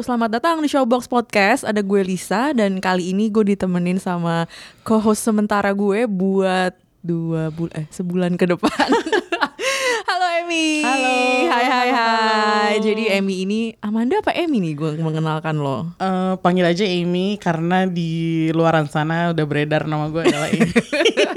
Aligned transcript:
Selamat 0.00 0.32
datang 0.32 0.64
di 0.64 0.68
Showbox 0.72 1.12
Podcast. 1.12 1.60
Ada 1.60 1.84
gue 1.84 2.00
Lisa 2.00 2.56
dan 2.56 2.80
kali 2.80 3.12
ini 3.12 3.28
gue 3.28 3.52
ditemenin 3.52 4.00
sama 4.00 4.48
co-host 4.80 5.20
sementara 5.20 5.76
gue 5.76 6.08
buat 6.08 6.72
dua 7.04 7.52
bulan 7.52 7.84
eh 7.84 7.86
sebulan 7.92 8.32
ke 8.40 8.48
depan. 8.48 8.88
Halo 10.08 10.26
Emmy. 10.40 10.80
Halo. 10.80 11.12
Hai 11.52 11.64
hai 11.68 11.88
hai. 11.92 11.92
halo. 11.92 12.80
Jadi 12.80 13.12
Emmy 13.12 13.44
ini 13.44 13.76
Amanda 13.84 14.24
apa 14.24 14.32
Emmy 14.32 14.64
nih 14.64 14.72
gue 14.72 14.90
mengenalkan 15.04 15.60
lo? 15.60 15.92
Eh, 16.00 16.34
panggil 16.40 16.64
aja 16.64 16.88
Amy 16.88 17.36
karena 17.36 17.84
di 17.84 18.48
luaran 18.56 18.88
sana 18.88 19.36
udah 19.36 19.44
beredar 19.44 19.84
nama 19.84 20.08
gue 20.08 20.24
adalah 20.24 20.48
Amy. 20.48 20.72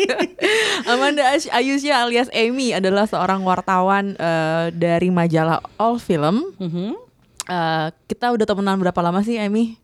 Amanda 0.96 1.36
Ayusya 1.36 2.08
alias 2.08 2.32
Emmy 2.32 2.72
adalah 2.72 3.12
seorang 3.12 3.44
wartawan 3.44 4.16
eh, 4.16 4.72
dari 4.72 5.12
majalah 5.12 5.60
All 5.76 6.00
Film. 6.00 6.56
Mhm. 6.64 7.03
Eh, 7.44 7.88
kita 8.08 8.32
udah 8.32 8.46
temenan 8.48 8.80
berapa 8.80 9.00
lama 9.04 9.20
sih 9.20 9.36
Emmy? 9.36 9.76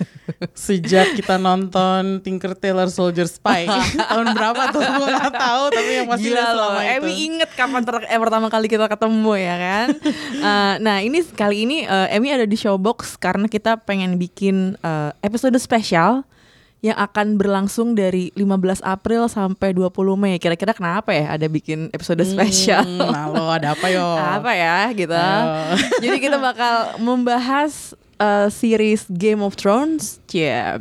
Sejak 0.56 1.12
kita 1.16 1.36
nonton 1.36 2.24
Tinker 2.24 2.56
Tailor 2.56 2.88
Soldier 2.88 3.28
Spy 3.28 3.68
tahun 4.10 4.32
berapa 4.32 4.72
tuh 4.72 4.80
gue 4.80 5.06
nggak 5.12 5.34
tahu 5.34 5.62
tapi 5.72 5.90
yang 6.00 6.08
pasti 6.08 6.28
Gila 6.32 6.46
loh. 6.56 6.72
Emi 6.80 7.12
inget 7.28 7.50
kapan 7.52 7.82
ter- 7.84 8.08
eh, 8.08 8.20
pertama 8.20 8.48
kali 8.48 8.66
kita 8.68 8.88
ketemu 8.88 9.32
ya 9.36 9.56
kan. 9.56 9.88
Eh, 10.40 10.74
nah 10.80 11.04
ini 11.04 11.20
kali 11.20 11.68
ini 11.68 11.84
eh, 11.84 12.16
Emi 12.16 12.32
ada 12.32 12.48
di 12.48 12.56
Showbox 12.56 13.20
karena 13.20 13.44
kita 13.44 13.76
pengen 13.84 14.16
bikin 14.16 14.72
eh, 14.80 15.10
episode 15.20 15.52
spesial 15.60 16.24
yang 16.80 16.96
akan 16.96 17.36
berlangsung 17.36 17.92
dari 17.92 18.32
15 18.32 18.80
April 18.80 19.28
sampai 19.28 19.76
20 19.76 19.92
Mei. 20.16 20.40
Kira-kira 20.40 20.72
kenapa 20.72 21.12
ya 21.12 21.36
ada 21.36 21.44
bikin 21.44 21.92
episode 21.92 22.24
spesial? 22.24 22.80
Hmm, 22.80 23.04
nah 23.12 23.28
lo 23.28 23.52
ada 23.52 23.76
apa 23.76 23.86
yo? 23.92 24.00
Apa 24.40 24.56
ya 24.56 24.88
gitu. 24.96 25.12
Ayo. 25.12 25.76
Jadi 26.08 26.16
kita 26.18 26.40
bakal 26.40 26.96
membahas 26.98 27.92
eh, 28.16 28.48
series 28.48 29.04
Game 29.12 29.44
of 29.44 29.60
Thrones. 29.60 30.24
Yeah. 30.32 30.80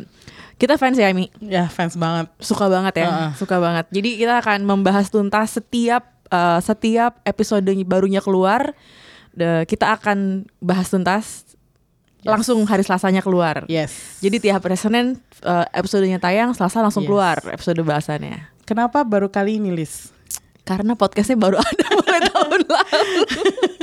Kita 0.55 0.75
fans 0.75 0.99
ya 0.99 1.07
Emi? 1.07 1.31
Ya 1.39 1.71
fans 1.71 1.95
banget. 1.95 2.27
suka 2.39 2.67
banget 2.67 2.99
ya 2.99 3.07
Heeh. 3.07 3.31
suka 3.39 3.63
banget 3.63 3.87
jadi 3.95 4.09
kita 4.19 4.33
akan 4.43 4.67
membahas 4.67 5.07
tuntas 5.07 5.55
setiap 5.55 6.03
eh, 6.27 6.59
setiap 6.59 7.23
episode 7.23 7.63
barunya 7.87 8.19
keluar 8.19 8.75
De- 9.31 9.63
kita 9.63 9.95
akan 9.95 10.43
bahas 10.59 10.91
tuntas 10.91 11.48
langsung 12.21 12.59
hari 12.63 12.83
Selasanya 12.83 13.19
keluar 13.19 13.63
Yes. 13.65 14.19
jadi 14.19 14.37
tiap 14.37 14.61
hari 14.61 14.75
Senin 14.75 15.15
eh, 15.39 15.65
episodenya 15.71 16.17
tayang 16.17 16.51
Selasa 16.51 16.79
langsung 16.79 17.03
Yes. 17.03 17.09
keluar 17.09 17.37
episode 17.47 17.79
bahasannya 17.79 18.51
Kenapa 18.63 19.01
baru 19.01 19.27
kali 19.27 19.57
ini 19.57 19.71
Lis? 19.71 20.11
karena 20.61 20.93
podcastnya 20.93 21.33
baru 21.33 21.57
ada 21.65 21.85
mulai 21.91 22.21
tahun 22.23 22.61
lalu 22.61 23.21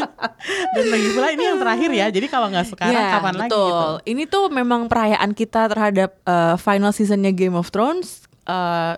Dan 0.76 0.84
lagi 0.86 1.08
pula 1.10 1.28
ini 1.32 1.42
yang 1.42 1.58
terakhir 1.58 1.90
ya. 1.90 2.06
Jadi 2.08 2.26
kalau 2.28 2.46
nggak 2.46 2.66
sekarang 2.68 2.94
Ya, 2.94 3.18
kapan 3.18 3.34
lagi 3.34 3.50
betul. 3.50 3.66
gitu? 3.66 3.88
Ini 4.06 4.22
tuh 4.28 4.44
memang 4.48 4.80
perayaan 4.86 5.30
kita 5.32 5.66
terhadap 5.66 6.14
eh, 6.22 6.54
final 6.56 6.94
seasonnya 6.94 7.34
Game 7.34 7.58
of 7.58 7.74
Thrones. 7.74 8.22
Eh, 8.46 8.94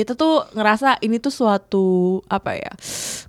kita 0.00 0.16
tuh 0.16 0.48
ngerasa 0.56 0.96
ini 1.00 1.20
tuh 1.20 1.28
suatu 1.28 1.86
apa 2.26 2.56
ya 2.56 2.72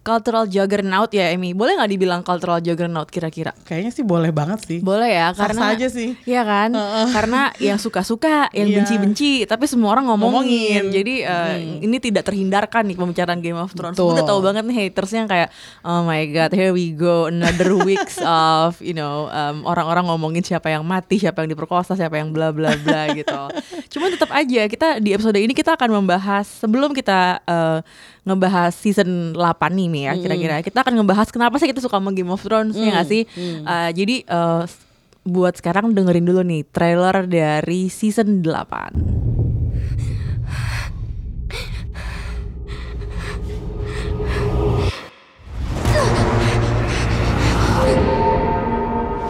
cultural 0.01 0.47
juggernaut 0.47 1.11
ya 1.11 1.29
Emi. 1.29 1.51
Boleh 1.51 1.75
nggak 1.75 1.91
dibilang 1.91 2.21
cultural 2.23 2.57
juggernaut 2.57 3.05
kira-kira? 3.07 3.51
Kayaknya 3.67 3.91
sih 3.91 4.01
boleh 4.01 4.31
banget 4.31 4.59
sih. 4.65 4.79
Boleh 4.79 5.11
ya 5.11 5.27
karena 5.35 5.75
aja 5.75 5.87
sih. 5.87 6.15
Iya 6.23 6.41
kan? 6.41 6.73
Karena 7.11 7.41
yang 7.59 7.77
suka-suka, 7.77 8.49
yang 8.51 8.71
Iya. 8.71 8.77
benci-benci, 8.81 9.43
tapi 9.45 9.67
semua 9.67 9.91
orang 9.91 10.07
ngomongin. 10.07 10.31
Ngomongin. 10.41 10.83
Jadi 10.89 11.15
eh, 11.21 11.55
ini 11.83 11.97
tidak 11.99 12.23
terhindarkan 12.23 12.87
nih 12.87 12.97
pembicaraan 12.97 13.39
Game 13.43 13.59
of 13.59 13.75
Thrones. 13.75 13.93
Betul. 13.93 14.15
udah 14.15 14.23
tahu 14.23 14.39
banget 14.41 14.63
nih 14.63 14.89
hatersnya 14.89 15.19
yang 15.21 15.29
kayak 15.29 15.49
oh 15.83 16.01
my 16.01 16.21
god, 16.29 16.51
here 16.51 16.71
we 16.71 16.95
go 16.95 17.27
another 17.27 17.75
weeks 17.77 18.17
of 18.25 18.79
you 18.79 18.95
know 18.95 19.27
um, 19.29 19.67
orang-orang 19.67 20.07
ngomongin 20.07 20.41
siapa 20.41 20.71
yang 20.71 20.81
mati, 20.81 21.19
siapa 21.19 21.43
yang 21.43 21.51
diperkosa, 21.51 21.93
siapa 21.93 22.17
yang 22.17 22.31
bla 22.31 22.49
bla 22.49 22.73
bla 22.79 23.11
gitu. 23.11 23.37
Cuman 23.93 24.15
tetap 24.15 24.31
aja 24.31 24.61
kita 24.65 24.97
di 24.97 25.11
episode 25.11 25.37
ini 25.37 25.51
kita 25.51 25.75
akan 25.75 26.01
membahas 26.01 26.60
sebelum 26.61 26.93
kita 26.93 27.41
eh, 27.41 27.79
ngebahas 28.21 28.69
season 28.69 29.33
8 29.33 29.41
nih 29.73 30.05
ya 30.05 30.13
kira-kira 30.13 30.61
kita 30.61 30.85
akan 30.85 31.01
ngebahas 31.01 31.33
kenapa 31.33 31.57
sih 31.57 31.65
kita 31.65 31.81
suka 31.81 31.97
sama 31.97 32.13
Game 32.13 32.29
of 32.29 32.45
Thrones 32.45 32.77
ya 32.77 32.93
nggak 32.93 33.09
sih? 33.09 33.25
Eh, 33.65 33.89
jadi 33.97 34.15
eh, 34.21 34.63
buat 35.25 35.57
sekarang 35.57 35.97
dengerin 35.97 36.25
dulu 36.29 36.41
nih 36.45 36.61
trailer 36.69 37.25
dari 37.25 37.89
season 37.89 38.45
8. 38.45 39.41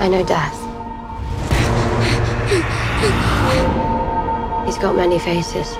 I 0.01 0.09
know 0.09 0.25
death. 0.25 0.57
He's 4.65 4.81
got 4.81 4.97
many 4.97 5.19
faces. 5.19 5.77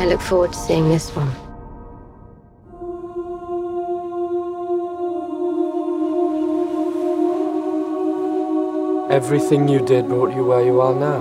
I 0.00 0.06
look 0.06 0.22
forward 0.22 0.54
to 0.54 0.58
seeing 0.58 0.88
this 0.88 1.10
one. 1.14 1.28
Everything 9.10 9.68
you 9.68 9.80
did 9.84 10.08
brought 10.08 10.34
you 10.34 10.46
where 10.46 10.64
you 10.64 10.80
are 10.80 10.94
now. 10.94 11.20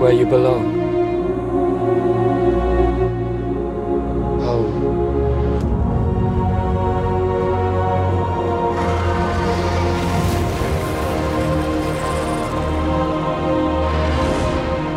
Where 0.00 0.12
you 0.12 0.26
belong. 0.26 0.83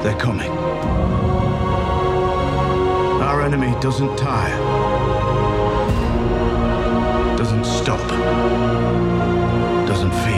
They're 0.07 0.15
coming. 0.15 0.49
Our 3.29 3.41
enemy 3.41 3.75
doesn't 3.81 4.15
tire, 4.15 4.57
doesn't 7.35 7.65
stop, 7.65 7.99
doesn't 9.85 10.13
feel. 10.23 10.36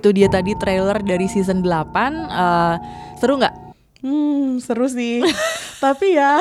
Itu 0.00 0.16
dia 0.16 0.32
tadi 0.32 0.56
trailer 0.56 0.96
dari 1.04 1.28
season 1.28 1.60
8 1.60 1.68
eh, 2.32 2.76
seru 3.20 3.36
nggak? 3.36 3.54
Hmm, 4.00 4.56
seru 4.64 4.88
sih. 4.88 5.20
Tapi 5.84 6.16
ya, 6.16 6.40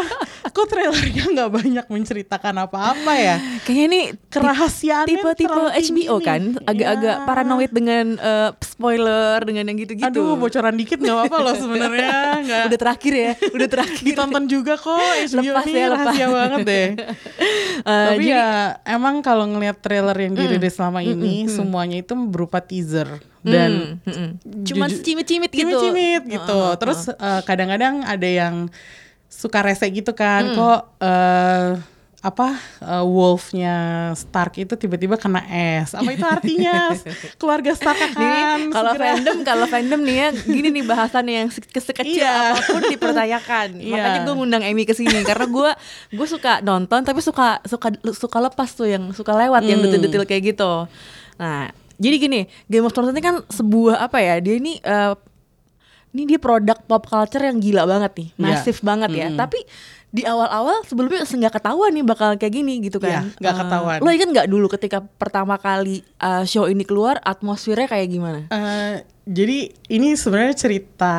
kok 0.50 0.68
trailernya 0.68 1.24
nggak 1.28 1.50
banyak 1.52 1.86
menceritakan 1.86 2.56
apa-apa 2.62 3.14
ya? 3.14 3.36
Kayaknya 3.62 3.84
ini 3.86 4.02
Kerahasiaannya 4.28 5.10
tipe-tipe 5.10 5.62
HBO 5.84 6.16
kan, 6.20 6.42
nih. 6.54 6.66
agak-agak 6.66 7.16
Iya. 7.16 7.26
paranoid 7.26 7.72
dengan 7.72 8.06
eh, 8.16 8.50
spoiler, 8.60 9.38
dengan 9.42 9.64
yang 9.66 9.78
gitu-gitu. 9.78 10.06
Aduh, 10.06 10.36
bocoran 10.36 10.74
dikit 10.74 10.98
nggak 10.98 11.16
apa-apa 11.16 11.38
loh 11.42 11.56
sebenarnya. 11.56 12.12
Udah 12.68 12.80
terakhir 12.80 13.14
ya, 13.14 13.32
udah 13.56 13.68
terakhir. 13.68 14.04
ditonton 14.04 14.44
juga 14.46 14.74
kok 14.76 14.98
HBO 15.30 15.40
Lepas 15.52 15.66
ini 15.66 15.76
ya, 15.76 15.88
lepas. 15.88 16.00
rahasia 16.06 16.28
banget 16.28 16.60
deh. 16.64 16.88
Eh, 17.80 17.86
Tapi 18.12 18.20
jadi- 18.22 18.36
ya 18.36 18.46
emang 18.86 19.22
kalau 19.22 19.48
ngelihat 19.48 19.80
trailer 19.80 20.14
yang 20.14 20.36
dirilis 20.36 20.76
selama 20.76 21.00
ini 21.00 21.48
semuanya 21.48 21.96
itu 21.98 22.12
berupa 22.20 22.60
teaser 22.60 23.08
dan 23.40 24.04
Hmm, 24.04 24.12
hmm. 24.36 24.66
cuman 24.68 24.90
jujur- 24.90 25.00
cimit-cimit 25.02 25.48
gitu. 25.48 25.64
cimit-cimit 25.64 26.22
gitu. 26.28 26.60
Heeh, 26.62 26.76
Terus 26.76 27.08
eh, 27.08 27.42
kadang-kadang 27.42 28.04
ada 28.04 28.28
yang 28.28 28.68
suka 29.40 29.64
rese 29.64 29.88
gitu 29.88 30.12
Hmm. 30.12 30.20
kan, 30.20 30.44
kok 30.52 30.80
eh, 31.00 31.70
apa 32.20 32.52
eh, 32.84 33.00
wolfnya 33.02 33.76
Stark 34.12 34.60
itu 34.60 34.76
tiba-tiba 34.76 35.16
kena 35.16 35.40
es. 35.48 35.96
Apa 35.96 36.12
itu 36.12 36.28
artinya? 36.28 36.92
Keluarga 37.40 37.72
Stark 37.72 37.96
Nih, 37.96 38.12
akan 38.12 38.60
kalau 38.70 38.92
fandom, 38.94 39.38
kalau 39.42 39.66
fandom 39.66 40.02
nih 40.04 40.16
ya, 40.18 40.28
gini 40.36 40.68
nih 40.70 40.84
bahasannya 40.84 41.34
yang 41.38 41.50
se- 41.50 41.64
sekecil 41.64 42.20
Iya. 42.20 42.52
apa 42.52 42.64
pun 42.68 42.84
dipertanyakan. 42.86 43.68
Iya. 43.80 43.96
Makanya 43.96 44.20
gue 44.22 44.36
ngundang 44.36 44.64
Emi 44.64 44.84
ke 44.84 44.92
sini 44.92 45.24
karena 45.24 45.48
gue 45.48 45.70
gue 46.12 46.28
suka 46.28 46.60
nonton 46.60 47.00
tapi 47.02 47.24
suka 47.24 47.64
suka 47.64 47.88
suka 48.12 48.38
lepas 48.42 48.70
tuh 48.70 48.86
yang 48.86 49.04
suka 49.10 49.32
lewat 49.32 49.64
yang 49.64 49.80
Hmm. 49.80 49.88
detil-detil 49.88 50.24
kayak 50.26 50.44
gitu. 50.52 50.92
Nah, 51.36 51.72
jadi 51.96 52.16
gini, 52.18 52.40
Game 52.66 52.84
of 52.84 52.92
Thrones 52.92 53.12
ini 53.12 53.20
kan 53.20 53.48
sebuah 53.48 53.96
apa 54.02 54.20
ya? 54.20 54.40
Dia 54.40 54.56
ini 54.56 54.76
eh, 54.78 55.16
ini 56.10 56.26
dia 56.26 56.38
produk 56.38 56.78
pop 56.82 57.06
culture 57.06 57.42
yang 57.42 57.58
gila 57.58 57.86
banget 57.86 58.12
nih, 58.16 58.28
Iya. 58.32 58.42
masif 58.42 58.82
banget 58.82 59.10
ya. 59.12 59.28
Mm-mm. 59.30 59.38
Tapi 59.38 59.60
di 60.10 60.26
awal-awal 60.26 60.82
sebelumnya 60.84 61.22
nggak 61.22 61.54
ketahuan 61.54 61.94
nih 61.94 62.02
bakal 62.02 62.34
kayak 62.34 62.50
gini 62.52 62.82
gitu 62.82 62.98
kan. 62.98 63.30
Iya, 63.30 63.38
nggak 63.38 63.54
Eh, 63.54 63.60
ketahuan. 63.62 63.98
Lo 64.02 64.10
inget 64.10 64.30
nggak 64.30 64.48
dulu 64.48 64.66
ketika 64.68 65.06
pertama 65.06 65.56
kali 65.56 66.02
eh, 66.02 66.44
show 66.44 66.66
ini 66.66 66.82
keluar 66.82 67.22
atmosfernya 67.22 67.86
kayak 67.88 68.08
gimana? 68.10 68.40
Eh, 68.50 69.06
jadi 69.24 69.58
ini 69.88 70.18
sebenarnya 70.18 70.58
cerita 70.58 71.14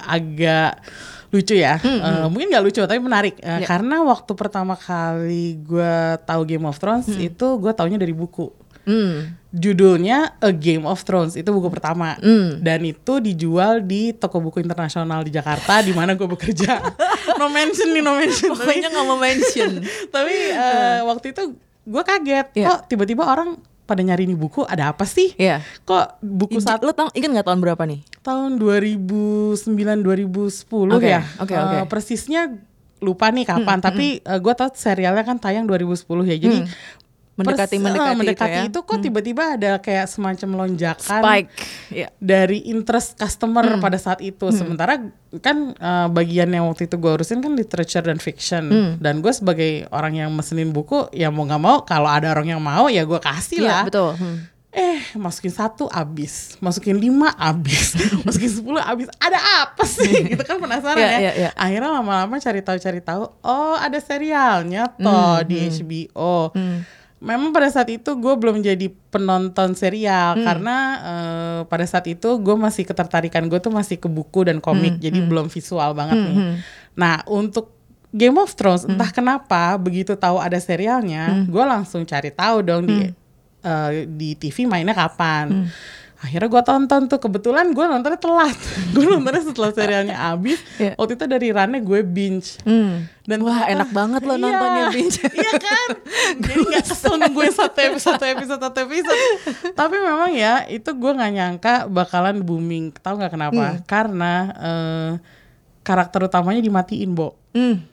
agak 0.00 0.78
lucu 1.26 1.58
ya. 1.58 1.74
Eh, 1.76 2.26
mungkin 2.30 2.46
nggak 2.48 2.64
lucu 2.64 2.78
tapi 2.80 3.02
menarik. 3.02 3.34
Hmm, 3.42 3.58
Ya. 3.58 3.66
Karena 3.66 4.06
waktu 4.06 4.30
pertama 4.32 4.78
kali 4.78 5.58
gue 5.58 5.94
tahu 6.22 6.46
Game 6.46 6.64
of 6.64 6.78
Thrones 6.78 7.10
itu 7.10 7.46
gue 7.58 7.72
taunya 7.74 7.98
dari 7.98 8.14
buku. 8.14 8.46
Hmm. 8.86 9.34
Judulnya 9.50 10.36
A 10.36 10.50
Game 10.50 10.84
of 10.84 11.02
Thrones 11.02 11.34
itu 11.34 11.48
buku 11.48 11.66
pertama 11.68 12.14
Hmm. 12.16 12.60
dan 12.60 12.80
itu 12.80 13.18
dijual 13.18 13.80
di 13.80 14.12
toko 14.12 14.38
buku 14.38 14.58
internasional 14.58 15.20
di 15.20 15.30
Jakarta 15.30 15.80
di 15.80 15.90
mana 15.90 16.12
gue 16.12 16.24
bekerja. 16.24 16.78
no 17.38 17.48
mention 17.48 17.90
nih 17.90 18.00
no 18.00 18.14
mention. 18.14 18.52
Pokoknya 18.52 18.88
nggak 18.88 19.04
mau 19.04 19.16
mention. 19.16 19.82
tapi 20.14 20.34
eh, 20.50 21.00
waktu 21.02 21.26
itu 21.30 21.42
gue 21.82 22.02
kaget 22.04 22.46
Iya. 22.54 22.66
kok 22.68 22.80
tiba-tiba 22.86 23.24
orang 23.24 23.56
pada 23.82 24.00
nyari 24.00 24.22
ini 24.24 24.34
buku 24.34 24.62
ada 24.62 24.90
apa 24.90 25.02
sih? 25.02 25.34
Iya. 25.34 25.62
Kok 25.82 26.18
buku 26.20 26.58
satu 26.58 26.84
Lo 26.84 26.92
tau 26.92 27.10
ingat 27.10 27.30
nggak 27.32 27.46
tahun 27.46 27.60
berapa 27.60 27.82
nih? 27.82 28.00
tahun 28.20 28.58
2009 28.58 29.66
2010 30.02 30.90
Oke, 30.92 31.06
ya. 31.08 31.22
oke, 31.36 31.50
Eh, 31.50 31.58
oke. 31.58 31.78
persisnya 31.86 32.50
lupa 32.98 33.28
nih 33.28 33.44
kapan, 33.44 33.78
tapi 33.78 34.18
gue 34.18 34.54
tau 34.54 34.66
serialnya 34.70 35.22
kan 35.22 35.36
tayang 35.36 35.64
2010 35.64 36.02
ya. 36.24 36.36
Jadi 36.36 36.58
Mendekati 37.36 37.76
mendekati, 37.76 38.08
eh, 38.08 38.16
mendekati 38.16 38.48
itu 38.50 38.58
ya. 38.58 38.64
itu 38.66 38.80
kok 38.80 38.98
tiba-tiba 38.98 39.42
ada 39.52 39.72
kayak 39.76 40.06
semacam 40.06 40.48
lonjakan 40.58 41.20
Spike. 41.20 41.48
Ya. 41.88 42.08
dari 42.16 42.64
interest 42.66 43.14
customer 43.14 43.76
pada 43.76 43.96
saat 43.96 44.20
itu. 44.20 44.48
Sementara 44.50 44.96
kan 45.38 45.56
eh, 45.70 46.06
bagian 46.08 46.48
yang 46.48 46.64
waktu 46.64 46.84
itu 46.84 46.96
gue 46.96 47.12
urusin 47.12 47.38
kan 47.38 47.52
literature 47.52 48.00
dan 48.02 48.16
fiction. 48.16 48.64
Dan 48.96 49.20
gue 49.20 49.30
sebagai 49.30 49.84
orang 49.90 50.16
yang 50.16 50.30
mesenin 50.30 50.70
buku, 50.70 51.12
ya 51.12 51.28
mau 51.28 51.44
nggak 51.44 51.60
mau 51.60 51.76
kalau 51.82 52.08
ada 52.08 52.30
orang 52.30 52.48
yang 52.48 52.62
mau 52.62 52.88
ya 52.88 53.04
gue 53.04 53.18
kasih 53.18 53.60
Iya, 53.60 53.68
lah. 53.70 53.84
betul. 53.84 54.12
Hmm. 54.14 54.48
Eh, 54.70 55.00
masukin 55.14 55.48
satu 55.50 55.88
abis, 55.88 56.56
masukin 56.58 56.96
lima 56.96 57.32
abis, 57.34 57.96
masukin 58.24 58.48
sepuluh 58.50 58.76
abis. 58.78 59.08
Ada 59.16 59.40
apa 59.62 59.84
sih? 59.84 60.04
gitu 60.26 60.40
kan 60.40 60.56
penasaran 60.56 60.96
Iya, 60.96 61.08
ya. 61.08 61.18
iya, 61.18 61.32
iya. 61.34 61.50
Akhirnya 61.52 61.90
lama-lama 61.94 62.36
cari 62.36 62.60
tahu 62.60 62.76
cari 62.76 63.00
tahu. 63.00 63.24
Oh, 63.40 63.72
ada 63.74 63.96
serialnya 63.98 64.92
toh 64.94 65.40
Hmm, 65.40 65.44
di 65.44 65.56
HBO. 65.70 66.52
Memang 67.16 67.48
pada 67.48 67.64
saat 67.66 67.88
itu 67.88 68.12
gue 68.12 68.34
belum 68.36 68.60
jadi 68.60 68.86
penonton 69.08 69.72
serial 69.72 70.36
Hmm. 70.36 70.44
karena 70.44 70.76
eh, 71.00 71.60
pada 71.64 71.82
saat 71.82 72.04
itu 72.04 72.36
gue 72.36 72.52
masih 72.54 72.84
ketertarikan 72.84 73.48
gue 73.48 73.56
tuh 73.56 73.72
masih 73.72 73.96
ke 73.96 74.04
buku 74.04 74.44
dan 74.44 74.60
komik, 74.60 74.96
Hmm, 74.96 75.02
jadi 75.02 75.18
belum 75.24 75.48
visual 75.48 75.90
banget 75.92 76.18
nih. 76.18 76.36
Nah, 76.92 77.24
untuk 77.26 77.72
Game 78.10 78.36
of 78.36 78.52
Thrones 78.52 78.84
Hmm. 78.84 78.94
entah 78.94 79.08
kenapa 79.10 79.76
begitu 79.76 80.12
tahu 80.14 80.36
ada 80.36 80.56
serialnya, 80.58 81.44
gue 81.44 81.64
langsung 81.64 82.04
cari 82.04 82.28
tahu 82.28 82.60
dong 82.60 82.84
di 82.84 83.00
Hmm. 83.02 83.24
eh, 83.62 83.90
di 84.06 84.36
TV 84.36 84.62
mainnya 84.62 84.94
kapan. 84.94 85.66
Akhirnya 86.26 86.50
gue 86.50 86.62
tonton 86.66 87.02
tuh 87.06 87.18
kebetulan 87.18 87.70
gue 87.70 87.84
nontonnya 87.84 88.18
telat. 88.18 88.58
gue 88.94 89.04
nontonnya 89.06 89.42
setelah 89.46 89.70
serialnya 89.70 90.16
habis. 90.26 90.58
Iya. 90.76 90.98
Waktu 90.98 91.14
itu 91.14 91.24
dari 91.24 91.48
runnya 91.54 91.78
gue 91.78 92.00
binge. 92.02 92.58
Hmm. 92.66 93.06
Dan 93.22 93.42
Wah, 93.42 93.62
ternyata- 93.62 93.72
enak 93.72 93.90
banget 93.90 94.20
lo 94.22 94.34
Iya, 94.34 94.42
nontonnya 94.42 94.84
binge. 94.90 95.18
Iya 95.38 95.52
kan? 95.54 95.88
Jadi 96.42 96.60
gak 96.66 96.84
kesel 96.84 97.14
nungguin 97.16 97.54
satu 97.54 97.78
episode, 97.80 98.18
satu 98.18 98.24
episode, 98.26 98.60
satu 98.60 98.78
episode. 98.82 99.22
Tapi 99.72 99.96
memang 99.96 100.30
ya 100.30 100.66
itu 100.66 100.90
gue 100.90 101.12
nggak 101.12 101.32
nyangka 101.32 101.74
bakalan 101.86 102.42
booming. 102.42 102.90
Tahu 102.92 103.14
nggak 103.16 103.32
kenapa? 103.32 103.64
Hmm. 103.70 103.78
Karena 103.86 104.32
eh, 104.52 105.10
karakter 105.80 106.26
utamanya 106.26 106.58
dimatiin, 106.58 107.14
Bo. 107.14 107.38
Hmm. 107.54 107.86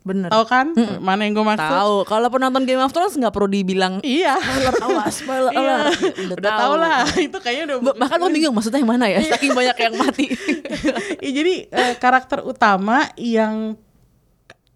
Bener. 0.00 0.28
Tahu 0.28 0.44
kan? 0.44 0.72
Mana 0.98 1.22
yang 1.22 1.34
gue 1.34 1.44
maksud? 1.44 1.60
Tahu. 1.62 1.94
Kalau 2.04 2.28
penonton 2.28 2.64
Game 2.64 2.78
of 2.78 2.88
Thrones 2.88 3.12
nggak 3.12 3.30
perlu 3.30 3.46
dibilang 3.46 4.00
Iya. 4.00 4.32
spoiler 4.34 4.74
awas, 4.82 5.14
spoiler 5.14 5.52
Iya. 5.52 5.60
alert. 5.60 5.92
Udah, 6.32 6.52
tau 6.56 6.74
lah. 6.74 7.04
Itu 7.18 7.38
kayaknya 7.38 7.64
udah 7.66 7.76
Ba- 7.82 7.96
Bahkan 7.98 8.16
lo 8.16 8.28
bingung 8.28 8.52
maksudnya 8.52 8.78
yang 8.78 8.90
mana 8.90 9.06
ya? 9.06 9.20
Saking 9.22 9.52
banyak 9.52 9.76
yang 9.78 9.94
mati. 9.94 10.24
Ya, 11.20 11.30
jadi 11.34 11.54
eh, 11.68 11.94
karakter 11.94 12.40
utama 12.40 13.04
yang 13.14 13.76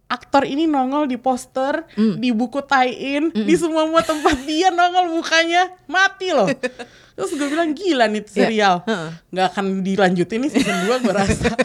aktor 0.06 0.44
ini 0.44 0.64
nongol 0.64 1.04
di 1.04 1.16
poster, 1.16 1.88
Hmm. 1.90 2.16
di 2.16 2.28
buku 2.28 2.60
tie-in, 2.60 3.32
di 3.32 3.54
semua 3.54 3.82
semua 3.82 4.02
tempat 4.02 4.36
dia 4.44 4.68
nongol 4.68 5.08
mukanya 5.10 5.72
mati 5.86 6.30
loh. 6.30 6.46
Terus 7.14 7.30
gue 7.32 7.48
bilang 7.48 7.72
gila 7.72 8.04
nih 8.06 8.22
serial, 8.24 8.82
Iya. 8.82 8.86
Heeh. 8.86 9.08
nggak 9.30 9.46
akan 9.48 9.64
dilanjutin 9.80 10.38
nih 10.38 10.50
season 10.52 10.76
2 10.84 11.00
gue 11.00 11.14
rasa. 11.14 11.48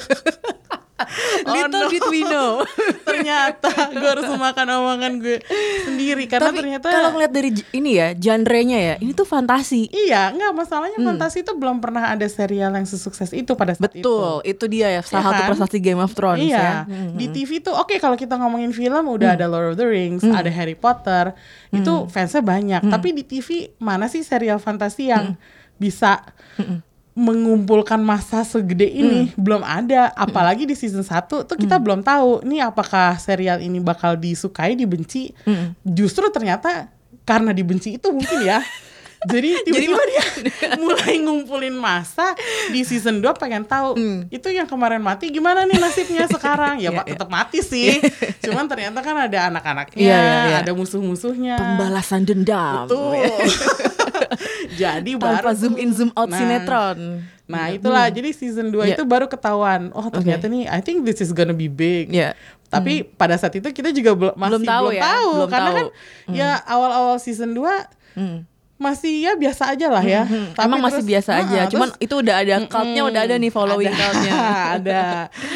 Oh, 1.49 1.55
Little 1.55 1.87
no. 1.87 1.89
did 1.89 2.05
we 2.11 2.21
know. 2.27 2.61
ternyata 3.07 3.71
gue 3.95 4.09
harus 4.09 4.27
memakan 4.27 4.67
omongan 4.81 5.23
gue 5.23 5.39
sendiri 5.87 6.27
karena 6.27 6.51
Tapi 6.51 6.59
ternyata 6.61 6.87
kalau 6.91 7.09
ngeliat 7.15 7.31
dari 7.31 7.49
ini 7.73 7.91
ya, 7.95 8.11
genre-nya 8.13 8.79
ya, 8.79 8.95
ini 8.99 9.15
tuh 9.15 9.25
fantasi. 9.25 9.89
Iya, 9.89 10.35
nggak 10.35 10.51
masalahnya 10.53 10.99
fantasi 10.99 11.41
itu 11.41 11.53
belum 11.55 11.79
pernah 11.79 12.11
ada 12.11 12.27
serial 12.27 12.75
yang 12.75 12.85
sesukses 12.85 13.31
itu 13.31 13.55
pada 13.55 13.73
saat 13.73 13.95
itu. 13.95 14.03
Betul, 14.03 14.43
itu 14.45 14.65
dia 14.67 14.99
ya 14.99 15.01
salah 15.01 15.19
Iya 15.19 15.27
satu 15.31 15.41
kan? 15.41 15.49
prestasi 15.55 15.77
Game 15.79 16.01
of 16.03 16.11
Thrones 16.13 16.43
iya. 16.43 16.59
ya. 16.59 16.75
Hmm. 16.85 17.15
Di 17.15 17.25
TV 17.31 17.63
tuh 17.63 17.73
oke 17.75 17.95
kalau 17.97 18.19
kita 18.19 18.35
ngomongin 18.35 18.71
film 18.75 19.05
udah 19.09 19.39
ada 19.39 19.45
Lord 19.47 19.73
of 19.73 19.75
the 19.79 19.87
Rings, 19.87 20.21
ada 20.27 20.51
Harry 20.51 20.75
Potter, 20.75 21.33
itu 21.71 21.93
fansnya 22.11 22.43
banyak. 22.43 22.81
Tapi 22.85 23.15
di 23.15 23.23
TV 23.25 23.73
mana 23.79 24.11
sih 24.11 24.21
serial 24.21 24.59
fantasi 24.59 25.09
yang 25.09 25.33
bisa 25.79 26.21
mengumpulkan 27.19 27.99
masa 27.99 28.47
segede 28.47 28.87
ini? 28.87 29.35
Belum 29.35 29.59
ada. 29.59 30.15
Apalagi 30.15 30.63
di 30.63 30.73
season 30.73 31.03
1 31.03 31.27
tuh 31.27 31.57
kita 31.59 31.75
belum 31.75 31.99
tahu 31.99 32.47
nih 32.47 32.63
apakah 32.63 33.19
serial 33.19 33.59
ini 33.59 33.83
bakal 33.83 34.15
disukai, 34.15 34.79
dibenci. 34.79 35.35
Justru 35.83 36.31
ternyata 36.31 36.87
karena 37.27 37.51
dibenci 37.51 37.99
itu 37.99 38.07
mungkin 38.09 38.39
ya. 38.41 38.63
Jadi 39.19 39.51
tiba-tiba 39.67 39.99
dia 40.07 40.23
mulai 40.79 41.19
ngumpulin 41.19 41.75
masa 41.75 42.31
di 42.71 42.87
season 42.87 43.19
2 43.19 43.27
pengen 43.35 43.67
tahu 43.67 43.99
itu 44.31 44.47
yang 44.47 44.63
kemarin 44.63 45.03
mati 45.03 45.27
gimana 45.27 45.67
nih 45.67 45.75
nasibnya 45.75 46.23
sekarang 46.31 46.79
ya 46.79 46.87
Iya, 46.87 46.95
pak 46.95 47.03
iya. 47.03 47.11
tetap 47.19 47.27
mati 47.27 47.59
sih 47.59 47.99
cuman 48.47 48.71
ternyata 48.71 49.03
kan 49.03 49.27
ada 49.27 49.51
anak-anaknya 49.51 49.99
Iya, 49.99 50.15
iya, 50.23 50.37
iya. 50.47 50.57
ada 50.63 50.71
musuh-musuhnya 50.71 51.59
Pembalasan 51.59 52.23
dendam. 52.23 52.87
Betul. 52.87 53.27
Jadi 54.75 55.11
Tanpa 55.13 55.41
baru 55.41 55.53
zoom 55.53 55.75
in 55.75 55.89
zoom 55.89 56.11
out 56.13 56.27
Nah, 56.27 56.37
sinetron. 56.37 56.97
Nah 57.45 57.65
itulah 57.69 58.05
jadi 58.07 58.29
season 58.29 58.69
2 58.69 58.85
Iya. 58.85 58.93
itu 58.93 59.03
baru 59.03 59.25
ketahuan 59.25 59.89
Oh 59.91 60.05
ternyata 60.07 60.45
nih 60.45 60.65
I 60.65 60.79
think 60.79 61.01
this 61.01 61.17
is 61.17 61.29
gonna 61.29 61.51
be 61.51 61.65
big 61.65 62.09
Iya. 62.09 62.37
Tapi 62.67 63.01
pada 63.03 63.33
saat 63.33 63.51
itu 63.51 63.65
kita 63.67 63.89
juga 63.89 64.13
bel- 64.13 64.35
masih 64.35 64.51
Belum 64.55 64.63
tahu 64.63 64.85
belum 64.85 64.93
ya, 64.93 65.01
tahu 65.03 65.29
belum 65.35 65.49
Karena 65.49 65.65
tahu. 65.67 65.77
kan 65.77 65.85
ya 66.29 66.49
awal-awal 66.63 67.15
season 67.17 67.51
2 67.51 67.65
Hmm. 68.11 68.45
masih 68.75 69.11
ya 69.19 69.33
biasa 69.33 69.69
aja 69.69 69.87
lah 69.87 69.99
ya 69.99 70.23
Tapi 70.53 70.63
Emang 70.63 70.79
masih 70.79 71.01
terus- 71.01 71.09
biasa 71.09 71.31
aja, 71.37 71.57
Nah, 71.57 71.67
cuman 71.67 71.87
terus- 71.89 71.99
itu 71.99 72.13
udah 72.15 72.35
ada 72.37 72.55
cultnya 72.63 73.01
udah 73.03 73.21
ada 73.23 73.35
nih 73.35 73.49
following 73.49 73.89
ada, 73.89 73.99
cultnya. 73.99 74.33
ada. 74.77 75.01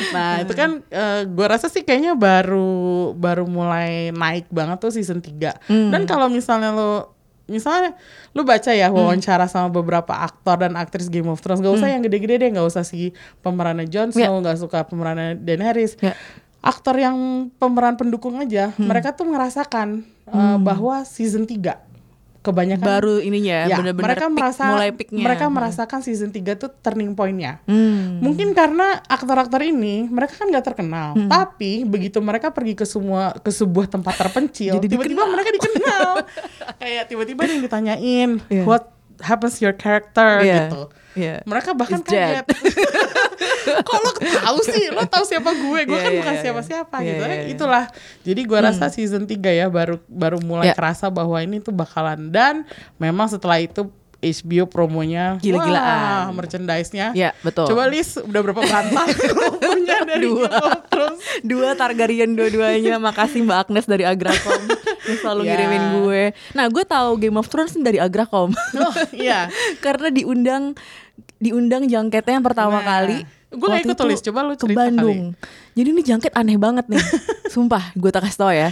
Nah 0.10 0.30
itu 0.42 0.54
kan 0.54 0.70
eh, 0.84 1.22
gue 1.24 1.46
rasa 1.48 1.66
sih 1.68 1.82
kayaknya 1.82 2.14
baru 2.14 2.74
baru 3.14 3.46
mulai 3.46 4.10
naik 4.10 4.50
banget 4.50 4.76
tuh 4.80 4.92
season 4.92 5.22
3 5.22 5.54
Hmm. 5.64 5.88
Dan 5.88 6.04
kalau 6.04 6.28
misalnya 6.28 6.74
lo 6.74 7.13
misalnya 7.46 8.00
lu 8.32 8.42
baca 8.42 8.72
ya 8.72 8.88
Hmm. 8.88 8.98
wawancara 8.98 9.46
sama 9.46 9.68
beberapa 9.68 10.16
aktor 10.16 10.60
dan 10.60 10.74
aktris 10.74 11.08
Game 11.08 11.28
of 11.28 11.38
Thrones 11.38 11.60
gak 11.60 11.76
usah 11.76 11.88
yang 11.88 12.02
gede-gede 12.02 12.40
deh 12.40 12.50
nggak 12.50 12.64
usah 12.66 12.82
si 12.82 13.12
pemerannya 13.40 13.86
Jon 13.86 14.10
Ya. 14.10 14.28
Snow 14.28 14.40
nggak 14.40 14.58
suka 14.58 14.84
pemerannya 14.84 15.36
Daenerys 15.36 16.00
Ya. 16.00 16.16
aktor 16.60 16.96
yang 16.96 17.16
pemeran 17.54 17.94
pendukung 17.94 18.36
aja, 18.38 18.72
Hmm. 18.72 18.88
mereka 18.88 19.12
tuh 19.12 19.28
merasakan 19.28 20.08
uh, 20.26 20.56
bahwa 20.58 21.04
season 21.04 21.44
3 21.44 21.76
kebanyakan 22.44 22.86
Baru 22.86 23.16
ininya 23.24 23.66
ya, 23.66 23.78
bener-bener 23.82 24.08
mereka 24.14 24.28
merasa 24.30 24.64
mulai 24.70 24.90
mereka 25.10 25.46
merasakan 25.50 26.00
season 26.04 26.30
3 26.30 26.60
tuh 26.60 26.70
turning 26.84 27.16
point-nya. 27.18 27.64
Hmm. 27.66 28.20
Mungkin 28.22 28.52
karena 28.52 29.00
aktor-aktor 29.08 29.64
ini 29.66 30.06
mereka 30.12 30.38
kan 30.44 30.52
nggak 30.54 30.66
terkenal, 30.68 31.18
tapi 31.32 31.88
begitu 31.88 32.22
mereka 32.22 32.54
pergi 32.54 32.78
ke 32.78 32.86
semua 32.86 33.34
ke 33.34 33.50
sebuah 33.50 33.90
tempat 33.90 34.14
terpencil, 34.20 34.78
tiba-tiba 34.78 35.26
mereka 35.26 35.50
dikenal. 35.50 36.08
Kayak 36.84 37.04
tiba-tiba 37.10 37.42
yang 37.50 37.64
ditanyain, 37.66 38.30
Iya. 38.52 38.64
what 38.70 38.93
happens 39.20 39.60
to 39.60 39.66
your 39.66 39.76
character 39.76 40.42
Iya. 40.42 40.70
gitu. 40.70 40.82
Iya. 41.14 41.36
Mereka 41.46 41.78
bahkan 41.78 42.02
dead. 42.02 42.42
kaget. 42.42 42.46
Kok 43.88 44.00
lo 44.00 44.12
tahu 44.18 44.60
sih? 44.66 44.90
Lo 44.90 45.06
tahu 45.06 45.24
siapa 45.24 45.54
gue? 45.54 45.80
Gue 45.86 45.94
Iya, 45.94 46.04
kan 46.04 46.12
iya, 46.12 46.20
bukan 46.20 46.36
siapa-siapa 46.42 46.96
Iya, 47.00 47.06
gitu. 47.06 47.24
iya, 47.24 47.36
iya. 47.36 47.44
Itulah. 47.54 47.86
Jadi 48.26 48.42
gue 48.44 48.60
rasa 48.60 48.86
season 48.90 49.24
3 49.24 49.54
ya 49.54 49.68
baru 49.70 50.02
baru 50.10 50.42
mulai 50.42 50.72
Iya. 50.72 50.76
kerasa 50.76 51.08
bahwa 51.08 51.38
ini 51.38 51.62
tuh 51.62 51.72
bakalan 51.72 52.34
dan 52.34 52.66
memang 52.98 53.30
setelah 53.30 53.62
itu 53.62 53.86
HBO 54.24 54.64
promonya 54.66 55.36
Gila-gilaan. 55.38 55.84
wah, 56.24 56.32
merchandise-nya. 56.32 57.12
Ya, 57.12 57.36
betul. 57.40 57.68
Coba 57.68 57.86
list 57.86 58.18
udah 58.18 58.40
berapa 58.42 58.62
bantal 58.62 59.06
punya 59.60 59.98
dari 60.02 60.24
Dua. 60.24 60.48
Thrones? 60.88 61.20
Dua 61.40 61.70
Targaryen 61.74 62.32
dua-duanya. 62.32 62.96
Makasih 62.98 63.44
Mbak 63.44 63.58
Agnes 63.62 63.86
dari 63.86 64.04
Agracom 64.04 64.62
yang 65.04 65.18
selalu 65.20 65.42
Ya. 65.44 65.50
ngirimin 65.52 65.84
gue. 66.00 66.24
Nah, 66.52 66.66
gue 66.66 66.84
tahu 66.84 67.10
Game 67.18 67.36
of 67.36 67.46
Thrones 67.46 67.76
dari 67.76 67.98
Agracom. 67.98 68.56
Oh, 68.56 68.94
iya. 69.12 69.52
Karena 69.86 70.08
diundang 70.08 70.74
diundang 71.38 71.86
jangketnya 71.86 72.34
yang 72.34 72.46
pertama 72.46 72.80
Nah, 72.80 72.88
kali. 72.88 73.18
gue 73.50 73.68
waktu 73.68 73.86
ikut 73.86 73.98
tulis. 73.98 74.20
Coba 74.20 74.40
lu 74.42 74.56
ke 74.56 74.64
cerita 74.64 74.80
kali. 74.82 74.96
Bandung. 74.96 75.20
Jadi 75.74 75.88
ini 75.90 76.02
jangket 76.02 76.32
aneh 76.32 76.56
banget 76.56 76.86
nih. 76.88 77.04
Sumpah, 77.54 77.92
gue 77.94 78.10
tak 78.10 78.24
kasih 78.24 78.40
tau 78.40 78.50
ya. 78.50 78.72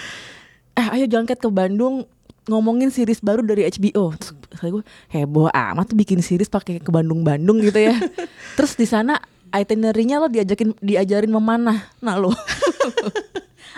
Eh, 0.72 0.88
ayo 0.90 1.06
jangket 1.06 1.38
ke 1.38 1.50
Bandung 1.50 2.08
ngomongin 2.50 2.90
series 2.90 3.22
baru 3.22 3.46
dari 3.46 3.68
HBO. 3.68 4.14
Terus 4.18 4.34
gue 4.62 4.84
heboh 5.14 5.50
amat 5.52 5.86
tuh 5.94 5.98
bikin 5.98 6.22
series 6.24 6.50
pakai 6.50 6.82
ke 6.82 6.90
Bandung-Bandung 6.90 7.62
gitu 7.62 7.92
ya. 7.92 7.96
Terus 8.58 8.74
di 8.78 8.86
sana 8.90 9.20
itinerary-nya 9.52 10.24
lo 10.24 10.28
diajakin 10.32 10.78
diajarin 10.80 11.32
memanah. 11.32 11.92
Nah 12.02 12.16
lo 12.18 12.32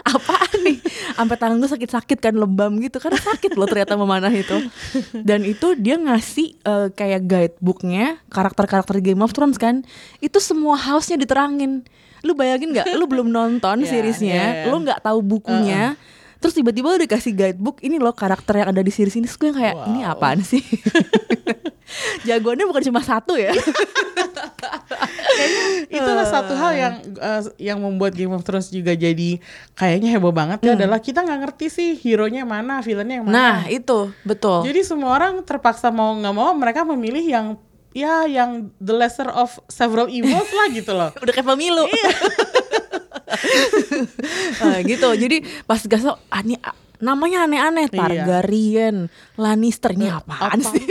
apaan 0.04 0.60
nih 0.68 0.78
sampai 1.16 1.36
tangan 1.40 1.58
gue 1.64 1.70
sakit-sakit 1.70 2.18
kan 2.20 2.36
lebam 2.36 2.76
gitu 2.84 3.00
karena 3.00 3.16
sakit 3.16 3.56
loh 3.56 3.64
ternyata 3.64 3.96
memanah 3.96 4.34
itu 4.36 4.60
dan 5.24 5.48
itu 5.48 5.80
dia 5.80 5.96
ngasih 5.96 6.60
eh, 6.60 6.88
kayak 6.92 7.24
guidebooknya 7.24 8.20
karakter-karakter 8.28 9.00
Game 9.00 9.24
of 9.24 9.32
Thrones 9.32 9.56
kan 9.56 9.88
itu 10.20 10.44
semua 10.44 10.76
house-nya 10.76 11.16
diterangin 11.16 11.88
lu 12.24 12.36
bayangin 12.36 12.76
nggak 12.76 12.88
lu 12.96 13.06
belum 13.08 13.32
nonton 13.32 13.84
Iya, 13.84 13.90
seriesnya 13.96 14.36
iya, 14.36 14.52
iya. 14.68 14.72
lu 14.72 14.84
nggak 14.84 15.04
tahu 15.04 15.20
bukunya 15.24 15.96
terus 16.44 16.60
tiba-tiba 16.60 16.92
udah 16.92 17.08
dikasih 17.08 17.32
guidebook 17.32 17.80
ini 17.80 18.04
loh 18.04 18.12
karakter 18.12 18.60
yang 18.60 18.76
ada 18.76 18.84
di 18.84 18.92
series 18.92 19.16
ini. 19.16 19.24
Terus 19.32 19.40
gue 19.40 19.56
kayak 19.56 19.88
ini 19.88 20.04
apaan 20.04 20.44
sih? 20.44 20.60
Jagoannya 22.28 22.68
bukan 22.68 22.84
cuma 22.84 23.00
satu 23.00 23.40
ya? 23.40 23.56
Itulah 25.88 26.28
satu 26.28 26.52
hal 26.60 26.72
yang 26.76 26.94
eh, 27.16 27.42
yang 27.72 27.80
membuat 27.80 28.12
Game 28.12 28.36
of 28.36 28.44
Thrones 28.44 28.68
juga 28.68 28.92
jadi 28.92 29.40
kayaknya 29.80 30.20
heboh 30.20 30.36
banget 30.36 30.60
ya 30.68 30.76
adalah 30.76 31.00
kita 31.00 31.24
nggak 31.24 31.40
ngerti 31.48 31.66
sih 31.72 31.90
hero-nya 31.96 32.44
yang 32.44 32.52
mana, 32.52 32.84
villainnya 32.84 33.24
yang 33.24 33.26
mana. 33.32 33.36
nah 33.40 33.58
itu. 33.72 34.12
Betul. 34.28 34.68
Jadi 34.68 34.84
semua 34.84 35.16
orang 35.16 35.40
terpaksa 35.48 35.96
mau 35.96 36.12
nggak 36.12 36.36
mau 36.36 36.52
mereka 36.60 36.84
memilih 36.84 37.24
yang 37.24 37.48
ya 37.94 38.26
yang 38.26 38.74
the 38.82 38.92
lesser 38.92 39.30
of 39.30 39.54
several 39.70 40.10
evils 40.10 40.50
lah 40.50 40.68
gitu 40.74 40.92
loh. 40.92 41.10
udah 41.24 41.34
kayak 41.34 41.48
pemilu 41.48 41.86
Iya. 43.34 43.66
Eh, 44.64 44.80
gitu 44.88 45.10
jadi 45.18 45.44
pas 45.68 45.82
gas 45.84 46.06
ah, 46.08 46.42
ini, 46.46 46.56
namanya 47.04 47.46
aneh-aneh 47.46 47.92
Iya. 47.92 48.00
Targaryen 48.00 49.12
Lannister 49.36 49.92
ini 49.92 50.08
apaan, 50.08 50.40
Apaan 50.40 50.60
sih, 50.64 50.86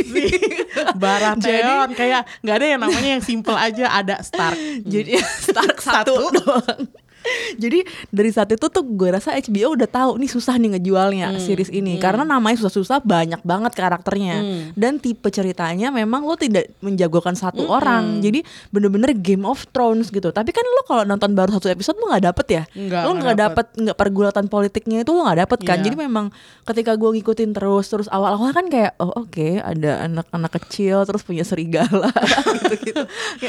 Baratheon 1.03 1.97
kayak 1.97 2.29
nggak 2.45 2.57
ada 2.61 2.67
yang 2.69 2.81
namanya 2.85 3.11
yang 3.17 3.25
simple 3.25 3.57
aja 3.57 3.89
ada 3.89 4.21
Stark. 4.21 4.59
jadi 4.93 5.17
Stark 5.25 5.81
satu, 5.81 6.29
doang 6.37 7.02
jadi 7.63 7.85
dari 8.11 8.31
saat 8.31 8.51
itu 8.53 8.67
tuh 8.69 8.85
gue 8.85 9.09
rasa 9.13 9.35
HBO 9.39 9.75
udah 9.77 9.89
tahu 9.89 10.19
nih 10.19 10.31
susah 10.31 10.57
nih 10.59 10.79
ngejualnya 10.79 11.37
series 11.39 11.71
ini. 11.73 11.99
karena 12.03 12.27
namanya 12.27 12.59
susah-susah 12.63 13.05
banyak 13.05 13.41
banget 13.43 13.73
karakternya. 13.77 14.69
Dan 14.75 14.99
tipe 14.99 15.29
ceritanya 15.29 15.93
memang 15.93 16.25
lo 16.27 16.35
tidak 16.35 16.71
menjagokan 16.83 17.35
satu 17.37 17.69
orang. 17.69 18.21
jadi 18.23 18.45
bener-bener 18.71 19.15
Game 19.19 19.47
of 19.47 19.67
Thrones 19.71 20.11
gitu. 20.11 20.31
Tapi 20.31 20.51
kan 20.51 20.65
lo 20.65 20.83
kalau 20.87 21.03
nonton 21.07 21.35
baru 21.35 21.55
satu 21.59 21.71
episode 21.71 21.99
lo 21.99 22.11
nggak 22.13 22.25
dapet 22.29 22.47
ya? 22.49 22.63
Nggak, 22.73 23.03
lo 23.03 23.11
nggak 23.19 23.37
dapet. 23.39 23.67
nggak 23.73 23.97
pergulatan 23.99 24.47
politiknya 24.47 25.03
itu 25.03 25.11
lo 25.15 25.27
nggak 25.27 25.41
dapet 25.47 25.59
kan? 25.63 25.79
Iya. 25.81 25.85
jadi 25.91 25.97
memang 26.07 26.31
ketika 26.67 26.95
gue 26.95 27.11
ngikutin 27.19 27.51
terus 27.55 27.87
terus 27.91 28.09
awal-awal 28.11 28.55
kan 28.55 28.67
kayak 28.71 28.95
oh 29.03 29.13
oke 29.27 29.61
ada 29.61 30.07
anak-anak 30.07 30.53
kecil 30.63 31.03
terus 31.07 31.23
punya 31.23 31.43
serigala. 31.43 32.11
Gitu-gitu. 32.63 33.03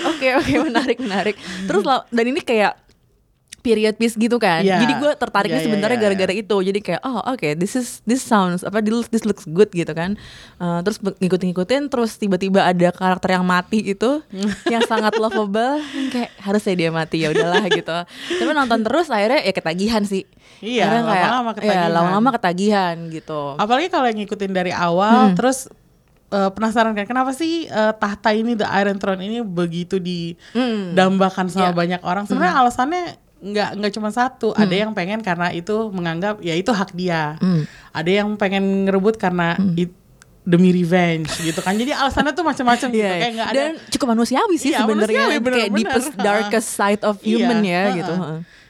Oke 0.10 0.28
oke 0.38 0.54
menarik 0.66 0.98
menarik. 1.00 1.36
Terus 1.70 1.84
dan 2.16 2.26
ini 2.26 2.42
kayak 2.42 2.78
period 3.64 3.96
piece 3.96 4.14
gitu 4.14 4.36
kan. 4.36 4.60
Iya. 4.60 4.84
jadi 4.84 4.94
gue 5.00 5.12
tertariknya 5.16 5.56
Iya, 5.56 5.64
iya, 5.64 5.68
sebenarnya 5.72 5.96
iya, 5.98 6.04
gara-gara 6.04 6.34
itu. 6.36 6.56
Jadi 6.60 6.80
kayak 6.84 7.02
oh 7.02 7.24
oke 7.24 7.48
this 7.56 7.74
is 7.74 8.04
this 8.04 8.20
sounds 8.20 8.62
apa 8.62 8.84
this, 8.84 9.24
looks 9.24 9.48
good 9.48 9.72
gitu 9.72 9.96
kan. 9.96 10.20
Uh, 10.60 10.84
terus 10.84 11.00
ngikutin-ngikutin 11.00 11.88
terus 11.88 12.20
tiba-tiba 12.20 12.60
ada 12.62 12.92
karakter 12.92 13.34
yang 13.34 13.48
mati 13.48 13.96
itu 13.96 14.20
yang 14.74 14.84
sangat 14.84 15.16
lovable. 15.16 15.80
Kayak 16.12 16.36
harusnya 16.38 16.74
dia 16.76 16.90
mati 16.92 17.24
ya 17.24 17.32
udahlah 17.32 17.64
gitu. 17.80 17.98
Tapi 18.36 18.52
nonton 18.52 18.84
terus 18.84 19.08
akhirnya 19.08 19.40
ya 19.40 19.54
ketagihan 19.56 20.04
sih. 20.04 20.28
Iya, 20.60 20.92
lama-lama 21.00 21.52
ya, 21.52 21.56
ketagihan. 21.56 21.90
lama-lama 21.90 22.30
ketagihan 22.36 22.96
gitu. 23.08 23.56
Apalagi 23.56 23.88
kalau 23.88 24.12
yang 24.12 24.20
ngikutin 24.20 24.52
dari 24.52 24.76
awal 24.76 25.32
terus 25.34 25.72
eh, 26.30 26.52
penasaran 26.52 26.92
kan 26.92 27.08
kenapa 27.08 27.32
sih 27.32 27.64
eh, 27.66 27.94
tahta 27.96 28.36
ini 28.36 28.56
The 28.56 28.68
Iron 28.82 29.00
Throne 29.00 29.24
ini 29.24 29.40
begitu 29.40 30.00
didambakan 30.00 31.48
sama 31.48 31.72
Iya. 31.72 31.76
banyak 31.76 32.02
orang. 32.04 32.24
Sebenarnya 32.26 32.56
alasannya 32.60 33.04
nggak 33.44 33.70
nggak 33.76 33.92
cuma 33.92 34.10
satu. 34.10 34.52
Ada 34.54 34.72
yang 34.78 34.92
pengen 34.92 35.20
karena 35.20 35.52
itu 35.52 35.90
menganggap 35.90 36.40
ya 36.40 36.54
itu 36.54 36.70
hak 36.70 36.92
dia. 36.94 37.36
Ada 37.92 38.12
yang 38.18 38.34
pengen 38.36 38.88
ngerebut 38.88 39.16
karena 39.16 39.54
it- 39.76 40.00
demi 40.44 40.72
revenge 40.72 41.40
gitu 41.40 41.60
kan. 41.60 41.72
Jadi 41.72 41.92
alasannya 41.92 42.32
tuh 42.32 42.44
macam-macam 42.44 42.88
gitu. 42.90 43.00
Iya, 43.00 43.10
Kayak 43.10 43.22
iya. 43.22 43.32
nggak 43.34 43.48
ada 43.48 43.60
dan 43.62 43.74
cukup 43.90 44.08
manusiawi 44.10 44.56
sih 44.58 44.70
Iya, 44.70 44.80
sebenarnya 44.82 45.24
kayak 45.26 45.40
bener-bener. 45.40 45.78
deepest 45.80 46.10
darkest 46.18 46.70
side 46.70 47.00
of 47.02 47.16
Iya, 47.20 47.32
human 47.38 47.60
ya 47.62 47.72
heeh. 47.82 47.96
gitu. 47.96 48.14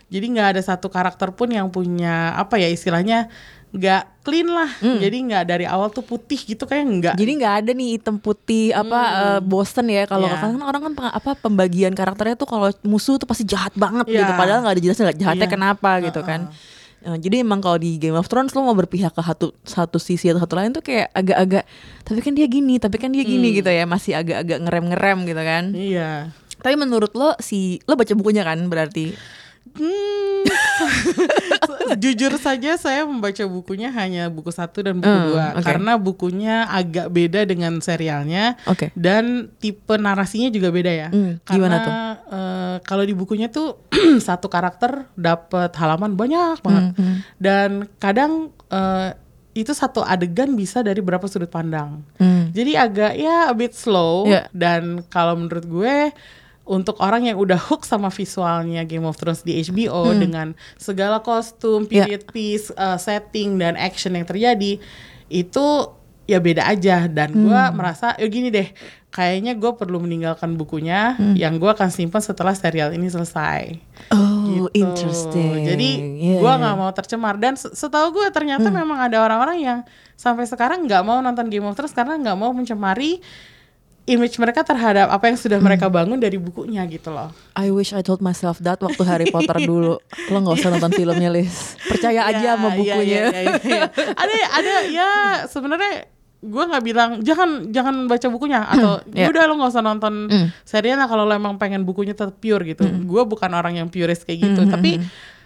Jadi 0.09 0.25
nggak 0.29 0.47
ada 0.53 0.61
satu 0.61 0.87
karakter 0.87 1.33
pun 1.33 1.49
yang 1.49 1.65
punya 1.67 2.33
apa 2.33 2.57
ya 2.57 2.69
istilahnya 2.69 3.25
nggak 3.73 4.21
clean 4.21 4.45
lah. 4.45 4.69
Jadi 4.77 5.17
nggak 5.25 5.43
dari 5.43 5.65
awal 5.65 5.89
tuh 5.89 6.05
putih 6.05 6.37
gitu 6.37 6.63
kayak 6.63 6.85
nggak. 6.85 7.13
Hmm. 7.17 7.21
Jadi 7.25 7.31
nggak 7.35 7.53
ada 7.59 7.71
nih 7.73 7.89
hitam 7.97 8.15
putih 8.15 8.69
apa 8.69 8.99
eh, 9.01 9.39
bosen 9.41 9.89
ya 9.89 10.05
kalau 10.05 10.29
Iya. 10.29 10.37
kan 10.37 10.61
orang 10.61 10.81
kan 10.85 10.93
apa 11.09 11.33
pembagian 11.33 11.91
karakternya 11.91 12.37
tuh 12.37 12.45
kalau 12.45 12.69
musuh 12.81 13.17
tuh 13.17 13.25
pasti 13.25 13.43
jahat 13.43 13.73
banget 13.73 14.05
Iya. 14.07 14.21
gitu 14.21 14.31
padahal 14.33 14.61
nggak 14.61 14.75
ada 14.77 14.81
jelasnya 14.81 15.05
jahatnya 15.11 15.47
Iya. 15.49 15.53
kenapa 15.57 15.89
gitu 15.99 16.21
kan. 16.21 16.53
Eh, 17.03 17.17
jadi 17.19 17.41
emang 17.41 17.59
kalau 17.59 17.75
di 17.75 17.97
Game 17.97 18.13
of 18.13 18.29
Thrones 18.29 18.53
lo 18.53 18.61
mau 18.61 18.71
berpihak 18.71 19.11
ke 19.11 19.19
satu 19.19 19.51
satu 19.59 19.97
sisi 19.97 20.29
atau 20.29 20.39
satu 20.39 20.53
lain 20.53 20.71
tuh 20.71 20.79
kayak 20.79 21.09
agak-agak 21.11 21.65
tapi 22.05 22.19
kan 22.21 22.31
dia 22.31 22.45
gini 22.45 22.77
tapi 22.77 22.95
kan 22.95 23.09
dia 23.09 23.25
gini 23.25 23.57
gitu 23.57 23.67
ya 23.67 23.83
masih 23.83 24.13
agak-agak 24.13 24.61
ngerem-ngerem 24.61 25.17
gitu 25.25 25.41
kan. 25.41 25.63
Iya. 25.73 26.29
Tapi 26.61 26.77
menurut 26.77 27.11
lo 27.11 27.33
si 27.41 27.81
lo 27.83 27.97
baca 27.97 28.13
bukunya 28.13 28.45
kan 28.45 28.61
berarti 28.69 29.17
Hmm, 29.73 30.43
jujur 31.95 32.33
saja 32.35 32.75
saya 32.75 33.03
membaca 33.03 33.43
bukunya 33.45 33.89
hanya 33.89 34.27
buku 34.27 34.49
satu 34.49 34.81
dan 34.81 34.97
buku 34.97 35.09
Hmm, 35.09 35.27
dua 35.29 35.45
oke. 35.53 35.61
karena 35.61 35.91
bukunya 35.95 36.55
agak 36.65 37.07
beda 37.07 37.43
dengan 37.43 37.77
serialnya 37.79 38.57
Oke. 38.65 38.89
dan 38.93 39.53
tipe 39.57 39.93
narasinya 39.95 40.49
juga 40.49 40.69
beda 40.69 40.91
ya. 40.91 41.07
Hmm, 41.07 41.37
karena 41.39 41.53
gimana 41.53 41.75
tuh? 41.77 41.91
eh, 42.29 42.75
kalau 42.81 43.03
di 43.03 43.13
bukunya 43.13 43.47
tuh 43.47 43.77
satu 44.19 44.47
karakter 44.47 45.05
dapat 45.13 45.69
halaman 45.75 46.13
banyak 46.13 46.59
banget 46.59 46.85
Hmm, 46.93 47.15
dan 47.37 47.69
kadang 47.97 48.31
eh, 48.67 49.13
itu 49.53 49.69
satu 49.71 50.01
adegan 50.01 50.53
bisa 50.53 50.81
dari 50.81 50.97
berapa 50.97 51.23
sudut 51.23 51.47
pandang. 51.47 52.01
Hmm. 52.17 52.49
Jadi 52.49 52.73
agak 52.73 53.13
ya 53.13 53.45
a 53.45 53.53
bit 53.53 53.71
slow 53.71 54.25
Iya. 54.25 54.49
dan 54.49 55.05
kalau 55.07 55.37
menurut 55.37 55.61
gue 55.63 56.09
untuk 56.63 56.95
orang 56.97 57.27
yang 57.27 57.35
udah 57.35 57.59
hook 57.59 57.83
sama 57.83 58.07
visualnya 58.07 58.83
Game 58.83 59.03
of 59.03 59.15
Thrones 59.15 59.43
di 59.43 59.59
HBO 59.59 60.15
dengan 60.15 60.55
segala 60.77 61.19
kostum, 61.19 61.83
Iya. 61.83 62.07
period 62.07 62.23
piece, 62.27 62.71
uh, 62.71 62.95
setting 62.95 63.57
dan 63.57 63.75
action 63.75 64.13
yang 64.13 64.23
terjadi 64.23 64.79
itu 65.27 65.65
ya 66.23 66.39
beda 66.39 66.63
aja 66.63 67.05
dan 67.05 67.35
gue 67.35 67.61
merasa 67.75 68.15
ya 68.15 68.23
gini 68.25 68.47
deh 68.47 68.71
kayaknya 69.09 69.53
gue 69.53 69.75
perlu 69.75 69.99
meninggalkan 69.99 70.55
bukunya 70.55 71.13
yang 71.35 71.59
gue 71.59 71.67
akan 71.67 71.91
simpan 71.91 72.17
setelah 72.17 72.55
serial 72.55 72.89
ini 72.89 73.05
selesai. 73.05 73.75
Oh, 74.09 74.47
gitu. 74.47 74.67
interesting. 74.73 75.67
Jadi 75.67 75.89
Iya, 75.99 76.39
gue 76.39 76.47
iya. 76.47 76.59
nggak 76.63 76.75
mau 76.75 76.89
tercemar 76.89 77.35
dan 77.37 77.53
se- 77.53 77.75
setahu 77.75 78.15
gue 78.15 78.27
ternyata 78.31 78.71
memang 78.71 79.03
ada 79.03 79.19
orang-orang 79.19 79.59
yang 79.59 79.79
sampai 80.15 80.47
sekarang 80.47 80.87
nggak 80.87 81.03
mau 81.03 81.19
nonton 81.19 81.45
Game 81.45 81.67
of 81.67 81.75
Thrones 81.75 81.91
karena 81.91 82.15
nggak 82.15 82.37
mau 82.39 82.49
mencemari 82.49 83.19
image 84.05 84.35
mereka 84.35 84.61
terhadap 84.61 85.07
apa 85.07 85.25
yang 85.25 85.35
sudah 85.35 85.57
mereka 85.57 85.87
bangun 85.87 86.17
dari 86.17 86.35
bukunya 86.35 86.83
gitu 86.85 87.07
loh. 87.07 87.31
I 87.53 87.69
wish 87.69 87.91
I 87.91 88.01
told 88.01 88.19
myself 88.19 88.59
that 88.59 88.77
waktu 88.77 88.99
Harry 89.01 89.27
Potter 89.27 89.55
dulu. 89.61 89.95
Lo 90.27 90.37
nggak 90.37 90.55
usah 90.57 90.69
nonton 90.69 90.91
filmnya, 90.91 91.29
Liz. 91.29 91.79
Percaya 91.81 92.25
aja 92.25 92.35
Ya, 92.35 92.51
sama 92.53 92.69
ya, 92.69 92.75
bukunya. 92.75 93.15
ya, 93.15 93.23
ya, 93.31 93.53
ya. 93.57 93.81
ada 94.13 94.33
ada 94.51 94.73
ya 94.89 95.09
sebenarnya 95.45 96.11
gue 96.43 96.63
nggak 96.65 96.83
bilang 96.83 97.11
jangan 97.23 97.71
jangan 97.71 98.03
baca 98.03 98.27
bukunya 98.27 98.59
atau 98.61 98.99
ya. 99.09 99.23
ya 99.23 99.27
udah 99.31 99.47
lo 99.47 99.55
nggak 99.55 99.71
usah 99.71 99.79
nonton 99.81 100.27
Hmm. 100.27 100.47
serialnya 100.61 101.07
kalau 101.07 101.23
lo 101.23 101.31
emang 101.31 101.55
pengen 101.55 101.87
bukunya 101.87 102.11
tetap 102.11 102.35
pure 102.35 102.67
gitu. 102.67 102.83
Gue 102.83 103.23
bukan 103.23 103.47
orang 103.49 103.79
yang 103.79 103.87
purist 103.87 104.27
kayak 104.27 104.43
gitu, 104.43 104.67
tapi 104.67 104.99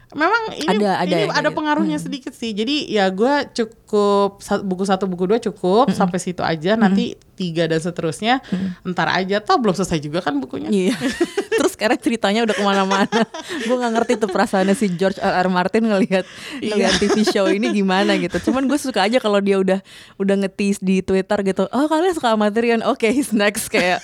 memang 0.09 0.55
ini 0.55 0.63
Hmm, 0.63 0.73
Ada- 0.79 0.95
ada 0.99 1.15
ini 1.17 1.27
ada 1.27 1.41
gitu. 1.43 1.57
pengaruhnya 1.57 1.97
sedikit 1.97 2.31
sih. 2.31 2.51
Jadi 2.51 2.87
ya 2.87 3.09
gue 3.09 3.33
cukup 3.51 4.39
buku 4.61 4.83
satu 4.83 5.03
buku 5.03 5.25
dua 5.25 5.35
Hmm. 5.37 5.47
cukup 5.47 5.91
sampai 5.91 6.15
situ 6.17 6.39
aja. 6.39 6.75
Nanti 6.75 7.15
tiga 7.33 7.65
dan 7.65 7.77
seterusnya 7.77 8.39
entar 8.81 9.09
aja. 9.09 9.37
Toh 9.39 9.57
belum 9.57 9.73
selesai 9.73 9.99
juga 9.99 10.19
kan 10.19 10.37
bukunya. 10.37 10.71
Iya. 10.71 10.95
Terus 11.57 11.73
sekarang 11.73 11.97
ceritanya 11.97 12.43
udah 12.43 12.53
ke 12.53 12.63
mana-mana. 12.63 13.21
gue 13.59 13.75
nggak 13.75 13.93
ngerti 13.93 14.13
tuh 14.17 14.29
perasaannya 14.29 14.73
si 14.73 14.87
George 14.91 15.17
R. 15.17 15.33
R. 15.37 15.47
Martin 15.47 15.83
ngelihat 15.85 16.23
ngelihat 16.57 16.93
Iya. 16.93 17.01
TV 17.01 17.15
show 17.23 17.45
ini 17.47 17.73
gimana 17.73 18.15
gitu. 18.15 18.37
Cuman 18.41 18.63
gue 18.63 18.77
suka 18.77 19.03
aja 19.03 19.17
kalau 19.17 19.37
dia 19.37 19.57
udah 19.57 19.83
udah 20.15 20.35
ngetis 20.37 20.79
di 20.79 21.01
Twitter 21.01 21.41
gitu. 21.43 21.67
Oh 21.69 21.85
kalian 21.85 22.13
suka 22.13 22.31
sama 22.31 22.47
Tyrion? 22.47 22.79
Oke, 22.81 23.09
he's 23.09 23.31
next 23.31 23.67
kayak. 23.67 23.99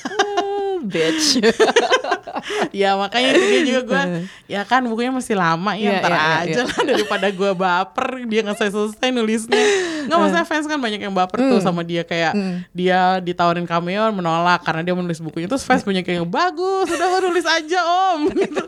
"Oh, 0.84 0.88
bitch. 0.92 1.40
ya 2.76 3.00
makanya 3.00 3.40
itu 3.40 3.72
juga 3.72 3.82
gue 3.88 4.04
ya 4.52 4.68
kan 4.68 4.84
bukunya 4.84 5.14
masih 5.14 5.38
lama 5.38 5.78
ya 5.80 6.02
ntar 6.04 6.12
iya, 6.12 6.20
iya, 6.20 6.36
aja 6.44 6.62
iya. 6.66 6.68
lah 6.68 6.82
daripada 6.84 7.28
gue 7.32 7.52
baper 7.56 8.08
dia 8.28 8.44
nggak 8.44 8.58
selesai 8.60 8.74
selesai 8.76 9.10
nulisnya. 9.16 9.64
Nggak 10.12 10.18
maksudnya 10.20 10.46
fans 10.48 10.66
kan 10.68 10.80
banyak 10.82 11.02
yang 11.02 11.16
baper 11.16 11.40
tuh 11.40 11.60
sama 11.64 11.82
dia 11.88 12.04
kayak 12.04 12.36
dia 12.76 13.24
ditawarin 13.24 13.64
cameo 13.64 14.12
menolak 14.12 14.60
karena 14.66 14.84
dia 14.84 14.94
menulis 14.98 15.24
bukunya. 15.24 15.48
Terus 15.48 15.64
fans 15.64 15.88
banyak 15.88 16.04
yang 16.04 16.28
bagus 16.28 16.92
udah 16.92 17.08
lo 17.08 17.18
nulis 17.32 17.46
aja 17.48 17.80
om. 18.16 18.28
Gitu. 18.44 18.60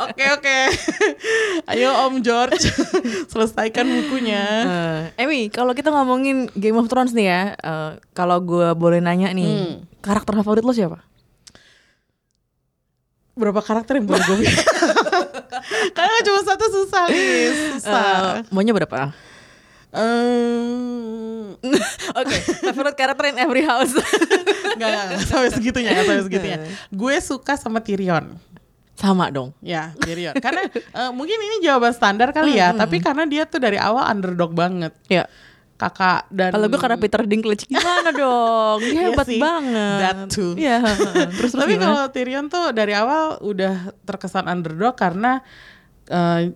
Oke 0.00 0.24
oke. 0.34 0.58
Ayo 1.70 1.94
om 2.08 2.18
George 2.18 2.66
selesaikan 3.30 3.86
bukunya. 3.86 4.42
Eh, 5.14 5.22
Emi, 5.22 5.46
kalau 5.52 5.70
kita 5.70 5.94
ngomongin 5.94 6.50
Game 6.58 6.74
of 6.80 6.90
Thrones 6.90 7.14
nih 7.14 7.26
ya, 7.30 7.42
eh, 7.54 7.90
kalau 8.10 8.42
gue 8.42 8.74
boleh 8.74 8.98
nanya 8.98 9.30
nih, 9.30 9.50
Hmm. 9.50 9.76
karakter 10.00 10.34
favorit 10.40 10.64
lo 10.64 10.72
siapa? 10.74 11.09
Berapa 13.40 13.60
karakter 13.64 13.96
yang 13.96 14.06
boleh 14.06 14.20
gue 14.20 14.36
bilang? 14.44 14.60
karena 15.96 16.18
cuma 16.20 16.40
satu 16.44 16.66
susah 16.68 17.02
nih 17.08 17.48
susah 17.80 18.04
Eh, 18.44 18.52
maunya 18.52 18.76
berapa? 18.76 19.10
Ehm, 19.90 21.58
Oke, 22.20 22.36
favorite 22.62 22.94
karakter 22.94 23.34
in 23.34 23.36
every 23.42 23.66
house. 23.66 23.90
Enggak, 24.76 24.88
enggak, 24.96 25.04
enggak 25.10 25.26
sampai 25.26 25.50
segitunya, 25.50 25.88
enggak 25.92 26.06
sampai 26.06 26.24
segitunya. 26.24 26.58
Gue 26.94 27.14
suka 27.20 27.58
sama 27.58 27.82
Tyrion. 27.82 28.38
Sama 28.94 29.28
dong. 29.28 29.50
Ya, 29.60 29.92
Tyrion. 29.98 30.32
Karena 30.38 30.70
eh, 30.72 31.10
mungkin 31.10 31.36
ini 31.36 31.66
jawaban 31.66 31.90
standar 31.92 32.30
kali 32.30 32.56
ya, 32.56 32.70
tapi 32.72 33.02
karena 33.02 33.26
dia 33.26 33.44
tuh 33.44 33.60
dari 33.60 33.76
awal 33.76 34.06
underdog 34.08 34.54
banget. 34.54 34.94
Ya. 35.10 35.26
Kakak 35.80 36.28
dan 36.28 36.52
Kalau 36.52 36.68
gue 36.68 36.76
karena 36.76 36.98
Peter 37.00 37.24
Dinklage 37.24 37.64
gimana 37.64 38.12
dong? 38.12 38.84
Dia 38.84 38.92
Iya 39.00 39.02
hebat 39.08 39.26
sih, 39.26 39.40
banget. 39.40 39.98
that 39.98 40.18
too. 40.28 40.52
Iya. 40.54 40.76
terus 41.40 41.50
terus 41.50 41.52
Tapi 41.56 41.74
kalau 41.74 42.04
Tyrion 42.12 42.46
tuh 42.46 42.70
dari 42.70 42.92
awal 42.92 43.40
udah 43.40 43.96
terkesan 44.04 44.44
underdog 44.44 44.92
karena 44.92 45.40
eh, 46.06 46.52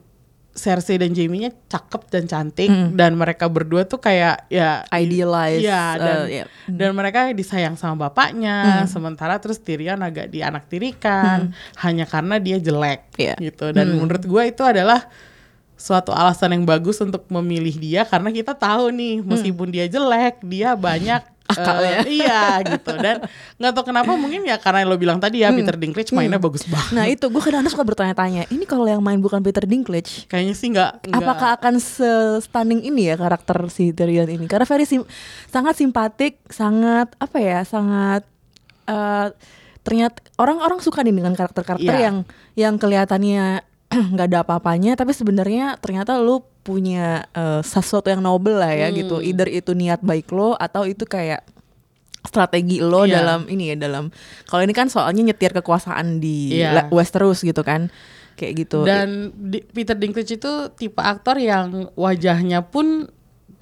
Cersei 0.55 1.03
dan 1.03 1.11
Jaime-nya 1.11 1.51
cakep 1.67 2.15
dan 2.15 2.31
cantik 2.31 2.71
dan 2.95 3.19
mereka 3.19 3.51
berdua 3.51 3.91
tuh 3.91 3.99
kayak 3.99 4.47
ya 4.47 4.87
Idealize, 4.87 5.67
Iya, 5.67 5.99
dan 5.99 6.15
eh, 6.15 6.27
iya. 6.31 6.45
dan 6.71 6.95
mereka 6.95 7.27
disayang 7.35 7.75
sama 7.75 8.07
bapaknya, 8.07 8.87
sementara 8.87 9.43
terus 9.43 9.59
Tyrion 9.59 9.99
agak 9.99 10.31
dianaktirikan 10.31 11.51
hanya 11.83 12.07
karena 12.07 12.39
dia 12.39 12.63
jelek 12.63 13.11
Iya. 13.19 13.35
gitu. 13.43 13.75
Dan 13.75 13.99
menurut 13.99 14.23
gue 14.23 14.43
itu 14.47 14.63
adalah 14.63 15.03
suatu 15.85 16.11
alasan 16.11 16.49
yang 16.51 16.65
bagus 16.65 16.97
untuk 16.99 17.29
memilih 17.29 17.77
dia 17.77 18.03
karena 18.03 18.33
kita 18.33 18.53
tahu 18.53 18.89
nih 18.89 19.21
meskipun 19.21 19.69
dia 19.69 19.85
jelek, 19.85 20.41
dia 20.43 20.73
banyak 20.75 21.21
Akalnya. 21.45 22.01
eh, 22.01 22.25
iya 22.25 22.41
gitu 22.65 22.89
dan 22.97 23.21
nggak 23.61 23.73
tahu 23.73 23.85
kenapa 23.85 24.17
mungkin 24.17 24.49
ya 24.49 24.57
karena 24.57 24.81
lo 24.83 24.97
bilang 24.97 25.21
tadi 25.21 25.45
ya 25.45 25.53
Peter 25.53 25.77
Dinklage 25.77 26.09
mainnya 26.11 26.41
bagus 26.41 26.65
banget. 26.65 26.89
Nah 26.91 27.05
itu 27.05 27.29
gue 27.29 27.37
kadang-kadang 27.37 27.69
suka 27.71 27.85
bertanya-tanya, 27.85 28.49
ini 28.49 28.65
kalau 28.65 28.89
yang 28.89 29.05
main 29.05 29.21
bukan 29.21 29.45
Peter 29.45 29.61
Dinklage, 29.61 30.25
Kayaknya 30.25 30.55
sih 30.57 30.73
nggak. 30.73 31.13
apakah 31.13 31.49
akan 31.55 31.75
se-stunning 31.77 32.81
ini 32.83 33.13
ya 33.13 33.21
karakter 33.21 33.61
si 33.69 33.93
Tyrion 33.93 34.25
ini? 34.27 34.49
Karena 34.49 34.65
very 34.65 34.89
sim- 34.89 35.05
sangat 35.47 35.77
simpatik, 35.77 36.41
sangat 36.49 37.13
apa 37.15 37.37
ya, 37.37 37.61
sangat 37.61 38.25
eh, 38.85 39.29
ternyata 39.81 40.25
orang-orang 40.35 40.81
suka 40.81 41.05
nih 41.05 41.13
dengan 41.13 41.37
karakter-karakter 41.37 41.93
Iya. 41.93 42.03
yang 42.03 42.17
yang 42.57 42.75
kelihatannya 42.79 43.61
nggak 44.13 44.27
ada 44.27 44.39
apa-apanya, 44.41 44.95
tapi 44.95 45.11
sebenarnya 45.11 45.77
ternyata 45.77 46.17
lu 46.17 46.39
punya 46.61 47.29
eh, 47.31 47.61
sesuatu 47.61 48.07
yang 48.07 48.21
noble 48.21 48.55
lah 48.55 48.71
ya 48.71 48.89
gitu. 48.91 49.17
Hmm. 49.17 49.27
Either 49.27 49.49
itu 49.49 49.73
niat 49.73 50.01
baik 50.01 50.29
lo 50.29 50.55
atau 50.55 50.83
itu 50.83 51.05
kayak 51.05 51.45
strategi 52.21 52.81
lo 52.81 53.05
Iya. 53.05 53.21
dalam 53.21 53.41
ini 53.47 53.71
ya 53.71 53.77
dalam 53.79 54.09
kalau 54.45 54.61
ini 54.61 54.73
kan 54.73 54.89
soalnya 54.89 55.21
nyetir 55.23 55.53
kekuasaan 55.53 56.19
di 56.19 56.57
Iya. 56.57 56.71
Le- 56.73 56.91
Westeros 56.91 57.41
gitu 57.41 57.61
kan 57.61 57.93
kayak 58.35 58.65
gitu 58.65 58.83
Dan 58.83 59.29
di- 59.37 59.61
Peter 59.63 59.93
Dinklage 59.93 60.35
itu 60.35 60.53
tipe 60.73 60.99
aktor 60.99 61.37
yang 61.37 61.93
wajahnya 61.93 62.65
pun 62.65 63.07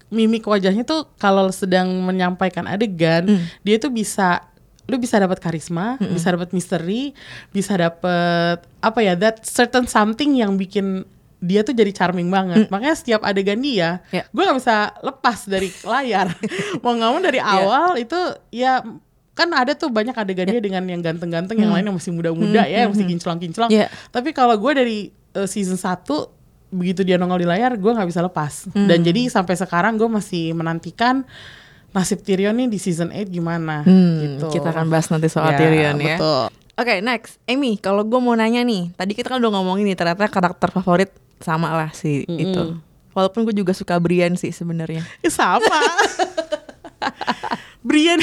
mimik 0.09 0.45
wajahnya 0.45 0.85
tuh 0.85 1.09
kalau 1.17 1.49
sedang 1.49 1.89
menyampaikan 1.99 2.65
adegan, 2.65 3.25
Hmm. 3.27 3.49
dia 3.63 3.77
tuh 3.77 3.89
bisa 3.89 4.45
lu 4.93 5.01
bisa 5.01 5.17
dapat 5.17 5.41
karisma, 5.41 5.97
bisa 5.97 6.29
dapat 6.29 6.53
misteri, 6.53 7.17
bisa 7.49 7.73
dapat 7.75 8.61
apa 8.79 8.99
ya 9.01 9.17
that 9.17 9.41
certain 9.41 9.89
something 9.89 10.37
yang 10.37 10.55
bikin 10.55 11.09
dia 11.41 11.65
tuh 11.65 11.73
jadi 11.73 11.91
charming 11.91 12.29
banget. 12.29 12.69
Makanya 12.69 12.95
setiap 12.95 13.25
adegan 13.25 13.59
dia, 13.59 14.05
Hmm. 14.13 14.21
Ya. 14.21 14.25
gue 14.29 14.43
nggak 14.45 14.59
bisa 14.61 14.77
lepas 15.01 15.39
dari 15.49 15.73
layar. 15.97 16.31
Mau 16.79 16.93
nggak 16.93 17.11
mau 17.11 17.19
dari 17.19 17.41
awal 17.41 17.99
itu 17.99 18.15
ya 18.53 18.85
kan 19.33 19.49
ada 19.51 19.73
tuh 19.73 19.89
banyak 19.89 20.13
adegan 20.13 20.45
dia 20.47 20.61
dengan 20.61 20.85
yang 20.85 21.01
ganteng-ganteng, 21.01 21.57
yang 21.57 21.73
lain 21.73 21.89
yang 21.89 21.97
masih 21.97 22.13
muda-muda 22.13 22.69
ya, 22.69 22.85
yang 22.85 22.93
masih 22.93 23.09
kinclong-kinclong. 23.09 23.73
Ya. 23.73 23.89
Tapi 24.13 24.31
kalau 24.31 24.55
gue 24.55 24.73
dari 24.77 24.99
uh, 25.33 25.49
season 25.49 25.81
1 25.81 26.05
begitu 26.73 27.01
dia 27.01 27.17
nongol 27.17 27.41
di 27.41 27.49
layar, 27.49 27.75
gue 27.75 27.91
nggak 27.91 28.07
bisa 28.07 28.21
lepas. 28.21 28.69
Dan 28.71 29.01
jadi 29.01 29.27
sampai 29.29 29.57
sekarang 29.57 29.97
gue 29.97 30.07
masih 30.07 30.53
menantikan 30.53 31.25
nasib 31.93 32.21
Tyrion 32.21 32.53
nih 32.55 32.67
di 32.67 32.77
season 32.77 33.09
8 33.09 33.29
gimana 33.29 33.81
Hmm, 33.83 34.41
gitu. 34.41 34.49
kita 34.51 34.69
akan 34.71 34.89
bahas 34.89 35.07
nanti 35.07 35.29
soal 35.29 35.53
Ya, 35.53 35.59
Tyrion 35.59 35.97
ya 35.97 36.17
betul. 36.17 36.45
Oke 36.75 36.95
next 36.99 37.37
Amy 37.45 37.77
kalau 37.77 38.01
gue 38.01 38.17
mau 38.17 38.33
nanya 38.33 38.61
nih 38.61 38.93
tadi 38.93 39.13
kita 39.13 39.29
kan 39.29 39.39
udah 39.39 39.53
ngomongin 39.53 39.85
nih 39.85 39.95
ternyata 39.95 40.25
karakter 40.27 40.69
favorit 40.71 41.13
sama 41.39 41.69
lah 41.71 41.91
si 41.91 42.25
itu 42.25 42.81
walaupun 43.13 43.45
gue 43.45 43.55
juga 43.55 43.71
suka 43.71 43.97
Brian 43.97 44.33
sih 44.35 44.49
sebenarnya 44.49 45.05
sama. 45.29 45.81
Brian. 47.83 48.21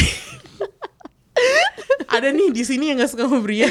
ada 2.10 2.29
nih 2.29 2.49
di 2.49 2.63
sini 2.63 2.89
yang 2.89 2.97
gak 2.97 3.12
suka 3.12 3.23
sama 3.23 3.39
Brian. 3.39 3.69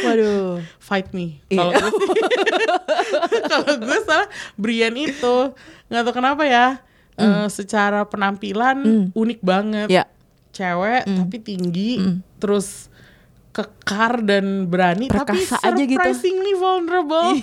waduh 0.00 0.58
Fight 0.78 1.12
me. 1.12 1.38
Iya. 1.46 1.68
Kalau 1.70 1.90
gue 1.90 2.08
kalau 3.52 3.72
gue 3.76 3.98
salah 4.00 4.28
Brian 4.54 4.94
itu 4.94 5.36
nggak 5.86 6.02
tahu 6.02 6.14
kenapa 6.14 6.42
ya. 6.44 6.80
Eh, 7.16 7.46
secara 7.48 8.02
penampilan 8.02 9.10
unik 9.10 9.40
banget. 9.40 9.88
ya 9.88 10.04
Cewek 10.50 11.02
tapi 11.04 11.36
tinggi, 11.38 11.98
terus 12.36 12.86
kekar 13.50 14.18
dan 14.20 14.66
berani 14.66 15.06
tapi 15.06 15.34
Perkasa 15.34 15.58
aja 15.60 15.78
gitu. 15.78 15.94
surprisingly 15.94 16.54
vulnerable. 16.54 17.38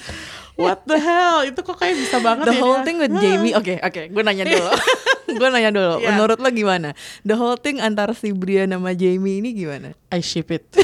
What 0.55 0.83
the 0.83 0.95
hell? 0.95 1.43
Itu 1.43 1.59
kok 1.59 1.75
kayak 1.75 1.95
bisa 1.97 2.19
banget 2.19 2.45
The 2.45 2.55
ya 2.55 2.59
whole 2.59 2.79
dia? 2.79 2.85
thing 2.85 2.97
with 2.99 3.11
Jamie, 3.13 3.51
oke 3.51 3.79
oke, 3.79 4.01
gue 4.07 4.21
nanya 4.21 4.43
dulu, 4.43 4.71
gue 5.39 5.47
nanya 5.49 5.71
dulu. 5.71 5.95
Iya. 5.97 6.07
Menurut 6.09 6.37
lo 6.37 6.49
gimana? 6.49 6.89
The 7.21 7.35
whole 7.35 7.55
thing 7.55 7.79
antara 7.79 8.11
si 8.11 8.31
Brian 8.31 8.69
sama 8.69 8.91
Jamie 8.91 9.39
ini 9.39 9.51
gimana? 9.51 9.91
I 10.07 10.19
ship 10.19 10.47
it. 10.49 10.63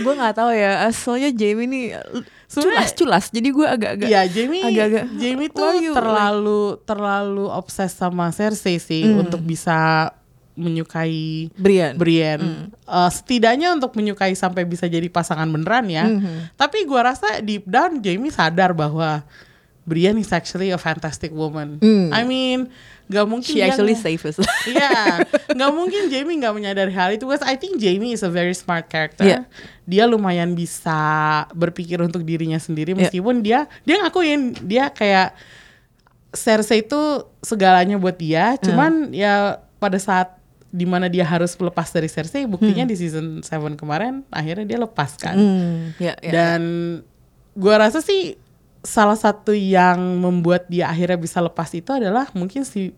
gue 0.00 0.12
nggak 0.12 0.34
tahu 0.36 0.50
ya, 0.50 0.86
asalnya 0.86 1.30
Jamie 1.30 1.66
ini 1.66 1.80
Sebenarnya- 2.50 2.82
culas-culas, 2.82 3.24
jadi 3.30 3.48
gue 3.48 3.62
agak-agak. 3.64 4.08
Iya, 4.10 4.22
Jamie 4.26 4.58
agak-agak, 4.60 5.04
Jamie 5.14 5.48
tuh 5.48 5.70
you 5.78 5.94
terlalu 5.94 6.62
terlalu 6.82 7.46
obses 7.46 7.94
sama 7.94 8.34
Cersei 8.34 8.76
sih 8.76 9.06
Hmm. 9.06 9.22
untuk 9.22 9.38
bisa 9.38 10.10
menyukai 10.60 11.48
Brian. 11.54 11.94
Brienne. 11.94 12.42
Hmm. 12.42 12.64
Eh, 12.74 13.10
setidaknya 13.10 13.72
untuk 13.72 13.94
menyukai 13.94 14.34
sampai 14.34 14.66
bisa 14.66 14.84
jadi 14.84 15.06
pasangan 15.06 15.46
beneran 15.46 15.86
ya. 15.86 16.04
Hmm. 16.04 16.50
Tapi 16.54 16.84
gua 16.84 17.08
rasa 17.08 17.38
deep 17.40 17.64
down 17.64 17.98
Jamie 17.98 18.28
sadar 18.28 18.74
bahwa 18.74 19.22
Brienne 19.82 20.18
is 20.18 20.30
actually 20.30 20.68
a 20.68 20.76
fantastic 20.76 21.30
woman. 21.30 21.78
Hmm. 21.78 22.10
I 22.10 22.22
mean, 22.22 22.68
gak 23.10 23.26
mungkin 23.26 23.50
She 23.50 23.58
actually 23.58 23.98
nge- 23.98 24.04
save 24.06 24.22
us. 24.22 24.38
Iya, 24.70 25.26
nggak 25.50 25.70
mungkin 25.74 26.06
Jamie 26.06 26.38
nggak 26.38 26.54
menyadari 26.54 26.94
hal 26.94 27.10
itu. 27.10 27.26
Because 27.26 27.42
I 27.42 27.58
think 27.58 27.76
Jamie 27.76 28.14
is 28.14 28.22
a 28.22 28.30
very 28.30 28.54
smart 28.54 28.86
character. 28.86 29.26
Iya. 29.26 29.50
Dia 29.82 30.06
lumayan 30.06 30.54
bisa 30.54 30.94
berpikir 31.50 31.98
untuk 31.98 32.22
dirinya 32.22 32.56
sendiri, 32.56 32.94
meskipun 32.94 33.42
dia 33.42 33.66
dia 33.82 33.98
ngakuin 33.98 34.54
dia 34.62 34.88
kayak 34.88 35.34
Cersei 36.30 36.86
itu 36.86 37.00
segalanya 37.42 37.98
buat 37.98 38.14
dia. 38.14 38.54
Hmm. 38.54 38.62
Cuman 38.62 38.92
ya 39.10 39.58
pada 39.76 39.98
saat 39.98 40.38
di 40.70 40.86
mana 40.86 41.10
dia 41.10 41.26
harus 41.26 41.58
lepas 41.58 41.90
dari 41.90 42.06
Cersei 42.06 42.46
buktinya 42.46 42.86
di 42.86 42.94
season 42.94 43.42
7 43.42 43.50
kemarin 43.74 44.22
akhirnya 44.30 44.62
dia 44.62 44.78
lepas 44.78 45.18
kan 45.18 45.34
Hmm, 45.34 45.98
ya, 45.98 46.14
ya. 46.22 46.30
dan 46.30 46.62
gua 47.58 47.82
rasa 47.82 47.98
sih 47.98 48.38
salah 48.78 49.18
satu 49.18 49.50
yang 49.50 49.98
membuat 50.22 50.70
dia 50.70 50.86
akhirnya 50.86 51.18
bisa 51.18 51.42
lepas 51.42 51.74
itu 51.74 51.90
adalah 51.90 52.30
mungkin 52.32 52.62
si 52.62 52.94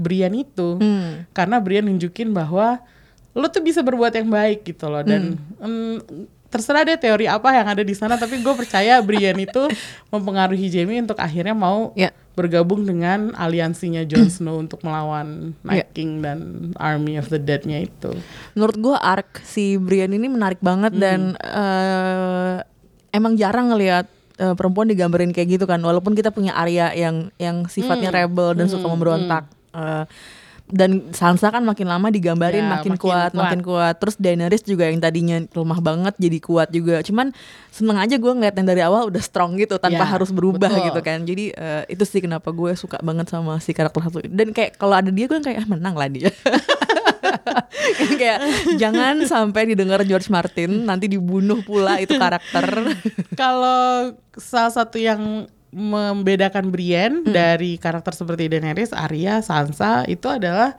Brian 0.00 0.32
itu 0.32 0.74
Hmm. 0.74 1.28
karena 1.30 1.60
Brian 1.60 1.84
nunjukin 1.84 2.32
bahwa 2.32 2.80
lo 3.30 3.46
tuh 3.46 3.60
bisa 3.60 3.78
berbuat 3.80 4.10
yang 4.12 4.26
baik 4.26 4.64
gitu 4.66 4.88
loh 4.88 5.00
dan 5.00 5.36
Hmm. 5.60 6.00
mm, 6.00 6.26
terserah 6.50 6.82
deh 6.82 6.98
teori 6.98 7.24
apa 7.24 7.46
yang 7.52 7.68
ada 7.68 7.80
di 7.80 7.92
sana 7.92 8.16
tapi 8.16 8.40
gue 8.40 8.50
percaya 8.52 8.98
Brian 8.98 9.38
itu 9.46 9.70
mempengaruhi 10.08 10.66
Jamie 10.66 10.98
untuk 10.98 11.14
akhirnya 11.16 11.52
mau 11.52 11.94
Ya. 11.94 12.10
bergabung 12.32 12.82
dengan 12.82 13.30
aliansinya 13.32 14.02
Jon 14.02 14.26
Snow 14.26 14.58
untuk 14.58 14.80
melawan 14.80 15.52
Night 15.60 15.86
Ya. 15.86 15.92
King 15.92 16.18
dan 16.18 16.38
Army 16.74 17.14
of 17.14 17.28
the 17.28 17.38
Dead-nya 17.38 17.78
itu. 17.80 18.10
menurut 18.52 18.76
gue 18.76 18.96
arc 18.96 19.44
si 19.44 19.76
Brian 19.76 20.10
ini 20.10 20.26
menarik 20.26 20.58
banget 20.58 20.90
dan 20.92 21.36
eh, 21.36 22.54
emang 23.10 23.34
jarang 23.34 23.70
ngelihat 23.70 24.10
eh, 24.36 24.54
perempuan 24.54 24.88
digambarin 24.88 25.30
kayak 25.30 25.54
gitu 25.54 25.64
kan 25.64 25.78
walaupun 25.78 26.14
kita 26.14 26.30
punya 26.30 26.50
Arya 26.52 26.90
yang 26.92 27.30
yang 27.36 27.62
sifatnya 27.64 28.10
rebel 28.10 28.54
dan 28.54 28.66
suka 28.66 28.86
memberontak 28.86 29.46
Eh, 29.70 30.04
dan 30.70 31.10
Sansa 31.10 31.50
kan 31.50 31.66
makin 31.66 31.90
lama 31.90 32.14
digambarin 32.14 32.62
Ya, 32.62 32.78
makin, 32.78 32.94
makin 32.94 33.02
kuat, 33.02 33.30
kuat. 33.34 33.42
makin 33.42 33.60
kuat. 33.66 33.94
Terus 33.98 34.14
Daenerys 34.22 34.62
juga 34.62 34.86
yang 34.86 35.02
tadinya 35.02 35.42
lemah 35.42 35.80
banget 35.82 36.14
jadi 36.14 36.38
kuat 36.38 36.70
juga. 36.70 37.02
Cuman 37.02 37.34
seneng 37.74 37.98
aja 37.98 38.14
gue 38.14 38.32
ngeliat 38.32 38.54
yang 38.54 38.68
dari 38.70 38.82
awal 38.86 39.10
udah 39.10 39.18
strong 39.18 39.58
gitu 39.58 39.82
tanpa 39.82 40.06
Ya, 40.06 40.14
harus 40.14 40.30
berubah 40.30 40.70
betul. 40.70 40.86
gitu 40.94 41.00
kan. 41.02 41.18
Jadi 41.26 41.50
eh, 41.50 41.82
itu 41.90 42.06
sih 42.06 42.22
kenapa 42.22 42.54
gue 42.54 42.70
suka 42.78 43.02
banget 43.02 43.26
sama 43.26 43.58
si 43.58 43.74
karakter 43.74 43.98
satu. 44.06 44.22
Dan 44.22 44.54
kayak 44.54 44.78
kalau 44.78 44.94
ada 44.94 45.10
dia 45.10 45.26
gue 45.26 45.42
kayak 45.42 45.58
ah, 45.58 45.68
menang 45.68 45.98
lah 45.98 46.06
dia. 46.06 46.30
Kayak 48.20 48.40
jangan 48.76 49.24
sampai 49.24 49.72
didengar 49.72 50.02
George 50.04 50.28
Martin 50.28 50.84
nanti 50.86 51.08
dibunuh 51.08 51.60
pula 51.64 51.98
itu 51.98 52.14
karakter. 52.16 52.94
Kalau 53.40 54.12
salah 54.36 54.72
satu 54.72 54.96
yang 55.00 55.46
membedakan 55.70 56.68
Brienne 56.68 57.22
Hmm. 57.22 57.30
dari 57.30 57.76
karakter 57.76 58.12
seperti 58.12 58.46
Daenerys, 58.46 58.90
Arya, 58.90 59.38
Sansa 59.40 60.02
itu 60.04 60.26
adalah 60.26 60.74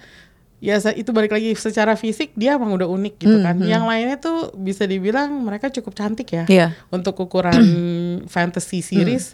ya 0.61 0.77
itu 0.93 1.09
balik 1.09 1.33
lagi 1.33 1.57
secara 1.57 1.97
fisik 1.97 2.37
dia 2.37 2.53
emang 2.53 2.75
udah 2.75 2.85
unik 2.85 3.15
gitu 3.17 3.33
Hmm, 3.33 3.43
kan. 3.43 3.55
Yang 3.59 3.83
lainnya 3.87 4.17
tuh 4.19 4.39
bisa 4.53 4.85
dibilang 4.85 5.31
mereka 5.41 5.71
cukup 5.71 5.95
cantik 5.95 6.29
ya. 6.29 6.45
Iya. 6.45 6.67
Untuk 6.89 7.17
ukuran 7.17 7.57
fantasy 8.33 8.83
series 8.83 9.33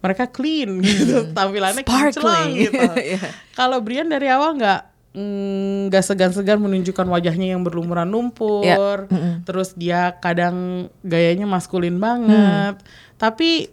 mereka 0.00 0.28
clean 0.28 0.80
gitu, 0.80 1.28
tampilannya 1.32 1.82
kinclong 1.82 2.48
gitu. 2.56 2.80
Iya. 3.10 3.20
Kalau 3.52 3.80
Brienne 3.80 4.08
dari 4.08 4.28
awal 4.28 4.56
nggak 4.56 4.80
mm, 5.12 5.90
nggak 5.90 6.04
segan-segan 6.06 6.56
menunjukkan 6.56 7.04
wajahnya 7.04 7.52
yang 7.52 7.60
berlumuran 7.60 8.08
lumpur, 8.08 8.64
Iya. 8.64 9.10
Mm-mm. 9.10 9.34
terus 9.44 9.74
dia 9.74 10.14
kadang 10.16 10.88
gayanya 11.02 11.44
maskulin 11.44 11.98
banget, 11.98 12.78
tapi 13.18 13.68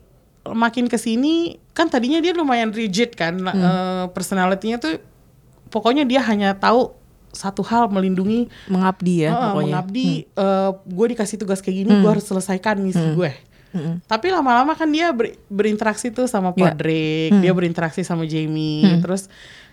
makin 0.51 0.86
ke 0.86 0.95
sini 0.95 1.57
kan 1.71 1.88
tadinya 1.88 2.17
dia 2.17 2.31
lumayan 2.31 2.69
rigid 2.69 3.13
kan, 3.13 3.39
eh, 3.41 4.05
personality-nya 4.12 4.77
tuh 4.77 4.99
pokoknya 5.67 6.03
dia 6.03 6.23
hanya 6.23 6.53
tahu 6.53 6.95
satu 7.27 7.62
hal 7.62 7.86
melindungi, 7.88 8.47
mengabdi 8.65 9.23
ya 9.23 9.29
eh, 9.29 9.38
pokoknya 9.51 9.67
mengabdi, 9.77 10.10
gue 10.88 11.05
dikasih 11.12 11.38
tugas 11.38 11.60
kayak 11.60 11.86
gini, 11.86 11.91
gue 11.97 12.10
harus 12.10 12.25
selesaikan 12.25 12.79
misi 12.79 13.03
gue. 13.13 13.31
Mm-mm. 13.67 13.99
Tapi 14.07 14.31
lama-lama 14.31 14.73
kan 14.73 14.88
dia 14.88 15.12
ber- 15.12 15.36
berinteraksi 15.51 16.10
tuh 16.10 16.25
sama 16.25 16.55
Ya. 16.55 16.71
Podrick, 16.71 17.36
dia 17.43 17.51
berinteraksi 17.51 18.01
sama 18.01 18.23
Jamie, 18.23 19.03
terus 19.03 19.27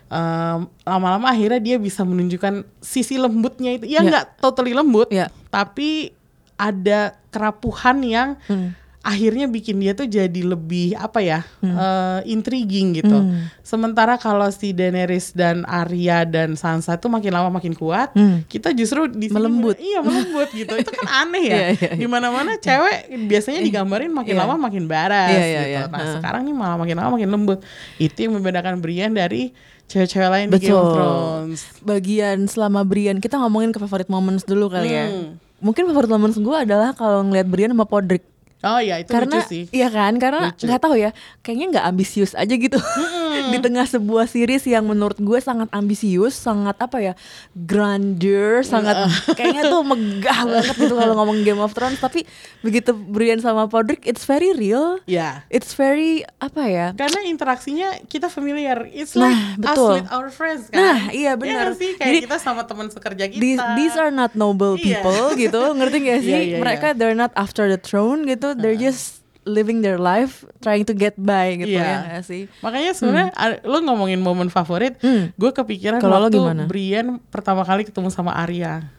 em, 0.05 0.67
lama-lama 0.83 1.31
akhirnya 1.31 1.57
dia 1.57 1.77
bisa 1.79 2.05
menunjukkan 2.05 2.67
sisi 2.77 3.17
lembutnya 3.17 3.73
itu. 3.73 3.87
Ya 3.87 4.03
Ya. 4.03 4.05
nggak 4.05 4.25
totally 4.37 4.75
lembut, 4.75 5.09
Ya. 5.09 5.31
tapi 5.49 6.11
ada 6.55 7.17
kerapuhan 7.31 7.99
yang 7.99 8.29
Hmm. 8.45 8.77
Akhirnya 9.05 9.45
bikin 9.45 9.77
dia 9.77 9.93
tuh 9.93 10.03
jadi 10.03 10.41
lebih 10.41 10.97
apa 10.97 11.21
ya, 11.21 11.45
eh, 11.61 12.19
intriguing 12.25 12.97
gitu. 12.97 13.13
Hmm. 13.13 13.53
Sementara 13.61 14.17
kalau 14.17 14.49
si 14.49 14.73
Daenerys 14.73 15.29
dan 15.29 15.61
Arya 15.63 16.25
dan 16.25 16.57
Sansa 16.57 16.97
tuh 16.97 17.07
makin 17.07 17.29
lama 17.29 17.53
makin 17.53 17.71
kuat, 17.71 18.09
Hmm. 18.11 18.41
kita 18.45 18.73
justru 18.73 19.05
di 19.05 19.29
sini 19.29 19.37
Melembut. 19.37 19.77
Iya 19.77 20.01
melembut 20.01 20.49
gitu. 20.51 20.73
Itu 20.73 20.89
kan 20.89 21.05
aneh 21.23 21.43
ya. 21.43 21.53
Iya, 21.55 21.67
iya, 21.71 21.87
iya. 21.87 21.91
Di 21.95 22.07
mana-mana 22.07 22.57
cewek 22.57 22.97
biasanya 23.25 23.61
digambarin 23.61 24.09
makin 24.09 24.33
Iya. 24.33 24.41
lama 24.41 24.55
makin 24.59 24.83
baras 24.85 25.29
Iya, 25.29 25.37
iya, 25.37 25.45
gitu. 25.45 25.69
iya. 25.69 25.81
Nah 25.85 25.99
Heeh. 26.01 26.13
sekarang 26.17 26.41
nih 26.41 26.55
malah 26.55 26.75
makin 26.75 26.95
lama 26.97 27.09
makin 27.13 27.29
lembut. 27.29 27.59
Itu 27.95 28.17
yang 28.19 28.33
membedakan 28.33 28.81
Brienne 28.81 29.13
dari 29.13 29.53
cewek-cewek 29.85 30.27
lain 30.27 30.47
di 30.49 30.57
Game 30.57 30.73
of 30.73 30.81
Betul. 30.81 30.93
Thrones. 30.97 31.59
bagian 31.79 32.37
selama 32.49 32.81
Brian 32.81 33.21
kita 33.21 33.37
ngomongin 33.37 33.69
ke 33.69 33.77
favorite 33.77 34.09
moments 34.09 34.41
dulu 34.41 34.65
kali 34.67 34.89
ya 34.89 35.05
Hmm. 35.07 35.37
mungkin 35.61 35.85
favorite 35.85 36.09
moments 36.09 36.35
gue 36.35 36.57
adalah 36.57 36.91
kalau 36.91 37.21
ngeliat 37.21 37.45
Brian 37.45 37.69
sama 37.69 37.85
Podrick 37.85 38.25
Oh 38.65 38.77
iya 38.77 38.97
itu 38.97 39.07
karena 39.07 39.37
lucu 39.37 39.45
sih. 39.45 39.63
iya 39.69 39.87
kan 39.87 40.17
karena 40.17 40.49
nggak 40.51 40.81
tahu 40.81 40.97
ya 40.97 41.13
kayaknya 41.39 41.65
nggak 41.71 41.85
ambisius 41.85 42.33
aja 42.33 42.49
gitu 42.51 42.75
di 43.51 43.57
tengah 43.59 43.85
sebuah 43.85 44.25
series 44.25 44.65
yang 44.65 44.83
menurut 44.83 45.15
gue 45.15 45.37
sangat 45.37 45.69
ambisius 45.69 46.33
sangat 46.33 46.73
apa 46.75 46.97
ya 46.99 47.13
grandeur 47.53 48.61
sangat 48.61 48.95
kayaknya 49.37 49.67
tuh 49.67 49.83
megah 49.83 50.39
banget 50.41 50.75
gitu 50.79 50.93
kalau 50.93 51.13
ngomong 51.15 51.37
Game 51.41 51.59
of 51.59 51.69
Thrones 51.71 51.99
tapi 51.99 52.23
begitu 52.59 52.89
Brian 52.91 53.37
sama 53.37 53.65
Podrick 53.65 54.01
it's 54.03 54.23
very 54.23 54.49
real 54.51 54.97
Ya. 55.03 55.45
it's 55.47 55.73
very 55.73 56.25
apa 56.39 56.63
ya 56.65 56.87
Karena 56.95 57.21
interaksinya 57.23 58.01
kita 58.05 58.25
familiar. 58.27 58.87
It's 58.87 59.13
Nah, 59.13 59.27
like 59.27 59.59
betul. 59.59 59.91
us 59.91 59.95
with 59.99 60.09
our 60.09 60.29
friends 60.29 60.67
kan. 60.67 60.79
Nah, 60.79 60.99
iya 61.11 61.35
benar. 61.35 61.69
nggak 61.69 61.77
sih 61.77 61.91
kayak 61.93 62.07
Jadi, 62.07 62.19
kita 62.23 62.37
sama 62.37 62.63
teman 62.63 62.87
sekerja 62.87 63.25
kita. 63.27 63.37
these, 63.37 63.61
these 63.75 63.95
are 63.95 64.09
not 64.09 64.33
noble 64.33 64.73
Iya. 64.75 65.03
people 65.03 65.35
gitu 65.37 65.61
ngerti 65.71 65.97
gak 66.01 66.19
sih 66.25 66.31
Iya, 66.31 66.41
iya, 66.47 66.57
mereka 66.57 66.87
iya. 66.87 66.97
they're 66.97 67.13
not 67.15 67.35
after 67.35 67.67
the 67.67 67.77
throne 67.77 68.23
gitu 68.25 68.54
they're 68.55 68.77
just 68.77 69.21
living 69.43 69.79
their 69.79 69.95
life 69.95 70.41
trying 70.57 70.81
to 70.81 70.91
get 70.91 71.13
by 71.15 71.53
gitu 71.53 71.77
Iya. 71.77 71.85
ya 71.85 71.97
gak 72.11 72.25
sih 72.25 72.49
Makanya 72.59 72.91
sebenarnya 72.91 73.29
a- 73.31 73.61
lo 73.61 73.77
ngomongin 73.79 74.17
momen 74.17 74.49
favorit, 74.49 74.97
Hmm. 74.97 75.29
gue 75.31 75.51
kepikiran 75.51 75.99
Kalau 75.99 76.17
lo 76.17 76.25
waktu 76.25 76.35
gimana? 76.35 76.63
Brian 76.65 77.21
pertama 77.29 77.61
kali 77.61 77.83
ketemu 77.83 78.09
sama 78.09 78.33
Arya. 78.33 78.89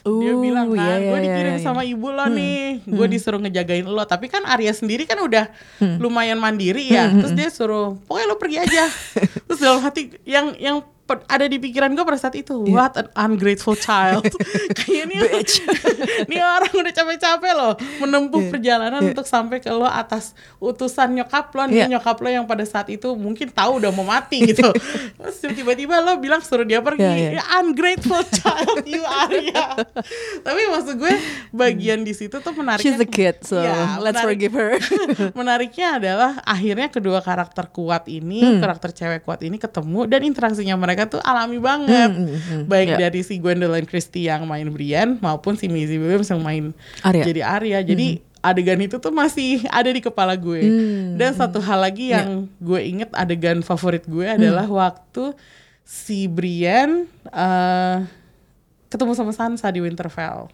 dia 0.00 0.32
Uh, 0.32 0.40
bilang 0.40 0.70
kan, 0.70 0.96
iya, 0.96 1.12
gue 1.12 1.18
dikirim 1.20 1.54
iya. 1.54 1.60
sama 1.60 1.82
ibu 1.82 2.08
lo 2.08 2.24
nih, 2.24 2.80
gue 2.80 3.06
disuruh 3.10 3.36
ngejagain 3.36 3.84
lo. 3.84 4.00
Tapi 4.02 4.26
kan 4.26 4.40
Arya 4.42 4.72
sendiri 4.72 5.04
kan 5.04 5.20
udah 5.20 5.52
lumayan 5.98 6.38
mandiri 6.38 6.88
ya. 6.88 7.12
Terus 7.12 7.34
dia 7.34 7.48
suruh, 7.50 8.00
pokoknya 8.06 8.26
lo 8.26 8.38
pergi 8.38 8.58
aja. 8.60 8.88
Terus 9.44 9.60
dalam 9.60 9.82
hati 9.82 10.16
yang 10.24 10.56
yang 10.56 10.80
ada 11.26 11.44
di 11.44 11.56
pikiran 11.56 11.90
gue 11.90 12.02
pada 12.02 12.16
saat 12.16 12.34
itu, 12.34 12.62
what 12.66 12.94
an 12.94 13.06
ungrateful 13.14 13.74
child. 13.74 14.22
Kayaknya 14.78 15.20
ini 16.26 16.38
orang 16.38 16.72
udah 16.72 16.92
capek-capek 16.92 17.52
loh 17.52 17.72
menempuh 17.98 18.42
perjalanan 18.48 19.00
untuk 19.02 19.24
sampai 19.24 19.58
ke 19.58 19.68
lo 19.68 19.84
atas 19.84 20.32
utusan 20.56 21.12
nyokap 21.12 21.50
lo 21.50 21.64
nih, 21.64 21.76
Iya. 21.80 21.86
nyokap 21.90 22.16
lo 22.16 22.28
yang 22.28 22.44
pada 22.44 22.62
saat 22.62 22.86
itu 22.88 23.12
mungkin 23.12 23.48
tahu 23.48 23.78
udah 23.78 23.90
mau 23.90 24.04
mati 24.04 24.44
gitu. 24.44 24.68
Terus 25.18 25.36
tiba-tiba 25.50 25.98
lo 25.98 26.16
bilang 26.16 26.40
suruh 26.40 26.62
dia 26.62 26.78
pergi, 26.78 27.00
Iya, 27.00 27.14
iya. 27.16 27.30
Ya, 27.32 27.44
ungrateful 27.58 28.20
child 28.30 28.84
you 28.84 29.00
Arya. 29.00 29.80
Tapi 30.40 30.60
maksud 30.68 30.94
gue 30.96 31.14
bagian 31.50 32.00
di 32.00 32.12
situ 32.12 32.36
tuh 32.36 32.52
menariknya. 32.52 32.82
she's 32.82 32.98
a 32.98 33.06
kid 33.06 33.40
so 33.40 33.56
Iya, 33.56 33.96
let's 33.98 34.16
menarik- 34.16 34.24
forgive 34.26 34.54
her 34.54 34.72
menariknya 35.32 35.88
adalah 35.96 36.30
akhirnya 36.42 36.88
kedua 36.88 37.20
karakter 37.20 37.68
kuat 37.68 38.04
ini, 38.06 38.42
Hmm. 38.42 38.60
karakter 38.60 38.90
cewek 38.90 39.22
kuat 39.22 39.40
ini 39.40 39.56
ketemu 39.56 40.04
dan 40.04 40.20
interaksinya 40.22 40.74
mereka 40.74 40.99
tuh 41.06 41.20
alami 41.20 41.56
banget. 41.56 42.10
Hmm, 42.10 42.26
hmm, 42.26 42.40
hmm. 42.40 42.62
Baik 42.66 42.88
Ya. 42.90 42.98
dari 43.06 43.20
si 43.20 43.36
Gwendolyn 43.36 43.84
Christie 43.84 44.26
yang 44.26 44.44
main 44.44 44.66
Brian 44.68 45.16
maupun 45.18 45.54
si 45.54 45.66
Maisie 45.66 45.96
Williams 45.96 46.26
yang 46.26 46.40
main 46.40 46.64
Arya. 47.00 47.22
jadi 47.22 47.40
Arya. 47.40 47.78
Jadi 47.80 48.06
adegan 48.40 48.80
itu 48.80 48.96
tuh 48.96 49.12
masih 49.12 49.62
ada 49.68 49.86
di 49.86 50.00
kepala 50.00 50.32
gue. 50.32 50.60
Hmm, 50.60 51.14
Dan 51.14 51.32
satu 51.32 51.60
hal 51.60 51.78
lagi 51.78 52.10
yang 52.10 52.48
gue 52.56 52.80
inget 52.80 53.12
adegan 53.12 53.60
favorit 53.60 54.02
gue 54.02 54.24
adalah 54.26 54.64
waktu 54.64 55.36
si 55.84 56.24
Brian 56.24 57.04
eh, 57.26 57.96
ketemu 58.88 59.12
sama 59.12 59.30
Sansa 59.30 59.68
di 59.68 59.78
Winterfell. 59.78 60.48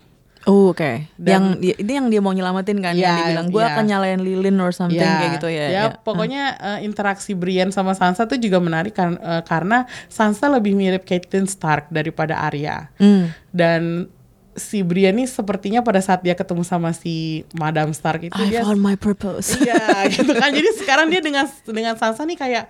Oh, 0.47 0.71
oke. 0.71 1.11
Dan- 1.15 1.27
Yang 1.27 1.45
dia, 1.59 1.75
ini 1.77 1.93
yang 1.93 2.07
dia 2.07 2.21
mau 2.21 2.31
nyelamatin 2.31 2.79
kan? 2.79 2.95
yang 2.95 3.03
Ya, 3.03 3.15
dia 3.17 3.27
bilang 3.35 3.49
gue 3.51 3.59
ya. 3.59 3.75
akan 3.75 3.85
nyalain 3.85 4.21
lilin 4.23 4.57
or 4.57 4.71
something 4.71 4.97
kayak 4.97 5.37
gitu 5.37 5.49
ya. 5.49 5.67
Ya, 5.69 5.85
pokoknya 5.93 6.43
eh, 6.55 6.79
interaksi 6.83 7.35
Brienne 7.35 7.69
sama 7.69 7.93
Sansa 7.93 8.25
tuh 8.25 8.39
juga 8.39 8.57
menarik 8.57 8.95
kan, 8.95 9.15
eh, 9.15 9.43
karena 9.43 9.85
Sansa 10.07 10.47
lebih 10.47 10.73
mirip 10.73 11.03
Catelyn 11.03 11.45
Stark 11.45 11.91
daripada 11.91 12.39
Arya. 12.41 12.95
Hmm. 12.95 13.35
Dan 13.51 14.07
si 14.55 14.81
Brienne 14.81 15.19
ini 15.19 15.27
sepertinya 15.27 15.83
pada 15.83 15.99
saat 15.99 16.23
dia 16.23 16.33
ketemu 16.33 16.63
sama 16.63 16.89
si 16.91 17.43
Madame 17.53 17.93
Stark 17.93 18.25
itu 18.25 18.39
I 18.39 18.49
dia 18.49 18.63
found 18.63 18.79
my 18.79 18.95
purpose. 18.95 19.53
Iya, 19.53 19.77
gitu 20.09 20.31
kan. 20.31 20.49
Jadi 20.57 20.69
sekarang 20.79 21.11
dia 21.11 21.21
dengan 21.21 21.45
dengan 21.63 21.93
Sansa 21.95 22.23
nih 22.23 22.39
kayak 22.39 22.65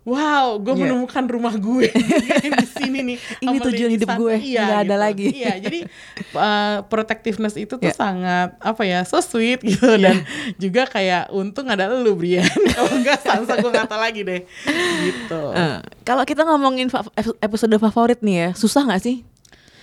Wow, 0.00 0.56
gue 0.58 0.72
Iya. 0.72 0.80
menemukan 0.82 1.24
rumah 1.24 1.52
gue 1.52 1.92
di 2.56 2.66
sini 2.66 3.04
nih. 3.04 3.16
Ini 3.38 3.56
tujuan 3.60 3.90
hidup 3.92 4.10
gue, 4.16 4.32
Iya, 4.34 4.60
nggak 4.62 4.80
ada 4.80 4.88
gitu. 4.88 5.04
lagi. 5.04 5.26
Iya, 5.30 5.52
jadi 5.60 5.78
uh, 6.32 6.76
protectiveness 6.88 7.54
itu 7.54 7.76
tuh 7.76 7.84
Iya. 7.84 7.94
sangat 7.94 8.56
apa 8.56 8.82
ya, 8.82 9.04
so 9.04 9.20
sweet 9.20 9.60
gitu 9.60 10.00
dan 10.00 10.24
juga 10.56 10.84
kayak 10.84 11.28
untung 11.30 11.68
ada 11.68 11.92
lu 11.92 12.16
Brian. 12.16 12.48
Kalau 12.48 12.90
enggak 12.96 13.20
Sansa 13.20 13.54
gue 13.54 13.68
nggak 13.68 13.86
tahu 13.86 14.00
lagi 14.00 14.20
deh. 14.22 14.40
Gitu. 15.04 15.40
Eh, 15.52 15.78
kalau 16.00 16.24
kita 16.24 16.42
ngomongin 16.42 16.88
fa- 16.88 17.04
episode 17.38 17.76
favorit 17.76 18.18
nih 18.20 18.36
ya, 18.36 18.48
susah 18.52 18.88
nggak 18.88 19.04
sih? 19.04 19.20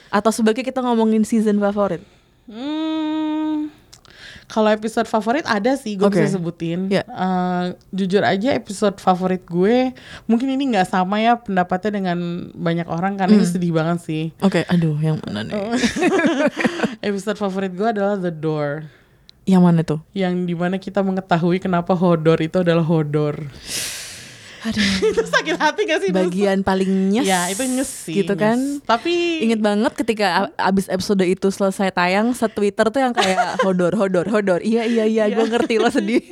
Atau 0.10 0.34
sebagai 0.34 0.66
kita 0.66 0.82
ngomongin 0.82 1.22
season 1.22 1.62
favorit? 1.62 2.02
Hmm, 2.50 3.70
kalau 4.48 4.72
episode 4.72 5.06
favorit 5.06 5.44
ada 5.44 5.76
sih 5.76 5.96
gue 5.96 6.08
Oke. 6.08 6.24
bisa 6.24 6.40
sebutin. 6.40 6.88
Ya. 6.88 7.04
Eh, 7.04 7.66
jujur 7.92 8.24
aja 8.24 8.56
episode 8.56 8.96
favorit 8.98 9.44
gue 9.44 9.92
mungkin 10.24 10.48
ini 10.48 10.72
nggak 10.72 10.88
sama 10.88 11.20
ya 11.20 11.36
pendapatnya 11.36 12.00
dengan 12.00 12.18
banyak 12.56 12.88
orang 12.88 13.20
karena 13.20 13.36
Hmm. 13.36 13.44
ini 13.44 13.52
sedih 13.52 13.76
banget 13.76 14.00
sih. 14.02 14.24
Oke, 14.40 14.64
aduh 14.66 14.96
yang 14.98 15.20
mana 15.22 15.44
nih? 15.44 15.54
Oh. 15.54 15.76
episode 17.08 17.36
favorit 17.36 17.76
gue 17.76 17.88
adalah 17.88 18.16
The 18.16 18.32
Door. 18.32 18.88
Yang 19.44 19.62
mana 19.64 19.80
tuh? 19.84 20.00
Yang 20.12 20.34
di 20.44 20.56
mana 20.56 20.76
kita 20.76 21.00
mengetahui 21.00 21.60
kenapa 21.60 21.96
Hodor 21.96 22.36
itu 22.40 22.64
adalah 22.64 22.84
Hodor. 22.84 23.48
Aduh. 24.68 24.84
itu 25.16 25.24
sakit 25.24 25.56
hati 25.56 25.82
gak 25.88 26.00
sih? 26.04 26.10
Bagian 26.12 26.60
paling 26.62 27.16
nyes. 27.16 27.24
Ya 27.24 27.48
itu 27.48 27.64
nyes 27.64 27.88
sih. 27.88 28.20
Gitu 28.20 28.36
nyes. 28.36 28.42
kan. 28.42 28.58
Tapi 28.84 29.44
Ingat 29.48 29.60
banget 29.64 29.94
ketika 29.96 30.52
abis 30.56 30.88
episode 30.88 31.24
itu 31.24 31.48
selesai 31.48 31.90
tayang, 31.90 32.36
se-Twitter 32.36 32.92
tuh 32.92 33.00
yang 33.00 33.16
kayak 33.16 33.40
hodor, 33.66 33.96
hodor, 33.96 34.28
hodor. 34.28 34.60
Iya, 34.60 34.84
iya, 34.84 35.08
iya, 35.08 35.24
gue 35.28 35.46
ngerti 35.46 35.80
lo 35.80 35.88
sedih. 35.88 36.22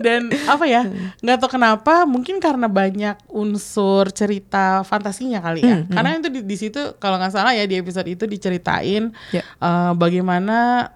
dan 0.00 0.32
apa 0.48 0.64
ya 0.64 0.88
nggak 1.20 1.38
tahu 1.38 1.60
kenapa 1.60 2.08
mungkin 2.08 2.40
karena 2.40 2.66
banyak 2.66 3.20
unsur 3.28 4.08
cerita 4.08 4.80
fantasinya 4.82 5.44
kali 5.44 5.60
ya 5.60 5.84
karena 5.86 6.18
itu 6.18 6.28
di, 6.32 6.40
di 6.40 6.56
situ 6.56 6.96
kalau 6.96 7.20
nggak 7.20 7.36
salah 7.36 7.52
ya 7.52 7.68
di 7.68 7.76
episode 7.76 8.08
itu 8.08 8.24
diceritain 8.24 9.12
Ya. 9.30 9.44
eh, 9.44 9.92
bagaimana 9.92 10.88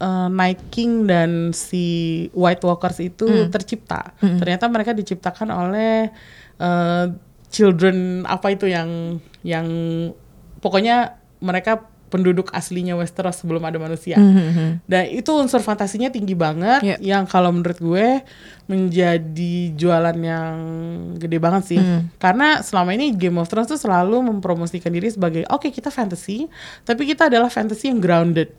eh, 0.00 0.28
Night 0.28 0.60
King 0.68 1.04
dan 1.04 1.52
si 1.52 1.84
White 2.32 2.60
Walkers 2.62 2.98
itu 2.98 3.24
tercipta 3.46 4.16
ternyata 4.36 4.66
mereka 4.66 4.90
diciptakan 4.90 5.48
oleh 5.48 6.08
eh, 6.56 7.06
children 7.46 8.24
apa 8.24 8.50
itu 8.50 8.64
yang 8.64 9.18
yang 9.42 9.66
pokoknya 10.58 11.14
mereka 11.38 11.82
penduduk 12.10 12.50
aslinya 12.50 12.94
Westeros 12.94 13.38
sebelum 13.38 13.62
ada 13.62 13.78
manusia 13.78 14.18
dan 14.84 15.06
itu 15.06 15.30
unsur 15.30 15.58
fantasinya 15.60 16.10
tinggi 16.10 16.34
banget 16.34 16.82
Iya. 16.82 16.96
yang 16.98 17.22
kalau 17.24 17.54
menurut 17.54 17.78
gue 17.78 18.26
menjadi 18.66 19.54
jualan 19.74 20.14
yang 20.16 20.54
gede 21.18 21.38
banget 21.38 21.62
sih. 21.66 21.78
Karena 22.16 22.62
selama 22.62 22.94
ini 22.94 23.14
Game 23.14 23.34
of 23.36 23.46
Thrones 23.46 23.66
tuh 23.66 23.76
selalu 23.76 24.22
mempromosikan 24.22 24.90
diri 24.90 25.06
sebagai 25.06 25.42
oke 25.46 25.70
kita 25.70 25.90
fantasy, 25.90 26.46
tapi 26.82 27.02
kita 27.04 27.26
adalah 27.26 27.46
fantasy 27.46 27.90
yang 27.90 27.98
grounded. 27.98 28.50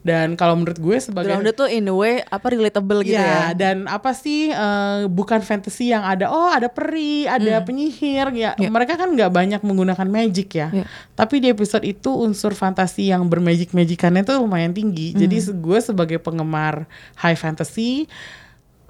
Dan 0.00 0.32
kalau 0.32 0.56
menurut 0.56 0.80
gue 0.80 0.96
sebagai 0.96 1.28
Grounded 1.28 1.52
tuh 1.52 1.68
in 1.68 1.84
a 1.84 1.92
way 1.92 2.24
apa 2.24 2.48
relatable 2.48 3.04
gitu 3.04 3.20
ya. 3.20 3.52
dan 3.52 3.84
apa 3.84 4.16
sih 4.16 4.48
eh, 4.48 5.04
bukan 5.04 5.44
fantasy 5.44 5.92
yang 5.92 6.00
ada 6.00 6.32
oh 6.32 6.48
ada 6.48 6.72
peri, 6.72 7.28
ada 7.28 7.60
penyihir 7.60 8.32
ya. 8.32 8.56
Ya. 8.56 8.68
Mereka 8.72 8.96
kan 8.96 9.12
nggak 9.12 9.28
banyak 9.28 9.60
menggunakan 9.60 10.08
magic 10.08 10.56
ya. 10.56 10.72
Ya. 10.72 10.84
Tapi 11.12 11.44
di 11.44 11.52
episode 11.52 11.84
itu 11.84 12.08
unsur 12.10 12.56
fantasi 12.56 13.12
yang 13.12 13.28
bermagic-magicannya 13.28 14.24
tuh 14.24 14.40
lumayan 14.40 14.72
tinggi. 14.72 15.12
Jadi 15.12 15.36
se- 15.36 15.52
gue 15.52 15.78
sebagai 15.78 16.16
penggemar 16.16 16.88
high 17.20 17.36
fantasy 17.36 18.08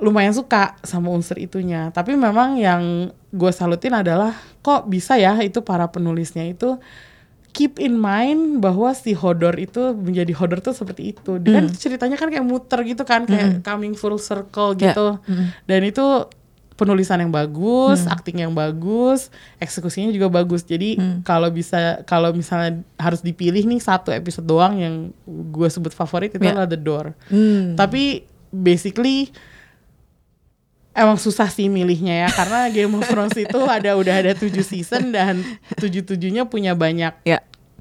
lumayan 0.01 0.33
suka 0.33 0.79
sama 0.81 1.11
unsur 1.11 1.37
itunya. 1.37 1.91
Tapi 1.91 2.17
memang 2.17 2.57
yang 2.57 3.11
gue 3.31 3.53
salutin 3.53 3.93
adalah 3.93 4.33
kok 4.63 4.87
bisa 4.87 5.19
ya 5.19 5.37
itu 5.43 5.61
para 5.61 5.91
penulisnya 5.91 6.47
itu 6.47 6.79
keep 7.51 7.77
in 7.77 7.95
mind 7.95 8.59
bahwa 8.59 8.91
si 8.93 9.13
Hodor 9.13 9.55
itu 9.57 9.93
menjadi 9.93 10.33
Hodor 10.33 10.59
tuh 10.61 10.73
seperti 10.73 11.13
itu. 11.13 11.37
Dia 11.37 11.59
kan 11.59 11.67
ceritanya 11.73 12.17
kan 12.17 12.29
kayak 12.29 12.47
muter 12.47 12.81
gitu 12.83 13.03
kan, 13.03 13.27
kayak 13.27 13.61
coming 13.63 13.93
full 13.93 14.17
circle 14.17 14.75
gitu. 14.75 15.19
Dan 15.65 15.81
itu 15.83 16.05
penulisan 16.75 17.21
yang 17.21 17.29
bagus, 17.29 18.09
acting 18.09 18.41
yang 18.41 18.57
bagus, 18.57 19.29
eksekusinya 19.61 20.09
juga 20.09 20.33
bagus. 20.33 20.65
Jadi 20.65 20.97
kalau 21.23 21.53
bisa 21.53 22.01
kalau 22.09 22.33
misalnya 22.33 22.81
harus 22.97 23.21
dipilih 23.21 23.69
nih 23.69 23.79
satu 23.79 24.09
episode 24.09 24.49
doang 24.49 24.81
yang 24.81 24.95
gue 25.29 25.69
sebut 25.69 25.93
favorit 25.93 26.33
itu 26.33 26.41
Ya. 26.41 26.57
adalah 26.57 26.71
The 26.71 26.81
Door. 26.81 27.07
Hmm. 27.29 27.77
Tapi 27.77 28.25
basically 28.49 29.29
emang 30.95 31.17
susah 31.17 31.47
sih 31.49 31.71
milihnya 31.71 32.27
ya 32.27 32.29
karena 32.35 32.67
Game 32.71 32.93
of 32.99 33.07
Thrones 33.07 33.37
itu 33.39 33.59
ada 33.67 33.95
udah 33.95 34.15
ada 34.21 34.33
tujuh 34.35 34.65
season 34.67 35.15
dan 35.15 35.43
tujuh 35.79 36.03
tujuhnya 36.05 36.47
punya 36.47 36.75
banyak. 36.75 37.15
Ya. 37.23 37.41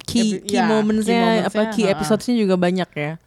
Key, 0.10 0.42
key 0.42 0.58
ya, 0.58 0.66
momentsnya, 0.66 1.46
momentsnya, 1.46 1.50
apa 1.54 1.62
key 1.78 1.86
episodesnya 1.86 2.34
juga 2.34 2.58
banyak 2.58 2.90
ya. 2.98 3.22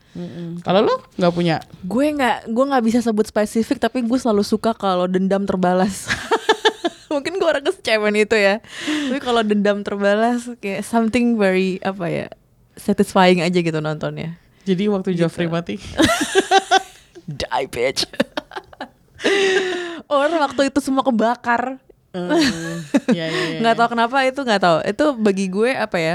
Kalau 0.67 0.81
lu 0.85 0.95
nggak 1.17 1.33
punya? 1.33 1.57
Gue 1.87 2.11
nggak, 2.13 2.51
gue 2.51 2.65
nggak 2.69 2.85
bisa 2.85 2.99
sebut 3.01 3.25
spesifik, 3.25 3.81
tapi 3.81 4.03
gue 4.05 4.19
selalu 4.19 4.43
suka 4.45 4.75
kalau 4.75 5.07
dendam 5.07 5.47
terbalas. 5.47 6.11
Mungkin 7.13 7.39
gue 7.39 7.49
orang 7.49 7.65
kecewen 7.65 8.19
itu 8.19 8.37
ya. 8.37 8.61
Tapi 8.85 9.21
kalau 9.23 9.41
dendam 9.47 9.81
terbalas 9.87 10.51
kayak 10.59 10.85
something 10.85 11.39
very 11.39 11.79
apa 11.87 12.07
ya 12.11 12.27
satisfying 12.77 13.41
aja 13.41 13.57
gitu 13.57 13.79
nontonnya. 13.81 14.37
Jadi 14.67 14.91
waktu 14.91 15.15
Gitu. 15.15 15.25
Joffrey 15.25 15.49
mati. 15.49 15.77
Die 17.41 17.67
bitch. 17.71 18.05
Orang 20.09 20.39
waktu 20.39 20.69
itu 20.69 20.79
semua 20.79 21.03
kebakar. 21.03 21.79
Hmm, 22.13 22.29
ya, 23.09 23.25
ya, 23.25 23.43
ya, 23.57 23.59
nggak 23.65 23.73
tahu 23.73 23.89
kenapa 23.97 24.21
itu 24.29 24.37
nggak 24.37 24.61
tahu 24.61 24.77
itu 24.85 25.05
bagi 25.17 25.49
gue 25.49 25.73
apa 25.73 25.97
ya 25.97 26.15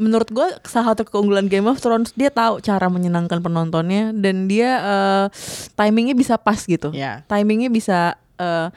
menurut 0.00 0.32
gue 0.32 0.48
salah 0.64 0.96
satu 0.96 1.04
keunggulan 1.04 1.44
Game 1.44 1.68
of 1.68 1.76
Thrones 1.76 2.16
dia 2.16 2.32
tahu 2.32 2.64
cara 2.64 2.88
menyenangkan 2.88 3.44
penontonnya 3.44 4.16
dan 4.16 4.48
dia 4.48 4.80
eh, 4.80 5.26
timingnya 5.76 6.16
bisa 6.16 6.40
pas 6.40 6.56
gitu 6.56 6.88
Ya. 6.96 7.20
timingnya 7.28 7.68
bisa 7.68 8.16
eh, 8.40 8.72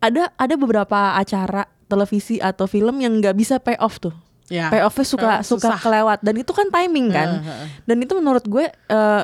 ada 0.00 0.32
ada 0.32 0.54
beberapa 0.56 1.12
acara 1.12 1.68
televisi 1.84 2.40
atau 2.40 2.64
film 2.64 2.96
yang 2.96 3.20
nggak 3.20 3.36
bisa 3.36 3.60
pay 3.60 3.76
off 3.76 4.00
tuh 4.00 4.16
Ya. 4.48 4.72
payoffnya 4.72 5.04
suka 5.04 5.28
Payoff 5.40 5.44
suka 5.44 5.76
kelewat 5.76 6.18
dan 6.20 6.34
itu 6.36 6.52
kan 6.52 6.68
timing 6.68 7.08
kan 7.08 7.36
Heeh, 7.36 7.44
heeh. 7.44 7.66
dan 7.84 7.96
itu 8.00 8.12
menurut 8.16 8.44
gue 8.44 8.64
eh, 8.68 9.22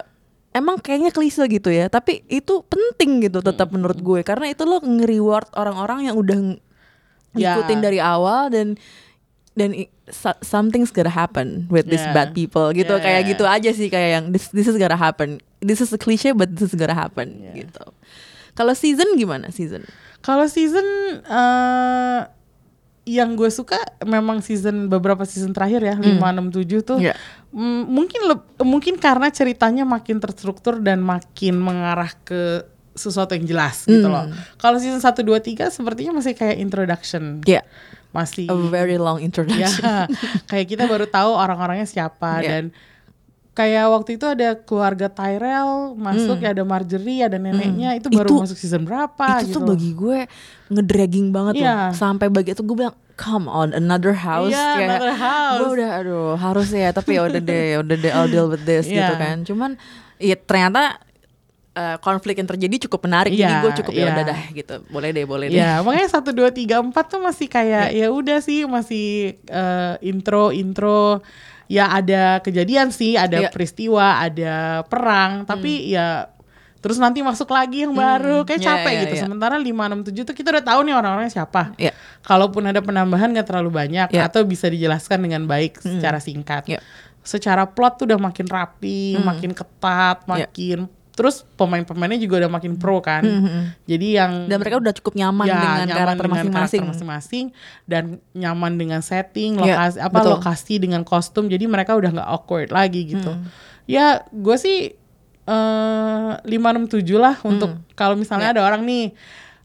emang 0.52 0.80
kayaknya 0.80 1.12
klise 1.12 1.44
gitu 1.46 1.68
ya 1.68 1.86
tapi 1.86 2.24
itu 2.26 2.64
penting 2.66 3.28
gitu 3.28 3.44
tetap 3.44 3.68
menurut 3.70 4.00
gue. 4.00 4.20
Karena 4.24 4.48
itu 4.50 4.64
lo 4.64 4.80
nge-reward 4.80 5.52
orang-orang 5.54 6.08
yang 6.10 6.16
udah 6.16 6.38
Ya. 7.36 7.52
ngikutin 7.54 7.80
dari 7.84 8.00
awal 8.00 8.48
dan 8.48 8.80
dan 9.52 9.74
something's 10.40 10.88
gonna 10.88 11.12
happen 11.12 11.68
with 11.68 11.84
these 11.90 12.00
Ya. 12.00 12.14
bad 12.16 12.32
people 12.32 12.72
gitu. 12.72 12.94
Ya, 12.96 13.02
kayak 13.04 13.22
ya, 13.22 13.28
gitu 13.34 13.44
aja 13.44 13.70
sih 13.74 13.92
kayak 13.92 14.10
yang 14.16 14.24
this 14.32 14.48
this 14.54 14.64
is 14.64 14.78
gonna 14.80 14.96
happen. 14.96 15.42
This 15.60 15.84
is 15.84 15.92
a 15.92 16.00
cliche 16.00 16.32
but 16.32 16.48
this 16.56 16.72
is 16.72 16.76
gonna 16.78 16.96
happen 16.96 17.52
Ya. 17.52 17.66
gitu. 17.66 17.84
Kalau 18.56 18.72
season 18.72 19.14
gimana 19.20 19.52
season? 19.52 19.84
Kalau 20.24 20.48
season 20.48 20.82
eh 21.22 22.20
yang 23.10 23.32
gue 23.32 23.48
suka 23.48 23.76
memang 24.00 24.38
season 24.38 24.86
beberapa 24.86 25.24
season 25.24 25.50
terakhir 25.50 25.80
ya, 25.82 25.96
5 25.96 26.20
6 26.20 26.52
7 26.52 26.84
tuh. 26.84 26.98
Iya. 26.98 27.16
mm, 27.48 27.82
mungkin 27.86 28.20
leb- 28.26 28.44
mungkin 28.60 28.94
karena 28.96 29.28
ceritanya 29.28 29.82
makin 29.82 30.18
terstruktur 30.18 30.76
dan 30.78 31.00
makin 31.00 31.56
mengarah 31.56 32.12
ke 32.20 32.62
sesuatu 32.92 33.32
yang 33.32 33.46
jelas 33.46 33.82
gitu 33.84 34.04
loh. 34.04 34.26
Kalau 34.56 34.76
season 34.76 34.98
1 34.98 35.22
2 35.22 35.38
3 35.40 35.70
sepertinya 35.70 36.12
masih 36.14 36.34
kayak 36.34 36.58
introduction. 36.58 37.40
ya 37.44 37.64
Masih 38.08 38.46
a 38.46 38.56
very 38.68 38.96
long 38.96 39.18
introduction 39.18 39.84
ya 39.84 40.08
kayak 40.44 40.66
kita 40.66 40.84
baru 40.84 41.04
tahu 41.06 41.30
orang-orangnya 41.30 41.84
siapa 41.84 42.40
Iya. 42.40 42.48
dan 42.50 42.64
kayak 43.58 43.90
waktu 43.90 44.10
itu 44.14 44.26
ada 44.28 44.54
keluarga 44.56 45.10
Tyrell 45.10 45.98
masuk 45.98 46.38
ya 46.38 46.54
ada 46.54 46.62
Marjorie 46.62 47.20
ada 47.20 47.34
neneknya 47.36 47.92
itu 47.92 48.06
baru 48.06 48.22
Hmm. 48.22 48.36
Itu- 48.38 48.42
masuk 48.46 48.56
season 48.56 48.82
berapa 48.84 49.26
itu 49.40 49.50
gitu 49.50 49.58
tuh 49.58 49.62
bagi 49.66 49.90
gue 49.92 50.18
ngedragging 50.68 51.28
banget 51.28 51.58
Iya. 51.58 51.90
loh 51.90 51.90
sampai 51.92 52.28
bagi 52.28 52.52
itu 52.52 52.62
gue 52.62 52.76
bilang 52.76 52.94
come 53.14 53.46
on 53.46 53.72
another 53.72 54.14
house 54.14 54.48
Iya, 54.48 54.62
Kayak, 54.76 54.88
another 54.94 55.14
house. 55.16 55.58
gue 55.58 55.68
udah 55.74 55.90
aduh 55.98 56.30
harus 56.36 56.68
ya 56.70 56.88
tapi 56.90 57.10
ya 57.12 57.22
udah 57.24 57.40
deh 57.40 57.64
ya 57.68 57.78
udah 57.80 57.96
deh 57.96 58.12
I'll 58.12 58.28
deal 58.28 58.46
with 58.46 58.62
this 58.62 58.86
gitu 58.86 58.94
Iya. 58.94 59.18
kan 59.18 59.36
cuman 59.42 59.70
ya 60.16 60.36
ternyata 60.36 61.02
eh, 61.74 61.94
konflik 61.98 62.34
yang 62.34 62.46
terjadi 62.48 62.76
cukup 62.84 63.00
menarik 63.04 63.30
jadi 63.32 63.48
Iya, 63.48 63.58
gue 63.60 63.72
cukup 63.76 63.92
ya 63.92 63.98
iya. 64.00 64.10
udah 64.12 64.24
dah 64.24 64.40
gitu 64.52 64.74
boleh 64.88 65.08
deh 65.10 65.24
boleh 65.24 65.46
deh 65.46 65.56
Ya, 65.56 65.78
makanya 65.80 66.08
satu 66.12 66.30
dua 66.30 66.50
tiga 66.50 66.78
empat 66.78 67.06
tuh 67.08 67.18
masih 67.18 67.46
kayak 67.46 67.90
Iya. 67.90 68.06
ya 68.06 68.08
udah 68.08 68.38
sih 68.38 68.66
masih 68.66 69.06
eh, 69.40 69.94
intro 70.02 70.50
intro 70.50 71.22
ya 71.68 71.92
ada 71.92 72.40
kejadian 72.40 72.88
sih, 72.90 73.14
ada 73.14 73.46
Iya. 73.46 73.50
peristiwa, 73.52 74.18
ada 74.18 74.82
perang, 74.88 75.44
tapi 75.44 75.92
ya 75.92 76.32
terus 76.78 76.94
nanti 76.96 77.20
masuk 77.20 77.50
lagi 77.50 77.82
yang 77.84 77.92
baru 77.92 78.46
kayak 78.46 78.60
Iya, 78.62 78.68
capek 78.70 78.92
iya, 78.94 79.00
gitu. 79.04 79.14
iya. 79.18 79.22
Sementara 79.26 79.58
5 79.58 79.66
6 79.90 80.00
7 80.08 80.22
tuh 80.24 80.34
kita 80.34 80.48
udah 80.54 80.64
tahu 80.64 80.80
nih 80.86 80.94
orang-orangnya 80.94 81.32
siapa. 81.42 81.74
Iya. 81.76 81.92
Kalaupun 82.22 82.62
ada 82.70 82.78
penambahan 82.80 83.34
nggak 83.34 83.46
terlalu 83.50 83.70
banyak 83.74 84.08
Iya. 84.14 84.30
atau 84.30 84.46
bisa 84.46 84.70
dijelaskan 84.70 85.18
dengan 85.20 85.44
baik 85.44 85.76
secara 85.82 86.22
singkat. 86.22 86.64
Iya. 86.70 86.80
Secara 87.20 87.68
plot 87.68 88.00
tuh 88.00 88.04
udah 88.08 88.20
makin 88.22 88.46
rapi, 88.48 89.18
makin 89.20 89.52
ketat, 89.52 90.24
Iya. 90.24 90.48
makin 90.48 90.78
terus 91.18 91.42
pemain-pemainnya 91.52 92.14
juga 92.16 92.38
udah 92.38 92.52
makin 92.52 92.78
pro 92.78 93.00
kan. 93.00 93.26
Jadi 93.84 94.14
yang 94.14 94.46
dan 94.46 94.56
mereka 94.56 94.78
udah 94.78 94.94
cukup 94.94 95.18
nyaman 95.18 95.44
Ya, 95.44 95.54
dengan 95.56 95.74
nyaman 95.82 95.98
karakter 95.98 96.26
masing-masing 96.30 96.82
masing-masing 96.86 97.44
dan 97.84 98.04
nyaman 98.32 98.72
dengan 98.72 99.02
setting 99.02 99.58
Iya, 99.58 99.74
lokasi 99.74 99.96
apa 99.98 100.14
betul. 100.16 100.30
lokasi 100.32 100.74
dengan 100.78 101.02
kostum 101.02 101.44
jadi 101.44 101.66
mereka 101.66 101.92
udah 101.92 102.14
nggak 102.14 102.28
awkward 102.30 102.70
lagi 102.70 103.02
gitu 103.08 103.26
Hmm. 103.28 103.50
ya 103.84 104.06
gue 104.30 104.56
sih 104.56 104.94
eh, 105.44 106.30
lima 106.44 106.68
enam 106.70 106.86
tujuh 106.86 107.16
lah 107.16 107.40
untuk 107.42 107.68
kalau 107.92 108.14
misalnya 108.14 108.52
ada 108.52 108.62
orang 108.62 108.82
nih 108.82 109.16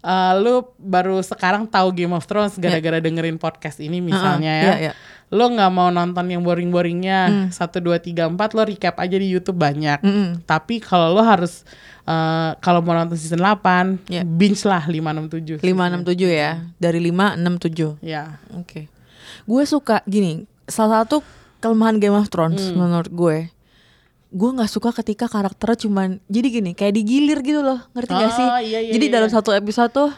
eh, 0.01 0.33
lu 0.37 0.63
baru 0.75 1.19
sekarang 1.19 1.63
tahu 1.65 1.91
Game 1.93 2.11
of 2.11 2.23
Thrones 2.23 2.55
gara-gara 2.57 2.99
dengerin 2.99 3.35
podcast 3.35 3.77
ini 3.77 3.99
misalnya 3.99 4.51
Iya. 4.51 4.59
ya 4.59 4.63
Iya, 4.65 4.75
iya. 4.81 4.93
Lo 5.33 5.49
nggak 5.49 5.71
mau 5.71 5.89
nonton 5.89 6.29
yang 6.29 6.39
Hmm. 6.39 6.47
boring-boringnya 6.47 7.19
satu 7.49 7.81
dua 7.81 7.97
tiga 7.97 8.25
empat 8.25 8.53
lo 8.53 8.61
recap 8.61 8.95
aja 8.95 9.17
di 9.17 9.25
YouTube 9.27 9.57
banyak. 9.57 9.99
Mm-mm. 9.99 10.29
Tapi 10.43 10.77
kalau 10.77 11.09
lo 11.09 11.21
harus 11.21 11.65
eh, 12.03 12.51
kalau 12.59 12.79
mau 12.79 12.93
nonton 12.93 13.15
season 13.15 13.39
8 13.39 13.97
Ya. 14.07 14.21
binge 14.21 14.61
lah 14.61 14.83
567. 14.83 15.57
567 15.57 16.29
ya. 16.29 16.61
Dari 16.75 16.99
567. 17.01 17.97
Ya. 17.99 18.37
Oke. 18.53 18.91
Gue 19.43 19.63
suka 19.63 20.05
gini, 20.05 20.43
salah 20.63 21.01
satu 21.01 21.25
kelemahan 21.59 21.97
Game 21.97 22.13
of 22.13 22.27
Thrones 22.27 22.69
menurut 22.71 23.09
gue. 23.09 23.49
Gue 24.29 24.49
nggak 24.51 24.67
suka 24.67 24.89
ketika 24.93 25.25
karakternya 25.25 25.77
cuman 25.79 26.07
jadi 26.27 26.47
gini, 26.51 26.71
kayak 26.73 26.93
digilir 26.93 27.39
gitu 27.39 27.61
loh. 27.61 27.79
Ngerti 27.91 28.11
gak 28.11 28.21
Oh, 28.23 28.33
sih? 28.33 28.47
iya, 28.65 28.79
iya, 28.81 28.91
jadi 28.91 29.05
iya. 29.07 29.13
dalam 29.13 29.29
satu 29.29 29.49
episode 29.51 29.89
tuh 29.89 30.09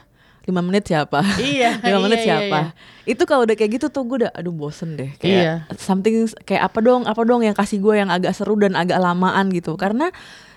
5 0.46 0.54
menit 0.62 0.86
siapa? 0.86 1.26
Iya, 1.42 1.82
5 1.86 2.06
menit 2.06 2.22
iya, 2.22 2.26
iya, 2.26 2.38
siapa? 2.46 2.60
Itu 3.06 3.26
kalau 3.26 3.50
udah 3.50 3.58
kayak 3.58 3.82
gitu 3.82 3.88
tuh 3.90 4.06
gue 4.06 4.18
udah 4.26 4.32
aduh 4.34 4.54
bosen 4.54 4.94
deh. 4.94 5.10
Kayak 5.18 5.42
Iya. 5.42 5.54
something 5.82 6.30
kayak 6.46 6.70
apa 6.70 6.80
dong, 6.86 7.04
apa 7.10 7.22
dong 7.26 7.42
yang 7.42 7.58
kasih 7.58 7.82
gue 7.82 7.98
yang 7.98 8.14
agak 8.14 8.34
seru 8.38 8.54
dan 8.58 8.78
agak 8.78 9.02
lamaan 9.02 9.50
gitu. 9.50 9.74
Karena 9.74 10.14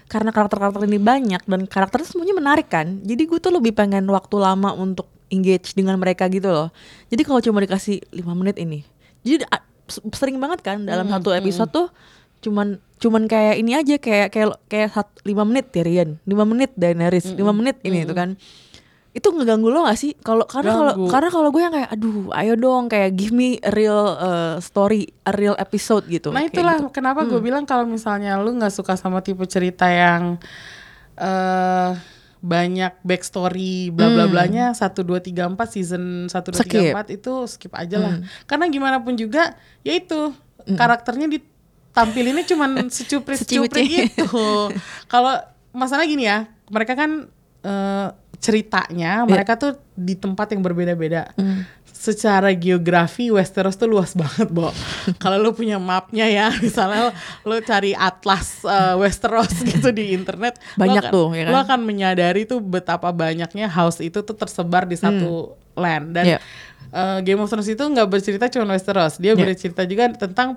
karena 0.08 0.32
karakter-karakter 0.32 0.88
ini 0.88 0.96
banyak 0.96 1.42
dan 1.44 1.60
karakternya 1.68 2.08
semuanya 2.08 2.36
menarik 2.36 2.68
kan. 2.68 3.00
Jadi 3.04 3.28
gue 3.28 3.38
tuh 3.40 3.52
lebih 3.52 3.76
pengen 3.76 4.08
waktu 4.08 4.36
lama 4.40 4.72
untuk 4.72 5.08
engage 5.28 5.76
dengan 5.76 6.00
mereka 6.00 6.24
gitu 6.32 6.48
loh. 6.48 6.68
Jadi 7.12 7.22
kalau 7.24 7.40
cuma 7.44 7.60
dikasih 7.60 8.00
5 8.12 8.32
menit 8.32 8.56
ini. 8.56 8.84
Jadi 9.24 9.44
sering 10.12 10.36
banget 10.36 10.60
kan 10.60 10.84
dalam 10.84 11.08
satu 11.08 11.32
episode 11.32 11.72
tuh 11.72 11.88
cuman 12.38 12.76
cuman 12.98 13.26
kayak 13.26 13.56
ini 13.58 13.72
aja 13.74 13.94
kayak 13.98 14.28
kayak 14.30 14.48
kayak 14.68 14.88
sat, 14.92 15.08
5 15.24 15.48
menit 15.48 15.72
Tyrion, 15.72 16.20
5 16.22 16.44
menit 16.44 16.70
Daenerys, 16.76 17.26
5 17.32 17.40
menit 17.52 17.76
ini 17.82 18.04
itu 18.04 18.14
kan. 18.14 18.36
Itu 19.18 19.34
ngeganggu 19.34 19.66
lo 19.66 19.82
gak 19.90 19.98
sih? 19.98 20.14
Kalau 20.22 20.46
karena 20.46 20.70
kalau 20.78 20.94
karena 21.10 21.28
kalau 21.34 21.48
gue 21.50 21.62
yang 21.66 21.74
kayak 21.74 21.90
aduh, 21.90 22.30
ayo 22.38 22.54
dong 22.54 22.86
kayak 22.86 23.18
give 23.18 23.34
me 23.34 23.58
a 23.66 23.74
real 23.74 24.14
uh, 24.14 24.62
story, 24.62 25.10
a 25.26 25.34
real 25.34 25.58
episode 25.58 26.06
gitu. 26.06 26.30
Nah 26.30 26.46
itulah 26.46 26.78
gitu. 26.78 26.94
kenapa 26.94 27.26
gue 27.26 27.42
bilang 27.42 27.66
kalau 27.66 27.82
misalnya 27.82 28.38
lu 28.38 28.54
nggak 28.54 28.70
suka 28.70 28.94
sama 28.94 29.18
tipe 29.26 29.42
cerita 29.50 29.90
yang 29.90 30.38
eh 31.18 31.98
banyak 32.38 33.02
backstory 33.02 33.90
bla 33.90 34.14
bla 34.14 34.30
blanya 34.30 34.70
satu 34.70 35.02
dua 35.02 35.18
tiga 35.18 35.50
empat 35.50 35.74
season 35.74 36.30
satu 36.30 36.54
dua 36.54 36.62
tiga 36.62 36.94
empat 36.94 37.10
itu 37.10 37.32
skip 37.50 37.74
aja 37.74 37.98
lah 37.98 38.14
karena 38.46 38.70
gimana 38.70 39.02
pun 39.02 39.18
juga 39.18 39.58
ya 39.82 39.98
itu 39.98 40.30
karakternya 40.78 41.26
ditampilinnya 41.26 42.46
cuman 42.46 42.70
secuprit 42.94 43.42
Secuci-cuci. 43.42 43.82
gitu 44.14 44.70
kalau 45.10 45.34
masalah 45.74 46.06
gini 46.06 46.30
ya 46.30 46.46
mereka 46.70 46.94
kan 46.94 47.26
eh, 47.66 48.08
ceritanya 48.38 49.22
mereka 49.24 49.54
tuh 49.54 49.72
di 49.92 50.14
tempat 50.14 50.50
yang 50.50 50.62
berbeda-beda 50.62 51.34
secara 51.90 52.54
geografi 52.54 53.26
Westeros 53.26 53.74
tuh 53.74 53.90
luas 53.90 54.14
banget, 54.14 54.46
Bo. 54.48 54.70
Kalau 55.22 55.34
lu 55.36 55.50
punya 55.50 55.82
mapnya 55.82 56.30
ya, 56.30 56.46
misalnya 56.62 57.10
lu 57.42 57.58
cari 57.58 57.90
atlas 57.90 58.62
eh, 58.62 58.94
Westeros 58.94 59.50
gitu 59.66 59.90
di 59.90 60.14
internet, 60.14 60.62
lu 60.78 60.86
Banyak 60.86 61.10
akan- 61.10 61.12
tuh, 61.12 61.28
ya 61.34 61.42
kan? 61.42 61.50
Lu 61.50 61.58
akan 61.58 61.80
menyadari 61.82 62.46
tuh 62.46 62.62
betapa 62.62 63.10
banyaknya 63.10 63.66
house 63.66 63.98
itu 63.98 64.22
tuh 64.22 64.32
tersebar 64.32 64.86
di 64.86 64.94
satu 64.94 65.58
land 65.74 66.14
dan 66.14 66.24
Iya. 66.24 66.38
eh, 66.94 67.18
Game 67.26 67.42
of 67.42 67.50
Thrones 67.50 67.66
itu 67.66 67.82
nggak 67.82 68.06
bercerita 68.06 68.46
cuma 68.46 68.70
Westeros, 68.70 69.18
dia 69.18 69.34
Iya. 69.34 69.42
bercerita 69.42 69.82
juga 69.82 70.06
tentang 70.14 70.54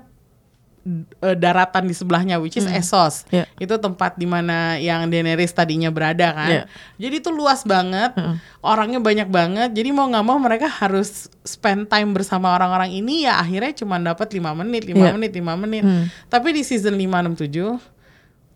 eh, 0.84 1.36
daratan 1.38 1.86
di 1.86 1.94
sebelahnya 1.94 2.42
which 2.42 2.58
is 2.58 2.66
Essos. 2.66 3.24
Iya. 3.30 3.46
Itu 3.56 3.78
tempat 3.78 4.18
di 4.18 4.26
mana 4.26 4.76
yang 4.78 5.06
Daenerys 5.06 5.54
tadinya 5.54 5.88
berada 5.94 6.34
kan. 6.34 6.50
Iya. 6.50 6.62
Jadi 6.98 7.14
itu 7.22 7.30
luas 7.30 7.62
banget, 7.62 8.14
orangnya 8.60 8.98
banyak 8.98 9.28
banget. 9.30 9.70
Jadi 9.74 9.88
mau 9.94 10.06
nggak 10.10 10.24
mau 10.26 10.38
mereka 10.38 10.66
harus 10.66 11.30
spend 11.42 11.90
time 11.90 12.14
bersama 12.14 12.54
orang-orang 12.54 12.94
ini 12.94 13.26
ya 13.26 13.38
akhirnya 13.38 13.74
cuma 13.74 13.98
dapat 13.98 14.30
lima 14.34 14.54
menit, 14.54 14.86
lima 14.86 15.10
Iya. 15.10 15.12
menit, 15.14 15.30
lima 15.34 15.54
menit. 15.58 15.82
Hmm. 15.82 16.06
Tapi 16.30 16.54
di 16.54 16.62
season 16.62 16.94
5 16.94 17.34
6 17.34 17.50
7 17.50 17.91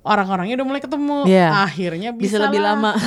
orang-orangnya 0.07 0.55
udah 0.57 0.67
mulai 0.67 0.79
ketemu. 0.81 1.27
Iya. 1.27 1.49
Akhirnya 1.67 2.11
Bisa 2.15 2.39
bisa, 2.39 2.47
lebih 2.47 2.63
lah. 2.63 2.79
lama. 2.79 2.93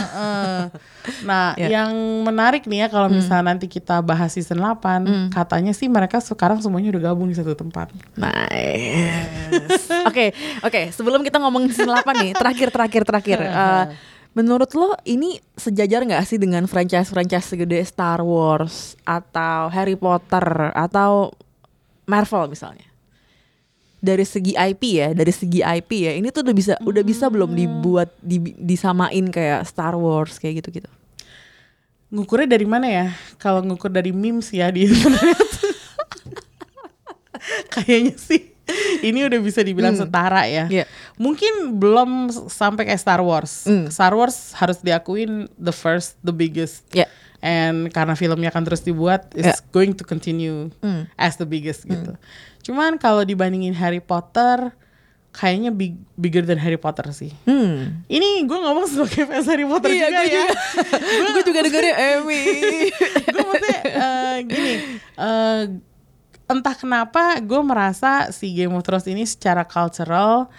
Nah, 1.25 1.57
Iya. 1.57 1.81
yang 1.81 1.91
menarik 2.21 2.69
nih 2.69 2.85
ya 2.85 2.87
kalau 2.91 3.09
misalnya 3.09 3.55
nanti 3.55 3.65
kita 3.65 3.97
bahas 4.03 4.29
season 4.29 4.61
8, 4.61 5.01
Hmm. 5.01 5.27
katanya 5.33 5.73
sih 5.73 5.89
mereka 5.89 6.21
sekarang 6.21 6.61
semuanya 6.61 6.93
udah 6.93 7.01
gabung 7.09 7.25
di 7.25 7.33
satu 7.33 7.57
tempat. 7.57 7.89
Nice. 8.13 9.89
Oke, 10.09 10.35
oke. 10.61 10.81
Sebelum 10.91 11.21
kita 11.21 11.41
ngomongin 11.41 11.71
season 11.71 11.89
8 11.89 12.13
nih, 12.19 12.31
terakhir, 12.33 12.69
terakhir, 12.69 13.01
terakhir. 13.05 13.39
Eh, 13.41 13.83
menurut 14.31 14.69
lo 14.73 14.93
ini 15.03 15.41
sejajar 15.53 16.05
nggak 16.05 16.21
sih 16.25 16.37
dengan 16.37 16.69
franchise-franchise 16.69 17.57
segede 17.57 17.81
Star 17.81 18.21
Wars 18.21 18.93
atau 19.01 19.71
Harry 19.73 19.97
Potter 19.97 20.45
atau 20.75 21.33
Marvel 22.05 22.49
misalnya? 22.49 22.85
Dari 23.99 24.23
segi 24.23 24.55
IP 24.55 24.83
ya, 24.95 25.11
dari 25.11 25.33
segi 25.35 25.59
IP 25.59 25.91
ya, 26.07 26.15
ini 26.15 26.31
tuh 26.31 26.47
udah 26.47 26.55
bisa, 26.55 26.73
udah 26.79 27.03
bisa 27.03 27.27
belum 27.27 27.51
dibuat, 27.51 28.15
di- 28.23 28.55
disamain 28.55 29.27
kayak 29.27 29.67
Star 29.67 29.99
Wars 29.99 30.39
kayak 30.39 30.63
gitu-gitu. 30.63 30.87
Ngukurnya 32.09 32.55
dari 32.55 32.65
mana 32.65 32.87
ya? 32.87 33.07
Kalau 33.35 33.59
ngukur 33.61 33.91
dari 33.91 34.15
memes 34.15 34.49
ya 34.55 34.71
di 34.71 34.87
internet. 34.87 35.37
Kayaknya 37.75 38.15
sih 38.17 38.41
ini 39.01 39.25
udah 39.25 39.39
bisa 39.41 39.61
dibilang 39.65 39.95
setara 39.97 40.45
ya. 40.45 40.65
Iya. 40.69 40.85
Mungkin 41.17 41.77
belum 41.79 42.29
sampai 42.49 42.85
kayak 42.89 43.01
Star 43.01 43.21
Wars. 43.23 43.65
Hmm. 43.65 43.89
Star 43.89 44.13
Wars 44.13 44.53
harus 44.55 44.79
diakuin 44.81 45.49
the 45.57 45.73
first, 45.73 46.15
the 46.21 46.33
biggest. 46.33 46.85
Ya. 46.93 47.09
And 47.39 47.87
karena 47.89 48.19
filmnya 48.19 48.51
akan 48.51 48.63
terus 48.67 48.83
dibuat, 48.83 49.31
it's 49.31 49.63
going 49.71 49.95
to 49.95 50.03
continue 50.03 50.69
Hmm. 50.83 51.07
as 51.15 51.39
the 51.39 51.47
biggest 51.47 51.87
gitu. 51.87 52.19
Cuman 52.61 52.99
kalau 52.99 53.23
dibandingin 53.23 53.71
Harry 53.71 54.03
Potter, 54.03 54.75
kayaknya 55.31 55.71
big, 55.71 55.95
bigger 56.19 56.43
than 56.43 56.59
Harry 56.59 56.75
Potter 56.75 57.07
sih. 57.15 57.31
Hmm. 57.47 58.03
Ini 58.11 58.43
gue 58.43 58.59
ngomong 58.59 58.91
sebagai 58.91 59.23
fans 59.23 59.47
Harry 59.47 59.63
Potter 59.63 59.87
Iya, 59.87 60.11
juga 60.11 60.19
gue 60.19 60.35
ya. 60.35 60.47
Gue 61.31 61.43
juga 61.47 61.59
dengerin 61.63 61.95
Emmy. 61.95 62.43
gue 63.33 63.43
maksudnya 63.45 63.79
eh, 63.87 64.35
gini 64.43 64.73
eh, 65.15 65.61
entah 66.49 66.75
kenapa 66.75 67.37
gue 67.39 67.61
merasa 67.61 68.33
si 68.33 68.51
Game 68.51 68.73
of 68.73 68.81
Thrones 68.81 69.05
ini 69.05 69.23
secara 69.23 69.61
cultural 69.63 70.49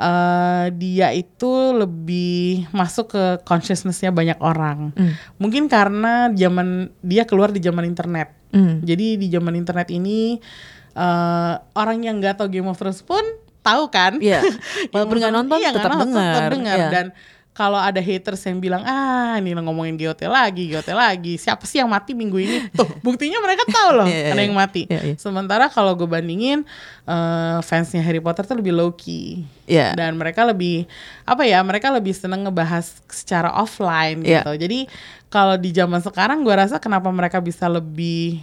eh, 0.00 0.66
dia 0.72 1.12
itu 1.12 1.52
lebih 1.72 2.40
masuk 2.70 3.06
ke 3.10 3.24
consciousnessnya 3.42 4.08
banyak 4.10 4.40
orang 4.40 4.96
mungkin 5.36 5.66
karena 5.66 6.32
zaman 6.32 6.68
dia 7.00 7.22
keluar 7.22 7.50
di 7.50 7.60
zaman 7.60 7.84
internet 7.84 8.32
Hmm. 8.50 8.82
jadi 8.82 9.14
di 9.14 9.28
zaman 9.28 9.54
internet 9.54 9.86
ini 9.88 10.40
eh, 10.92 11.54
orang 11.72 11.98
yang 12.00 12.18
nggak 12.18 12.34
tahu 12.34 12.50
Game 12.50 12.66
of 12.66 12.74
Thrones 12.74 12.98
pun 13.00 13.22
tahu 13.60 13.86
kan 13.88 14.18
Iya. 14.18 14.40
Game 14.40 14.58
Walaupun 14.90 15.16
nggak 15.16 15.28
Thrones- 15.28 15.46
nonton, 15.46 15.58
iya, 15.58 15.70
tetap 15.70 15.90
dengar. 15.94 16.32
tetap 16.34 16.50
dengar. 16.50 16.76
Iya. 16.76 16.88
dan 16.90 17.06
kalau 17.60 17.76
ada 17.76 18.00
haters 18.00 18.40
yang 18.48 18.56
bilang 18.56 18.80
ah 18.88 19.36
ini 19.36 19.52
ngomongin 19.52 20.00
GOT 20.00 20.24
lagi 20.24 20.72
GOT 20.72 20.96
lagi. 20.96 21.36
Siapa 21.36 21.68
sih 21.68 21.76
yang 21.76 21.92
mati 21.92 22.16
minggu 22.16 22.40
ini? 22.40 22.56
Tuh 22.78 22.88
buktinya 23.04 23.36
mereka 23.44 23.68
tahu 23.68 24.00
loh 24.00 24.08
Iya, 24.08 24.16
iya, 24.16 24.32
ada 24.32 24.40
yang 24.40 24.56
iya. 24.56 24.62
mati. 24.64 24.82
Iya, 24.88 25.00
iya. 25.12 25.14
sementara 25.20 25.68
kalau 25.68 25.92
gue 25.92 26.08
bandingin 26.08 26.64
eh, 27.04 27.58
fansnya 27.60 28.00
Harry 28.00 28.24
Potter 28.24 28.48
tuh 28.48 28.56
lebih 28.56 28.72
low 28.72 28.96
key 28.96 29.44
Iya. 29.68 29.92
dan 29.92 30.16
mereka 30.16 30.48
lebih 30.48 30.88
apa 31.28 31.44
ya 31.44 31.60
mereka 31.60 31.92
lebih 31.92 32.16
seneng 32.16 32.48
ngebahas 32.48 32.96
secara 33.12 33.52
offline 33.52 34.24
Iya. 34.24 34.40
gitu. 34.40 34.52
Jadi 34.64 34.78
kalau 35.28 35.60
di 35.60 35.68
zaman 35.76 36.00
sekarang 36.00 36.40
gue 36.40 36.54
rasa 36.56 36.80
kenapa 36.80 37.12
mereka 37.12 37.44
bisa 37.44 37.68
lebih 37.68 38.40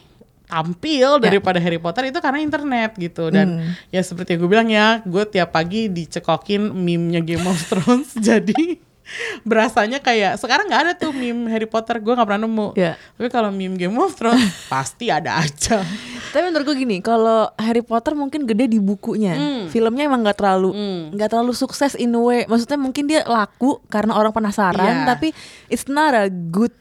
tampil 0.47 1.19
daripada 1.19 1.59
Harry 1.59 1.75
Potter 1.81 2.07
itu 2.13 2.21
karena 2.21 2.39
internet 2.39 2.95
gitu. 3.01 3.33
Dan 3.33 3.75
ya 3.89 3.99
seperti 4.05 4.37
yang 4.37 4.45
gue 4.45 4.51
bilang 4.53 4.69
ya 4.69 5.01
gue 5.03 5.23
tiap 5.25 5.51
pagi 5.57 5.89
dicekokin 5.89 6.69
meme-nya 6.71 7.19
Game 7.25 7.43
of 7.49 7.57
Thrones. 7.65 8.13
Jadi 8.29 8.86
berasanya 9.43 9.99
kayak 9.99 10.35
sekarang 10.35 10.67
nggak 10.67 10.81
ada 10.81 10.93
tuh 10.93 11.11
meme 11.11 11.47
Harry 11.47 11.65
Potter 11.65 11.97
gue 11.97 12.11
nggak 12.11 12.23
pernah 12.23 12.43
nemu 12.43 12.67
Iya. 12.73 12.93
tapi 13.13 13.27
kalau 13.27 13.49
meme 13.49 13.75
Game 13.75 13.95
of 13.95 14.13
Thrones 14.13 14.43
pasti 14.71 15.07
ada 15.07 15.39
aja 15.39 15.79
Tapi 16.27 16.43
menurut 16.43 16.67
gue 16.67 16.77
gini, 16.77 16.99
kalau 16.99 17.47
Harry 17.55 17.79
Potter 17.79 18.11
mungkin 18.11 18.43
gede 18.43 18.67
di 18.67 18.77
bukunya, 18.77 19.33
filmnya 19.67 20.05
emang 20.05 20.21
nggak 20.21 20.37
terlalu 20.37 20.75
nggak 21.09 21.29
terlalu 21.29 21.55
sukses 21.55 21.95
in 21.95 22.11
a 22.11 22.19
way. 22.19 22.43
Maksudnya 22.43 22.75
mungkin 22.75 23.07
dia 23.07 23.23
laku 23.23 23.79
karena 23.87 24.11
orang 24.11 24.29
penasaran, 24.31 25.01
Iya. 25.01 25.07
tapi 25.07 25.31
it's 25.65 25.87
not 25.87 26.11
a 26.11 26.27
good 26.27 26.75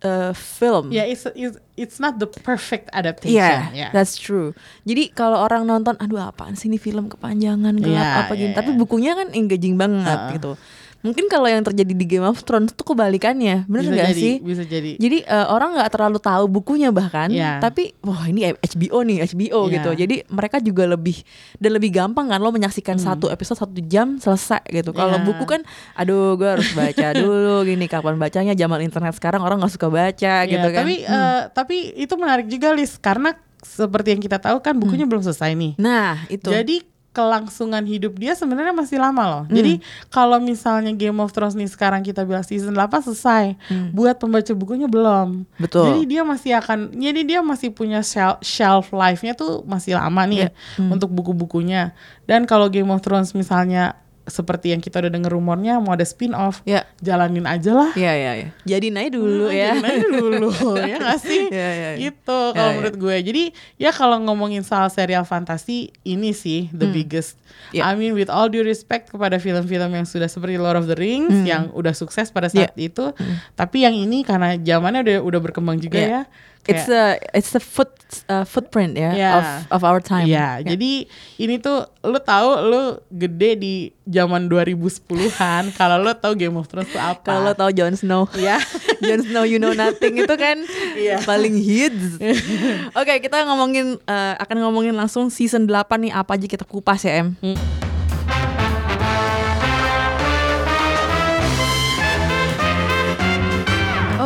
uh, 0.00 0.36
film. 0.36 0.92
ya 0.92 1.02
it's, 1.04 1.24
it's 1.32 1.56
it's 1.72 1.96
not 1.96 2.18
the 2.18 2.28
perfect 2.28 2.92
adaptation 2.92 3.72
ya 3.72 3.88
that's 3.90 4.14
true. 4.14 4.52
Jadi 4.84 5.08
kalau 5.10 5.40
orang 5.40 5.64
nonton, 5.64 5.96
aduh 5.96 6.20
apaan 6.22 6.52
sih 6.52 6.68
ini 6.68 6.76
film 6.76 7.08
kepanjangan 7.08 7.72
gelap 7.74 7.96
Iya, 7.96 8.20
apa 8.22 8.32
gini. 8.36 8.52
iya, 8.52 8.56
Tapi 8.60 8.70
bukunya 8.76 9.16
kan 9.16 9.32
engaging 9.32 9.74
banget 9.74 10.36
gitu. 10.36 10.60
Mungkin 11.02 11.26
kalau 11.26 11.44
yang 11.44 11.60
terjadi 11.60 11.90
di 11.90 12.04
Game 12.04 12.22
of 12.22 12.38
Thrones 12.40 12.70
tuh 12.70 12.86
kebalikannya, 12.86 13.66
bener 13.66 13.84
nggak 13.84 14.10
sih? 14.12 14.38
bisa 14.38 14.62
jadi 14.62 14.94
Jadi 14.94 15.18
eh, 15.20 15.46
orang 15.46 15.74
nggak 15.74 15.90
terlalu 15.90 16.16
tahu 16.16 16.44
bukunya 16.48 16.88
bahkan, 16.88 17.26
Iya. 17.26 17.58
tapi 17.58 17.90
wah 18.00 18.22
ini 18.24 18.54
HBO 18.54 19.02
nih 19.02 19.18
HBO 19.24 19.66
Iya. 19.66 19.72
gitu. 19.76 19.90
Jadi 19.96 20.16
mereka 20.28 20.56
juga 20.58 20.86
lebih 20.86 21.20
dan 21.56 21.70
lebih 21.72 21.90
gampang 21.90 22.26
kan 22.26 22.38
lo 22.38 22.48
menyaksikan 22.48 22.96
satu 22.96 23.26
episode 23.28 23.58
satu 23.58 23.82
jam 23.82 24.16
selesai 24.16 24.62
gitu. 24.68 24.90
Kalau 24.90 25.12
Hmm. 25.12 25.24
Iya. 25.24 25.28
buku 25.28 25.44
kan, 25.44 25.60
aduh 25.92 26.34
gue 26.34 26.48
harus 26.48 26.70
baca 26.70 27.06
dulu 27.18 27.64
gini 27.64 27.84
kapan 27.84 28.14
bacanya 28.16 28.54
zaman 28.54 28.80
internet 28.80 29.12
sekarang 29.12 29.40
orang 29.40 29.58
nggak 29.58 29.72
suka 29.72 29.88
baca 29.88 30.34
Ya, 30.38 30.46
gitu 30.48 30.68
kan. 30.68 30.80
tapi 30.80 30.94
eh, 31.02 31.40
tapi 31.50 31.76
itu 31.94 32.14
menarik 32.14 32.46
juga 32.46 32.70
Lis 32.70 32.94
karena 32.96 33.34
seperti 33.58 34.10
yang 34.10 34.20
kita 34.20 34.38
tahu 34.38 34.58
kan 34.58 34.74
bukunya 34.74 35.02
belum 35.02 35.20
selesai 35.20 35.50
nih. 35.52 35.72
Nah, 35.76 36.26
itu. 36.28 36.46
Jadi 36.46 36.82
kelangsungan 37.12 37.84
hidup 37.84 38.16
dia 38.16 38.32
sebenarnya 38.32 38.72
masih 38.72 38.96
lama 38.96 39.22
loh. 39.28 39.44
Jadi 39.52 39.84
kalau 40.08 40.40
misalnya 40.40 40.96
Game 40.96 41.20
of 41.20 41.28
Thrones 41.30 41.52
nih 41.52 41.68
sekarang 41.68 42.00
kita 42.00 42.24
bilang 42.24 42.40
season 42.40 42.72
8 42.72 43.04
selesai, 43.04 43.44
buat 43.92 44.16
pembaca 44.16 44.52
bukunya 44.56 44.88
belum. 44.88 45.44
Betul. 45.60 45.92
Jadi 45.92 46.00
dia 46.08 46.24
masih 46.24 46.56
akan 46.56 46.96
jadi 46.96 47.20
dia 47.20 47.40
masih 47.44 47.68
punya 47.70 48.00
shelf, 48.00 48.40
shelf 48.40 48.96
life-nya 48.96 49.36
tuh 49.36 49.60
masih 49.68 50.00
lama 50.00 50.24
nih 50.24 50.48
untuk 50.80 51.12
buku-bukunya. 51.12 51.92
Dan 52.24 52.48
kalau 52.48 52.72
Game 52.72 52.88
of 52.88 53.04
Thrones 53.04 53.36
misalnya 53.36 54.00
seperti 54.24 54.70
yang 54.70 54.78
kita 54.78 54.98
udah 54.98 55.10
denger 55.10 55.30
rumornya 55.30 55.76
mau 55.76 55.92
ada 55.92 56.02
spin-off, 56.02 56.62
Ya. 56.62 56.86
jalanin 56.98 57.42
aja 57.42 57.72
lah. 57.72 57.90
Iya, 57.92 58.12
iya, 58.12 58.32
iya. 58.36 58.48
Jadi 58.64 58.86
naik 58.88 59.12
dulu 59.12 59.46
ya. 59.46 59.74
Jalanin 59.74 59.84
aja 59.84 60.06
dulu 60.08 60.50
ya 60.78 60.96
gak 61.06 61.18
sih? 61.18 61.42
Iya, 61.46 61.68
iya, 61.70 61.88
iya. 61.94 62.00
Gitu 62.00 62.38
kalau 62.48 62.54
Iya, 62.54 62.62
iya. 62.62 62.76
menurut 62.76 62.96
gue. 62.96 63.16
Jadi 63.20 63.42
ya 63.76 63.90
kalau 63.90 64.16
ngomongin 64.18 64.62
soal 64.62 64.86
serial 64.88 65.22
fantasi 65.22 65.90
ini 66.02 66.30
sih 66.30 66.70
the 66.70 66.86
biggest. 66.86 67.34
Iya. 67.70 67.82
I 67.84 67.94
mean 67.94 68.12
with 68.12 68.28
all 68.28 68.46
due 68.46 68.62
respect 68.62 69.08
kepada 69.08 69.36
film-film 69.36 69.90
yang 69.92 70.04
sudah 70.04 70.26
seperti 70.26 70.54
Lord 70.54 70.76
of 70.76 70.86
the 70.86 70.94
Rings 70.94 71.42
yang 71.42 71.68
udah 71.70 71.92
sukses 71.92 72.28
pada 72.28 72.46
saat 72.46 72.72
itu, 72.76 73.10
tapi 73.52 73.82
yang 73.82 73.92
ini 73.92 74.22
karena 74.22 74.54
zamannya 74.54 75.02
udah 75.02 75.16
udah 75.20 75.40
berkembang 75.42 75.76
juga 75.76 75.98
Iya. 75.98 76.08
ya. 76.08 76.22
It's 76.62 76.86
a 76.86 77.18
it's 77.34 77.50
a 77.52 77.60
foot 77.60 77.90
uh, 78.26 78.46
footprint 78.46 78.94
ya 78.94 79.10
Iya. 79.10 79.30
of 79.34 79.46
of 79.72 79.82
our 79.82 79.98
time. 79.98 80.30
Iya, 80.30 80.62
jadi 80.62 81.10
ini 81.36 81.58
tuh 81.58 81.90
lu 82.00 82.18
tahu 82.18 82.48
lu 82.62 82.82
gede 83.10 83.50
di 83.56 83.74
zaman 84.04 84.46
2010-an 84.46 85.70
kalau 85.80 85.98
lu 85.98 86.14
tahu 86.14 86.34
Game 86.34 86.54
of 86.54 86.70
Thrones 86.70 86.86
tuh 86.86 87.02
apa. 87.02 87.22
Kalau 87.24 87.40
lo 87.42 87.52
tahu 87.52 87.70
Jon 87.70 87.94
Snow, 87.94 88.30
ya. 88.38 88.62
Jon 89.02 89.22
Snow 89.22 89.42
you 89.42 89.58
know 89.58 89.74
nothing 89.74 90.14
itu 90.16 90.34
kan 90.34 90.62
Iya. 90.94 91.18
paling 91.26 91.58
hits. 91.58 92.22
Oke, 92.98 93.18
kita 93.18 93.42
ngomongin 93.42 93.98
eh, 93.98 94.34
akan 94.38 94.56
ngomongin 94.62 94.94
langsung 94.94 95.26
season 95.28 95.66
8 95.66 95.98
nih 95.98 96.12
apa 96.14 96.38
aja 96.38 96.46
kita 96.46 96.62
kupas 96.62 97.02
ya, 97.02 97.26
Em. 97.26 97.34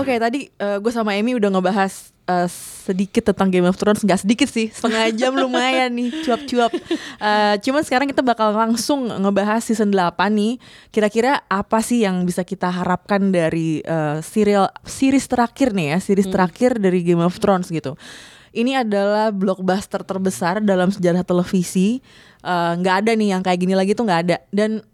Oke, 0.07 0.23
tadi 0.23 0.47
gue 0.55 0.93
sama 0.95 1.19
Amy 1.19 1.35
udah 1.35 1.51
ngebahas 1.51 2.15
eh, 2.27 2.49
sedikit 2.87 3.27
tentang 3.33 3.51
Game 3.51 3.67
of 3.67 3.79
Thrones, 3.79 4.03
nggak 4.03 4.23
sedikit 4.23 4.47
sih, 4.51 4.71
setengah 4.71 5.11
jam 5.15 5.33
lumayan 5.35 5.91
nih, 5.95 6.11
cuap-cuap. 6.27 6.71
Eh, 7.17 7.55
cuman 7.65 7.83
sekarang 7.83 8.07
kita 8.07 8.21
bakal 8.23 8.53
langsung 8.53 9.09
ngebahas 9.09 9.65
season 9.65 9.91
8 9.91 10.31
nih. 10.31 10.61
Kira-kira 10.93 11.43
apa 11.49 11.81
sih 11.81 12.05
yang 12.05 12.23
bisa 12.29 12.45
kita 12.45 12.69
harapkan 12.69 13.33
dari 13.33 13.81
eh, 13.83 14.23
serial 14.23 14.69
series 14.85 15.27
terakhir 15.27 15.73
nih 15.73 15.97
ya, 15.97 15.99
series 15.99 16.29
terakhir 16.29 16.79
dari 16.79 17.03
Game 17.03 17.25
of 17.25 17.35
Thrones 17.41 17.73
gitu. 17.73 17.97
Ini 18.57 18.87
adalah 18.87 19.35
blockbuster 19.35 20.01
terbesar 20.01 20.63
dalam 20.63 20.89
sejarah 20.93 21.27
televisi. 21.27 21.99
Eh, 22.45 22.73
Nggak 22.79 22.95
ada 23.03 23.11
nih 23.17 23.29
yang 23.35 23.43
kayak 23.43 23.59
gini 23.59 23.75
lagi 23.75 23.93
tuh 23.97 24.07
nggak 24.07 24.21
ada. 24.29 24.37
Dan 24.55 24.85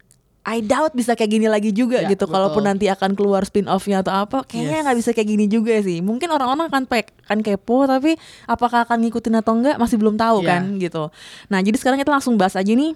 I 0.43 0.59
doubt 0.59 0.91
bisa 0.91 1.15
kayak 1.15 1.31
gini 1.31 1.47
lagi 1.47 1.71
juga 1.71 2.03
Ya, 2.03 2.11
gitu. 2.11 2.27
betul. 2.27 2.35
Kalaupun 2.35 2.63
nanti 2.63 2.87
akan 2.87 3.15
keluar 3.15 3.43
spin 3.43 3.65
offnya 3.65 4.03
atau 4.03 4.11
apa, 4.13 4.43
kayaknya 4.43 4.79
Yes. 4.79 4.83
nggak 4.83 4.97
bisa 4.99 5.09
kayak 5.11 5.29
gini 5.29 5.45
juga 5.47 5.73
sih. 5.79 5.99
Mungkin 5.99 6.27
orang-orang 6.27 6.67
akan 6.67 6.83
pek, 6.83 7.15
akan 7.23 7.39
kepo, 7.39 7.87
tapi 7.87 8.19
apakah 8.43 8.83
akan 8.83 8.97
ngikutin 9.01 9.39
atau 9.39 9.55
enggak 9.55 9.75
masih 9.77 9.95
belum 9.95 10.13
tahu 10.13 10.43
Ya. 10.43 10.59
kan 10.59 10.75
gitu. 10.77 11.09
Nah 11.47 11.59
jadi 11.59 11.75
sekarang 11.75 11.95
kita 11.97 12.11
langsung 12.11 12.35
bahas 12.35 12.53
aja 12.53 12.69
nih 12.69 12.91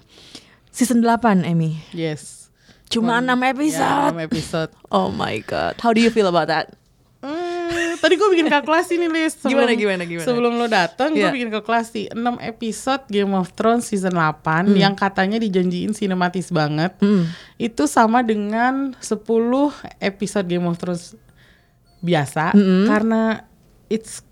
season 0.68 1.00
8 1.00 1.42
Emmy. 1.42 1.80
Yes. 1.90 2.52
Cuma 2.86 3.20
Cuman- 3.20 3.26
6 3.26 3.40
Ya, 3.40 3.48
episode. 3.50 4.12
enam 4.12 4.20
episode. 4.22 4.70
Oh 4.92 5.08
my 5.10 5.36
god, 5.40 5.76
how 5.80 5.92
do 5.92 6.00
you 6.00 6.08
feel 6.08 6.24
about 6.24 6.48
that? 6.48 6.72
Hmm, 7.68 7.94
tadi 7.96 8.16
gue 8.16 8.28
bikin 8.28 8.48
kalkulasi 8.48 8.96
nih 8.96 9.06
Liz 9.06 9.36
sebelum, 9.36 9.60
Gimana, 9.60 9.72
gimana, 9.74 10.02
gimana? 10.02 10.24
Sebelum 10.24 10.52
lo 10.54 10.66
datang 10.66 11.12
gue 11.12 11.20
Iya. 11.20 11.28
bikin 11.28 11.50
kalkulasi 11.50 12.08
6 12.10 12.16
episode 12.40 13.04
Game 13.06 13.30
of 13.30 13.52
Thrones 13.52 13.84
season 13.84 14.16
8 14.16 14.72
Yang 14.72 14.94
katanya 14.96 15.36
dijanjiin 15.36 15.92
sinematis 15.92 16.48
banget 16.48 16.96
Hmm. 16.98 17.28
Itu 17.56 17.84
sama 17.84 18.20
dengan 18.20 18.96
10 18.98 19.20
episode 19.98 20.46
Game 20.46 20.64
of 20.64 20.76
Thrones 20.76 21.12
biasa 21.98 22.52
Hmm. 22.52 22.86
Karena 22.86 23.44
it's 23.86 24.24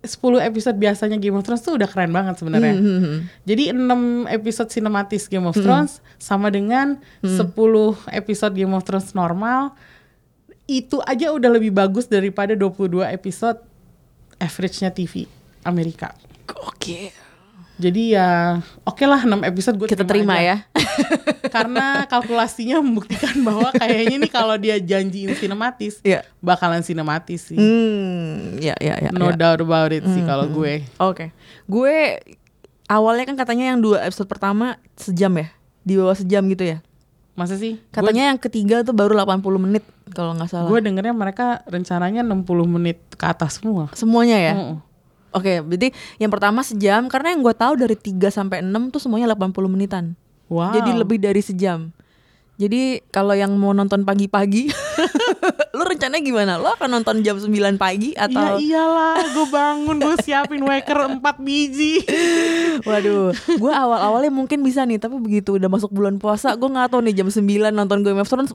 10 0.00 0.14
episode 0.38 0.76
biasanya 0.76 1.16
Game 1.16 1.34
of 1.34 1.42
Thrones 1.42 1.60
tuh 1.60 1.74
udah 1.74 1.86
keren 1.86 2.10
banget 2.10 2.38
sebenarnya. 2.38 2.70
Hmm, 2.72 3.26
Jadi 3.42 3.72
6 3.72 3.98
episode 4.28 4.70
sinematis 4.70 5.26
Game 5.26 5.42
of 5.42 5.56
Thrones 5.56 5.98
sama 6.16 6.48
dengan 6.48 7.00
10 7.20 7.50
episode 8.08 8.54
Game 8.54 8.70
of 8.72 8.82
Thrones 8.82 9.10
normal 9.12 9.74
itu 10.68 11.00
aja 11.02 11.32
udah 11.32 11.48
lebih 11.48 11.72
bagus 11.72 12.04
daripada 12.04 12.52
22 12.52 13.08
episode 13.08 13.58
average-nya 14.36 14.92
TV 14.92 15.24
Amerika. 15.64 16.12
Oke, 16.62 17.10
Jadi 17.78 18.10
ya 18.10 18.58
oke 18.82 19.06
lah 19.06 19.22
6 19.22 19.38
episode 19.46 19.78
gue 19.78 19.86
kita 19.86 20.02
terima 20.02 20.34
ya. 20.42 20.66
Karena 21.54 22.10
kalkulasinya 22.10 22.82
membuktikan 22.82 23.38
bahwa 23.40 23.70
kayaknya 23.70 24.18
nih 24.18 24.32
kalau 24.34 24.58
dia 24.58 24.76
janjiin 24.76 25.38
sinematis 25.38 26.02
Iya. 26.02 26.26
bakalan 26.42 26.82
sinematis 26.82 27.46
sih. 27.46 27.54
Hmm, 27.54 28.58
ya 28.58 28.74
ya 28.82 28.98
ya. 28.98 29.10
no 29.14 29.30
ya. 29.30 29.38
doubt 29.38 29.62
about 29.62 29.94
it 29.94 30.02
sih 30.04 30.26
kalau 30.26 30.50
gue. 30.50 30.82
Oke, 30.98 31.30
gue 31.70 32.18
awalnya 32.90 33.30
kan 33.30 33.38
katanya 33.38 33.70
yang 33.70 33.78
dua 33.78 34.02
episode 34.02 34.26
pertama 34.26 34.74
sejam 34.98 35.30
ya, 35.38 35.46
di 35.86 35.94
bawah 35.94 36.18
sejam 36.18 36.42
gitu 36.50 36.66
ya. 36.66 36.78
Masa 37.38 37.54
sih? 37.54 37.78
Katanya 37.94 38.34
yang 38.34 38.38
ketiga 38.42 38.82
tuh 38.82 38.90
baru 38.90 39.14
80 39.14 39.62
menit 39.62 39.86
kalau 40.10 40.34
nggak 40.34 40.50
salah. 40.50 40.66
gue 40.66 40.82
dengernya 40.82 41.14
mereka 41.14 41.62
rencananya 41.70 42.26
60 42.26 42.42
menit 42.66 42.98
ke 43.14 43.22
atas 43.22 43.62
semua. 43.62 43.86
Semuanya 43.94 44.42
ya. 44.42 44.54
Mm-mm. 44.58 44.82
Oke, 45.30 45.62
berarti 45.62 45.94
yang 46.18 46.34
pertama 46.34 46.66
sejam 46.66 47.06
karena 47.06 47.30
yang 47.36 47.46
gue 47.46 47.54
tahu 47.54 47.78
dari 47.78 47.94
3 47.94 48.26
sampai 48.34 48.58
6 48.66 48.90
tuh 48.90 48.98
semuanya 48.98 49.30
80 49.38 49.54
menitan. 49.70 50.18
Wow. 50.50 50.74
Jadi 50.74 50.90
lebih 50.98 51.22
dari 51.22 51.38
sejam. 51.38 51.94
Jadi 52.58 53.06
kalau 53.14 53.38
yang 53.38 53.54
mau 53.54 53.70
nonton 53.70 54.02
pagi-pagi, 54.02 54.66
lu 55.78 55.82
rencananya 55.86 56.18
gimana? 56.26 56.52
Lu 56.58 56.66
akan 56.66 56.90
nonton 56.98 57.22
jam 57.22 57.38
9 57.38 57.54
pagi 57.78 58.18
atau 58.18 58.58
iyalah, 58.58 59.22
gue 59.30 59.46
bangun, 59.46 59.96
gue 60.02 60.16
siapin 60.26 60.66
waker 60.66 61.22
4 61.22 61.22
biji. 61.38 62.02
Waduh, 62.88 63.30
gue 63.30 63.72
awal-awalnya 63.72 64.34
mungkin 64.34 64.66
bisa 64.66 64.82
nih, 64.82 64.98
tapi 64.98 65.22
begitu 65.22 65.54
udah 65.54 65.70
masuk 65.70 65.94
bulan 65.94 66.18
puasa, 66.18 66.58
gue 66.58 66.66
nggak 66.66 66.90
tahu 66.90 67.06
nih 67.06 67.22
jam 67.22 67.30
9 67.30 67.46
nonton 67.70 68.02
Game 68.02 68.18
of 68.18 68.26
Thrones 68.26 68.50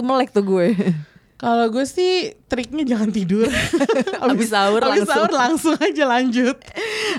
melek 0.00 0.32
tuh 0.32 0.40
gue. 0.40 0.72
Kalau 1.44 1.68
gue 1.68 1.84
sih 1.84 2.32
triknya 2.48 2.88
jangan 2.88 3.12
tidur. 3.12 3.44
Abis 4.24 4.48
sahur 4.48 4.80
abis 4.80 5.04
langsung. 5.04 5.12
sahur 5.12 5.32
langsung 5.36 5.74
aja 5.76 6.04
lanjut. 6.08 6.56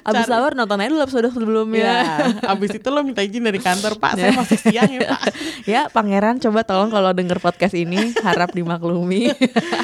Abis 0.02 0.26
sahur 0.26 0.58
nonton 0.58 0.82
aja 0.82 0.90
dulu 0.90 1.02
episode 1.06 1.30
sebelumnya. 1.30 1.86
Ya, 1.86 2.02
abis 2.50 2.74
itu 2.74 2.90
lo 2.90 3.06
minta 3.06 3.22
izin 3.22 3.46
dari 3.46 3.62
kantor, 3.62 4.02
Pak. 4.02 4.18
Saya 4.18 4.34
masih 4.34 4.58
siang 4.58 4.90
ya, 4.90 5.14
Pak. 5.14 5.22
ya, 5.78 5.82
pangeran 5.94 6.42
coba 6.42 6.66
tolong 6.66 6.90
kalau 6.90 7.14
denger 7.14 7.38
podcast 7.38 7.78
ini 7.78 8.18
harap 8.26 8.50
dimaklumi. 8.50 9.30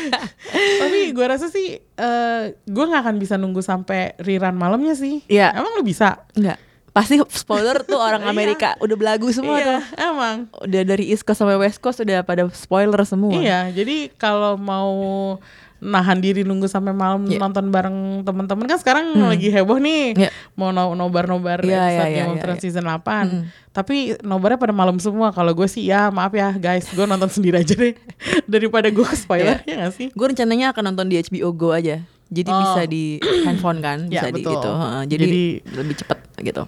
Tapi 0.81 0.99
gue 1.13 1.25
rasa 1.29 1.45
sih, 1.53 1.77
eh 1.77 2.43
gue 2.57 2.85
nggak 2.89 3.01
akan 3.05 3.15
bisa 3.21 3.37
nunggu 3.37 3.61
sampai 3.61 4.17
rerun 4.17 4.57
malamnya 4.57 4.97
sih. 4.97 5.21
Iya. 5.29 5.53
Emang 5.53 5.77
lo 5.77 5.85
bisa? 5.85 6.25
Enggak. 6.33 6.70
Pasti 6.91 7.15
spoiler 7.31 7.81
tuh 7.81 7.95
orang 7.95 8.27
Amerika 8.31 8.75
udah 8.77 8.95
belagu 8.95 9.31
semua 9.31 9.55
tuh. 9.55 9.63
iya, 9.63 9.79
emang. 9.97 10.51
Udah 10.57 10.81
dari 10.83 11.07
East 11.07 11.23
Coast 11.23 11.39
sampai 11.39 11.55
West 11.55 11.79
Coast 11.79 11.99
udah 11.99 12.19
pada 12.21 12.43
spoiler 12.51 12.99
semua. 13.03 13.31
Iya, 13.31 13.71
jadi 13.71 14.11
kalau 14.13 14.55
mau 14.55 14.91
nahan 15.81 16.21
diri 16.21 16.45
nunggu 16.45 16.69
sampai 16.69 16.93
malam 16.93 17.25
Iya. 17.25 17.41
nonton 17.41 17.73
bareng 17.73 18.21
teman-teman 18.21 18.69
kan 18.69 18.77
sekarang 18.77 19.17
lagi 19.17 19.49
heboh 19.49 19.81
nih 19.81 20.13
Iya. 20.13 20.29
mau 20.53 20.69
no- 20.69 20.93
nobar-nobar 20.93 21.57
Iya, 21.57 21.73
episode 21.81 22.05
iya, 22.05 22.13
Game 22.13 22.21
iya, 22.21 22.25
of 22.29 22.37
Thrones 22.37 22.61
iya. 22.61 22.65
season 22.69 22.85
8 22.85 23.73
tapi 23.73 23.95
nobarnya 24.21 24.61
pada 24.61 24.77
malam 24.77 25.01
semua 25.01 25.33
kalau 25.33 25.57
gue 25.57 25.65
sih 25.65 25.81
ya 25.81 26.13
maaf 26.13 26.29
ya 26.31 26.53
guys 26.53 26.85
gue 26.85 27.01
nonton 27.01 27.33
sendiri 27.33 27.65
aja 27.65 27.73
deh 27.73 27.97
daripada 28.45 28.93
gue 28.93 29.01
ke 29.01 29.17
spoiler 29.17 29.57
ya 29.65 29.81
gak 29.81 29.97
sih 29.97 30.13
Gue 30.13 30.29
rencananya 30.29 30.69
akan 30.69 30.93
nonton 30.93 31.09
di 31.09 31.17
HBO 31.17 31.49
Go 31.49 31.73
aja. 31.73 32.05
Jadi 32.31 32.47
Oh. 32.47 32.59
bisa 32.63 32.81
di 32.85 33.03
handphone 33.43 33.79
kan, 33.79 33.97
Ya, 34.07 34.23
bisa 34.23 34.27
di 34.29 34.39
betul. 34.39 34.53
gitu. 34.55 34.71
Heeh, 34.71 35.01
jadi, 35.05 35.25
Jadi- 35.27 35.55
lebih 35.75 35.95
cepet 35.99 36.19
gitu. 36.41 36.63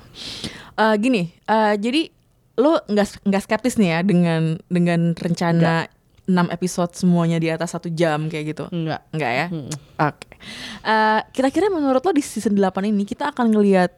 Eh, 0.74 0.95
gini, 0.97 1.22
eh, 1.41 1.74
jadi 1.76 2.01
lo 2.55 2.84
nggak 2.84 3.24
nggak 3.24 3.41
skeptis 3.41 3.78
nih 3.78 3.89
ya 3.89 3.99
dengan 4.01 4.41
dengan 4.68 5.16
rencana 5.16 5.88
6 6.24 6.47
episode 6.49 6.91
semuanya 6.93 7.36
di 7.36 7.47
atas 7.47 7.72
satu 7.72 7.88
jam 7.88 8.28
kayak 8.28 8.53
gitu? 8.53 8.66
enggak 8.70 9.01
Enggak 9.09 9.32
ya? 9.34 9.47
Oke. 10.03 10.28
Eh, 10.82 11.20
kira-kira 11.32 11.68
menurut 11.68 11.99
lo 11.99 12.11
di 12.11 12.20
season 12.20 12.53
8 12.53 12.84
ini 12.86 13.03
kita 13.03 13.32
akan 13.32 13.51
ngelihat 13.51 13.91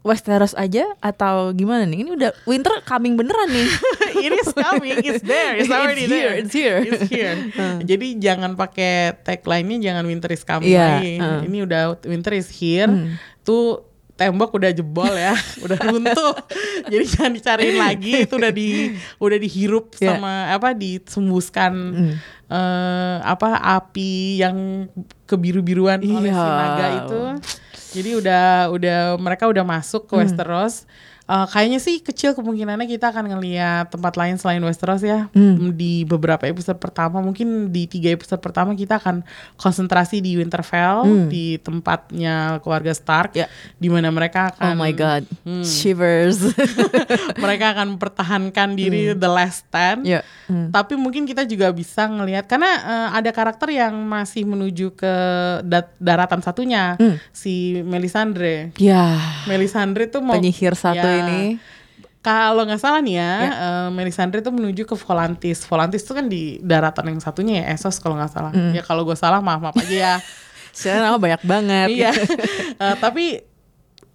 Westeros 0.00 0.54
aja 0.54 0.86
atau 0.98 1.50
gimana 1.52 1.84
nih? 1.84 2.06
Ini 2.06 2.10
udah 2.14 2.30
winter 2.44 2.80
coming 2.82 3.18
beneran 3.18 3.50
nih. 3.50 3.68
it 4.24 4.32
is 4.32 4.50
coming 4.50 4.98
it's 4.98 5.22
there 5.22 5.54
it's 5.58 5.66
It's 5.66 5.74
already 5.74 6.06
here, 6.06 6.32
there 6.32 6.34
it's 6.38 6.54
here. 6.54 6.78
It's 6.80 7.06
here. 7.06 7.34
jadi 7.90 8.06
jangan 8.16 8.54
pakai 8.54 9.14
tagline-nya 9.20 9.78
jangan 9.92 10.04
winter 10.06 10.30
is 10.32 10.42
coming 10.42 10.72
lagi 10.72 11.18
uh. 11.18 11.42
ini 11.44 11.62
udah 11.62 11.98
winter 12.06 12.32
is 12.34 12.48
here 12.48 12.88
tuh 13.42 13.84
tembok 14.14 14.58
udah 14.58 14.74
jebol 14.74 15.14
ya 15.14 15.30
udah 15.64 15.78
runtuh 15.78 16.34
jadi 16.90 17.04
jangan 17.06 17.32
dicariin 17.32 17.78
lagi 17.78 18.26
itu 18.26 18.34
udah 18.34 18.50
di 18.50 18.68
udah 19.22 19.38
dihirup 19.38 19.94
Iya. 19.94 20.18
sama 20.18 20.32
apa 20.50 20.74
disembuskan 20.74 21.72
eh, 22.50 23.16
apa 23.22 23.62
api 23.78 24.42
yang 24.42 24.90
kebiru-biruan 25.22 26.02
oleh 26.02 26.32
si 26.32 26.34
Iya. 26.34 26.58
naga 26.58 26.86
itu 26.98 27.20
Jadi 27.88 28.20
udah 28.20 28.68
udah 28.68 28.98
mereka 29.16 29.48
udah 29.48 29.64
masuk 29.64 30.04
Hmm. 30.04 30.08
ke 30.08 30.14
Westeros. 30.24 30.84
Eh, 31.28 31.46
kayaknya 31.46 31.76
sih 31.76 32.00
kecil 32.00 32.32
kemungkinannya 32.32 32.88
kita 32.88 33.12
akan 33.12 33.28
ngelihat 33.28 33.92
tempat 33.92 34.16
lain 34.16 34.34
selain 34.34 34.64
Westeros 34.64 35.00
ya 35.00 35.28
Hmm. 35.28 35.76
di 35.76 36.00
beberapa 36.02 36.40
episode 36.42 36.76
pertama 36.76 37.20
mungkin 37.20 37.68
di 37.68 37.84
tiga 37.84 38.08
episode 38.10 38.40
pertama 38.40 38.72
kita 38.72 38.96
akan 38.96 39.20
konsentrasi 39.54 40.18
di 40.18 40.34
Winterfell 40.34 41.04
di 41.28 41.60
tempatnya 41.60 42.56
keluarga 42.58 42.90
Stark 42.90 43.36
Ya. 43.36 43.44
di 43.76 43.86
mana 43.86 44.08
mereka 44.08 44.48
Oh 44.50 44.72
akan 44.72 44.72
my 44.74 44.88
god, 44.90 45.28
Hmm. 45.44 45.60
shivers. 45.60 46.40
mereka 47.36 47.76
akan 47.76 47.94
mempertahankan 47.94 48.72
diri 48.72 49.12
the 49.12 49.28
last 49.28 49.64
stand 49.64 50.04
ya. 50.04 50.24
Hmm. 50.48 50.72
tapi 50.72 50.96
mungkin 50.96 51.22
kita 51.22 51.44
juga 51.44 51.68
bisa 51.70 52.08
ngelihat 52.08 52.46
karena 52.46 52.72
eh, 52.78 53.08
ada 53.14 53.30
karakter 53.30 53.68
yang 53.68 53.92
masih 54.00 54.42
menuju 54.44 54.96
ke 54.96 55.14
dat- 55.62 55.92
daratan 55.98 56.40
satunya 56.40 56.96
Hmm. 56.96 57.20
si 57.30 57.84
Melisandre 57.84 58.72
Ya, 58.76 59.20
Melisandre 59.44 60.08
tuh 60.08 60.20
mau 60.20 60.32
penyihir 60.32 60.72
satu 60.72 61.04
Ya. 61.04 61.17
Ini. 61.20 61.42
kalau 62.18 62.62
nggak 62.62 62.78
salah 62.78 62.98
nih 62.98 63.14
ya, 63.14 63.32
eh, 63.40 63.88
Melisandre 63.88 64.38
tuh 64.38 64.50
menuju 64.50 64.84
ke 64.84 64.94
Volantis 64.94 65.62
Volantis 65.62 66.02
tuh 66.02 66.12
kan 66.12 66.26
di 66.26 66.58
daratan 66.60 67.08
yang 67.08 67.18
satunya 67.18 67.62
ya 67.62 67.72
Essos 67.72 67.96
kalau 67.96 68.14
nggak 68.14 68.28
salah 68.28 68.50
Hmm. 68.50 68.70
ya 68.70 68.82
kalau 68.82 69.02
gue 69.02 69.14
salah 69.14 69.38
maaf 69.38 69.60
maaf 69.60 69.76
aja 69.76 69.94
ya 69.94 70.14
Sekarang 70.76 71.02
nama 71.04 71.18
banyak 71.18 71.42
banget. 71.42 71.88
iya 71.90 72.10
Eh, 72.84 72.96
tapi 72.98 73.42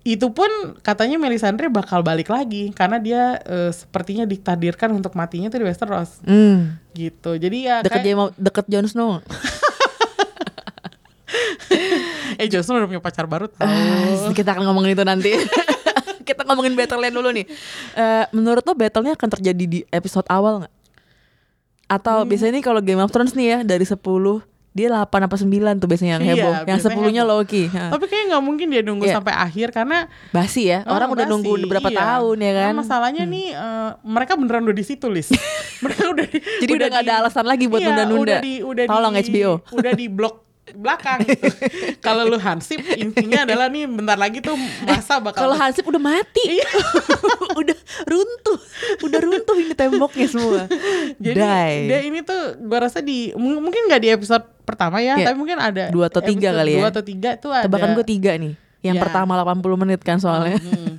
itu 0.03 0.27
pun 0.29 0.51
katanya 0.79 1.15
Melisandre 1.15 1.67
bakal 1.69 1.99
balik 2.01 2.27
lagi 2.27 2.69
karena 2.71 2.99
dia 2.99 3.39
eh, 3.41 3.71
sepertinya 3.71 4.23
ditakdirkan 4.23 4.91
untuk 4.91 5.11
matinya 5.13 5.47
tuh 5.47 5.59
di 5.59 5.65
Westeros 5.65 6.19
Hmm. 6.21 6.75
gitu 6.91 7.35
jadi 7.35 7.57
ya 7.57 7.75
Deket 7.81 7.91
kayak- 7.93 8.05
Game 8.05 8.19
of- 8.21 8.35
deket 8.35 8.65
Jon 8.67 8.85
Snow. 8.85 9.23
eh 12.35 12.47
Jon 12.47 12.61
Snow 12.61 12.77
udah 12.77 12.89
punya 12.89 13.01
pacar 13.01 13.25
baru 13.25 13.47
tau 13.47 13.63
Ah, 13.63 14.29
kita 14.31 14.53
akan 14.53 14.63
ngomongin 14.65 14.93
itu 14.93 15.03
nanti. 15.03 15.31
Kita 16.23 16.41
ngomongin 16.43 16.73
battle-nya 16.73 17.11
dulu 17.11 17.29
nih. 17.29 17.45
Eh, 17.93 18.25
menurut 18.31 18.63
lo 18.63 18.73
battle-nya 18.73 19.13
akan 19.13 19.29
terjadi 19.29 19.63
di 19.63 19.79
episode 19.87 20.25
awal 20.27 20.63
nggak? 20.63 20.73
Atau 21.85 22.25
biasanya 22.25 22.57
nih 22.57 22.65
kalau 22.65 22.79
Game 22.79 22.97
of 22.97 23.11
Thrones 23.11 23.31
nih 23.33 23.47
ya 23.47 23.57
dari 23.61 23.85
10 23.85 23.99
dia 24.73 24.89
8 24.89 25.05
apa 25.05 25.37
9 25.37 25.45
tuh 25.77 25.85
biasanya 25.85 26.17
yang 26.17 26.25
Iya, 26.25 26.33
heboh. 26.33 26.53
yang 26.65 26.65
biasanya 26.81 26.95
10-nya 26.97 27.21
heboh. 27.21 27.37
Loki. 27.45 27.63
Ha. 27.69 27.93
tapi 27.93 28.05
kayak 28.09 28.23
nggak 28.25 28.41
mungkin 28.41 28.67
dia 28.73 28.81
nunggu 28.81 29.05
Iya. 29.05 29.21
sampai 29.21 29.33
akhir 29.37 29.67
karena 29.69 30.09
Basi 30.33 30.65
ya. 30.65 30.81
Ah, 30.81 30.97
Orang 30.97 31.13
udah 31.13 31.29
basi, 31.29 31.33
nunggu 31.37 31.51
berapa 31.69 31.89
iya. 31.93 31.99
tahun 32.01 32.37
ya 32.41 32.51
kan. 32.57 32.65
Nah, 32.65 32.77
masalahnya 32.81 33.23
nih 33.23 33.45
eh, 33.53 33.89
mereka 34.01 34.33
beneran 34.33 34.65
udah 34.65 34.73
di 34.73 34.81
situ 34.81 35.05
Lis. 35.13 35.29
mereka 35.85 36.09
udah 36.09 36.25
di- 36.25 36.41
Jadi 36.41 36.71
udah 36.73 36.87
nggak 36.89 37.03
ada 37.05 37.13
alasan 37.21 37.45
lagi 37.45 37.69
buat 37.69 37.85
iya, 37.85 37.93
nunda-nunda. 37.93 38.21
Udah 38.25 38.37
di, 38.41 38.53
udah 38.65 38.83
Tolong 38.89 39.13
di, 39.13 39.21
HBO. 39.21 39.51
Udah 39.77 39.91
di 39.93 40.05
blok 40.09 40.35
belakang. 40.71 41.19
gitu. 41.21 41.43
Kalau 42.05 42.23
lu 42.23 42.37
Hansip 42.37 42.79
intinya 42.95 43.43
adalah 43.43 43.67
nih 43.67 43.83
bentar 43.83 44.15
lagi 44.15 44.39
tuh 44.39 44.55
masa 44.81 45.19
bakal 45.19 45.43
Kalau 45.43 45.55
Hansip 45.55 45.83
udah 45.83 45.99
mati. 45.99 46.39
Iya. 46.55 46.69
udah 47.61 47.77
runtuh. 48.03 48.59
Udah 49.01 49.19
runtuh 49.19 49.55
ini 49.57 49.73
temboknya 49.73 50.27
semua. 50.27 50.63
Jadi 51.19 51.35
Die. 51.35 51.75
dia 51.87 51.99
ini 52.01 52.19
tuh 52.21 52.39
gua 52.61 52.87
rasa 52.87 52.99
di 52.99 53.33
mung- 53.33 53.59
mungkin 53.61 53.85
nggak 53.85 54.01
di 54.01 54.09
episode 54.09 54.45
pertama 54.63 54.97
ya, 54.97 55.19
Iya. 55.19 55.25
tapi 55.27 55.35
mungkin 55.35 55.59
ada 55.59 55.91
Dua 55.91 56.07
atau 56.07 56.23
tiga 56.23 56.55
kali 56.55 56.71
ya. 56.71 56.79
Dua 56.79 56.89
atau 56.89 57.03
tiga 57.03 57.29
tuh 57.35 57.51
ada. 57.51 57.67
Tebakan 57.67 57.93
gue 57.93 58.05
tiga 58.07 58.31
nih. 58.33 58.55
Yang 58.79 58.95
Ya. 58.95 59.03
pertama 59.03 59.35
80 59.35 59.75
menit 59.77 59.99
kan 59.99 60.17
soalnya. 60.17 60.59
Hmm. 60.59 60.95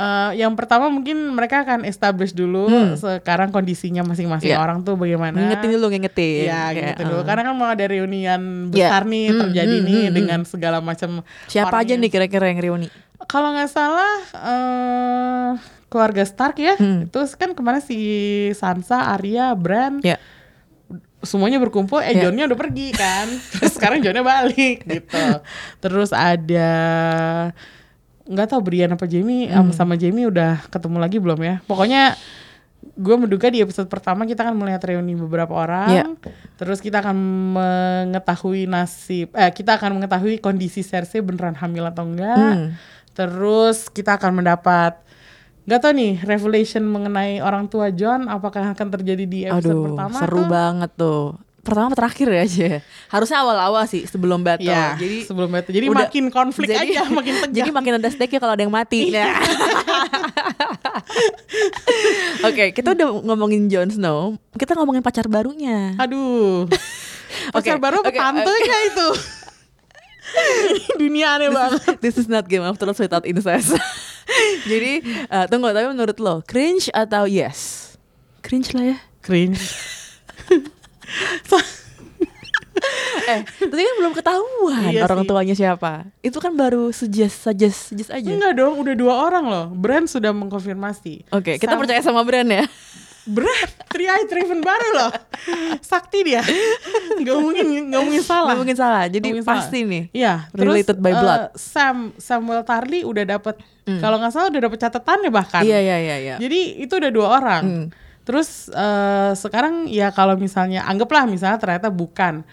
Eh, 0.00 0.30
yang 0.38 0.56
pertama 0.56 0.88
mungkin 0.88 1.12
mereka 1.30 1.60
akan 1.60 1.84
establish 1.84 2.32
dulu 2.32 2.66
sekarang 2.96 3.52
kondisinya 3.52 4.00
masing-masing 4.00 4.48
Hmm. 4.48 4.56
Iya. 4.56 4.64
orang 4.64 4.78
tuh 4.80 4.96
bagaimana. 4.96 5.36
Ngingetin 5.36 5.70
dulu 5.70 5.86
ngingetin. 5.88 6.48
Iya 6.48 6.62
Kayak, 6.70 6.86
gitu 6.96 7.02
dulu. 7.04 7.20
uh. 7.20 7.24
Karena 7.24 7.42
kan 7.44 7.54
mau 7.54 7.68
ada 7.68 7.84
reunian 7.84 8.40
Iya. 8.66 8.88
besar 8.88 9.02
nih 9.04 9.26
Hmm, 9.28 9.40
terjadi 9.42 9.76
hmm, 9.76 9.84
nih 9.84 10.00
hmm, 10.02 10.14
dengan 10.14 10.40
segala 10.42 10.78
macam 10.80 11.20
Siapa 11.46 11.68
orang 11.70 11.84
aja 11.84 11.92
nih 11.94 12.08
kira-kira 12.08 12.48
yang 12.48 12.58
reuni? 12.58 12.88
Kalau 13.22 13.52
nggak 13.52 13.68
salah 13.68 14.14
eh 14.32 15.50
keluarga 15.86 16.22
Stark 16.22 16.56
ya. 16.56 16.74
Hmm. 16.74 17.04
Terus 17.06 17.34
kan 17.34 17.52
kemarin 17.52 17.78
si 17.78 17.98
Sansa, 18.52 19.10
Arya, 19.10 19.52
Bran 19.52 20.00
Ya. 20.00 20.16
semuanya 21.20 21.58
berkumpul 21.58 22.00
eh 22.00 22.16
Ya. 22.16 22.24
Jonnya 22.24 22.46
udah 22.46 22.56
pergi 22.56 22.88
kan. 22.90 23.28
Terus 23.52 23.76
sekarang 23.76 24.00
Jonnya 24.00 24.24
balik 24.24 24.80
gitu. 24.82 25.20
Terus 25.82 26.10
ada 26.10 26.72
nggak 28.30 28.46
tahu 28.48 28.60
Brian 28.62 28.94
apa 28.94 29.04
Jamie 29.04 29.50
Hmm. 29.50 29.74
sama, 29.74 29.98
Jamie 29.98 30.24
udah 30.24 30.62
ketemu 30.70 30.96
lagi 30.96 31.18
belum 31.18 31.40
ya. 31.40 31.58
Pokoknya 31.66 32.14
gue 32.80 33.12
menduga 33.12 33.50
di 33.50 33.60
episode 33.60 33.90
pertama 33.90 34.24
kita 34.24 34.40
akan 34.40 34.56
melihat 34.56 34.80
reuni 34.86 35.12
beberapa 35.12 35.52
orang. 35.52 35.88
Ya. 35.90 36.04
Terus 36.56 36.78
kita 36.78 37.02
akan 37.02 37.16
mengetahui 37.52 38.64
nasib 38.64 39.34
eh 39.34 39.50
kita 39.50 39.76
akan 39.76 39.98
mengetahui 39.98 40.38
kondisi 40.38 40.80
Cersei 40.80 41.20
beneran 41.20 41.54
hamil 41.54 41.84
atau 41.84 42.06
enggak. 42.06 42.38
Hmm. 42.38 42.68
Terus 43.10 43.90
kita 43.90 44.16
akan 44.16 44.40
mendapat 44.40 44.96
nggak 45.60 45.76
tahu 45.76 45.92
nih 45.92 46.14
revelation 46.24 46.82
mengenai 46.82 47.38
orang 47.38 47.68
tua 47.68 47.92
John 47.92 48.26
apakah 48.26 48.72
akan 48.72 48.88
terjadi 48.90 49.24
di 49.28 49.44
episode 49.44 49.76
Aduh, 49.76 49.84
pertama 49.92 50.16
seru 50.18 50.40
tuh? 50.40 50.48
banget 50.48 50.90
tuh. 50.96 51.26
Pertama 51.60 51.92
apa 51.92 51.96
terakhir 51.96 52.26
ya 52.26 52.40
aja. 52.40 52.70
Harusnya 53.06 53.38
awal-awal 53.38 53.84
sih 53.84 54.08
sebelum 54.08 54.40
battle. 54.40 54.64
Ya, 54.64 54.96
Jadi 54.96 55.28
sebelum 55.28 55.52
itu. 55.52 55.70
Jadi 55.70 55.86
udah- 55.86 56.08
makin 56.08 56.24
konflik 56.28 56.68
jadi- 56.68 56.96
aja, 56.96 57.02
makin 57.18 57.34
tegang. 57.44 57.56
Jadi 57.56 57.70
makin 57.70 57.92
ada 58.00 58.08
stake 58.08 58.36
kalau 58.36 58.56
ada 58.56 58.62
yang 58.62 58.72
mati. 58.72 59.12
Iya. 59.12 59.28
Nah. 59.28 59.36
Oke, 62.48 62.72
kita 62.72 62.96
udah 62.96 63.06
ngomongin 63.22 63.68
Jon 63.68 63.88
Snow. 63.88 64.40
Kita 64.56 64.72
ngomongin 64.72 65.00
pacar 65.00 65.28
barunya. 65.28 65.92
Aduh. 65.96 66.64
Pacar 67.52 67.76
Oke, 67.76 67.82
baru 67.82 68.00
apa 68.00 68.08
oke, 68.08 68.18
tantenya 68.18 68.78
itu? 68.88 69.08
Ini 70.30 70.94
dunia 70.96 71.26
aneh 71.36 71.50
banget. 71.50 71.98
This 72.00 72.16
is 72.16 72.26
not 72.26 72.46
Game 72.46 72.62
of 72.62 72.74
Thrones 72.74 72.96
without 72.96 73.22
incest. 73.22 73.76
Jadi, 74.64 75.02
eh, 75.26 75.44
tunggu, 75.46 75.70
tapi 75.70 75.90
menurut 75.90 76.16
lo, 76.16 76.40
cringe 76.40 76.88
atau 76.90 77.26
yes? 77.26 77.92
Cringe 78.40 78.70
lah 78.72 78.84
ya. 78.94 78.98
Cringe. 79.20 79.60
Eh, 83.20 83.40
tadi 83.44 83.82
kan 83.82 83.94
belum 84.00 84.14
ketahuan 84.16 84.88
Iya 84.88 85.04
orang 85.04 85.22
sih. 85.22 85.28
tuanya 85.28 85.54
siapa. 85.54 86.08
Itu 86.18 86.40
kan 86.40 86.56
baru 86.56 86.90
suggest, 86.90 87.44
suggest, 87.44 87.92
suggest 87.92 88.10
aja. 88.10 88.24
Enggak 88.26 88.56
dong, 88.56 88.80
udah 88.80 88.94
dua 88.96 89.14
orang 89.20 89.44
loh. 89.44 89.66
Brand 89.68 90.08
sudah 90.08 90.32
mengkonfirmasi. 90.32 91.28
Oke, 91.30 91.60
kita 91.60 91.76
Sam- 91.76 91.80
percaya 91.80 92.00
sama 92.00 92.24
brand 92.24 92.48
ya. 92.48 92.64
Brand, 93.28 93.70
Eye 93.92 94.24
Raven 94.24 94.64
baru 94.64 94.88
loh. 94.96 95.12
Sakti 95.84 96.24
dia. 96.24 96.40
Gak 97.20 97.36
mungkin, 97.36 97.92
gak 97.92 98.00
mungkin 98.00 98.24
salah. 98.24 98.48
Nggak 98.48 98.58
mungkin 98.58 98.78
salah. 98.80 99.02
Jadi 99.06 99.20
Nggak 99.20 99.36
mungkin 99.36 99.44
pasti 99.46 99.78
salah. 99.78 99.92
nih. 99.92 100.04
Iya, 100.10 100.34
Related 100.50 100.96
by 100.98 101.12
eh, 101.12 101.16
blood. 101.20 101.40
Hmm. 101.44 101.54
Sam 101.54 101.96
Samuel 102.16 102.62
Tarly 102.64 103.00
udah 103.04 103.24
dapet 103.28 103.54
kalau 104.00 104.16
nggak 104.16 104.32
salah 104.32 104.48
udah 104.48 104.62
dapet 104.62 104.78
catatannya 104.80 105.30
bahkan. 105.30 105.62
Iya, 105.62 105.78
iya, 105.78 105.96
iya, 106.00 106.16
iya. 106.16 106.36
Jadi 106.40 106.80
itu 106.80 106.94
udah 106.96 107.10
dua 107.12 107.28
orang. 107.36 107.62
Hmm. 107.62 107.86
Terus 108.30 108.70
eh, 108.70 109.32
sekarang 109.34 109.90
ya 109.90 110.14
kalau 110.14 110.38
misalnya 110.38 110.86
anggaplah 110.86 111.26
misalnya 111.26 111.58
ternyata 111.58 111.90
bukan. 111.90 112.46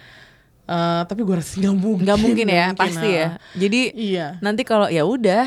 Eh, 0.65 1.01
tapi 1.05 1.21
gue 1.21 1.38
rasa 1.38 1.53
nggak 1.55 1.75
mungkin. 1.75 2.03
Nggak 2.03 2.19
mungkin 2.19 2.47
ya, 2.49 2.65
mungkin, 2.67 2.82
pasti 2.82 3.09
ya. 3.13 3.23
ah. 3.23 3.32
Jadi 3.53 3.82
Iya. 3.93 4.28
nanti 4.41 4.65
kalau 4.65 4.89
ya 4.89 5.05
udah 5.05 5.45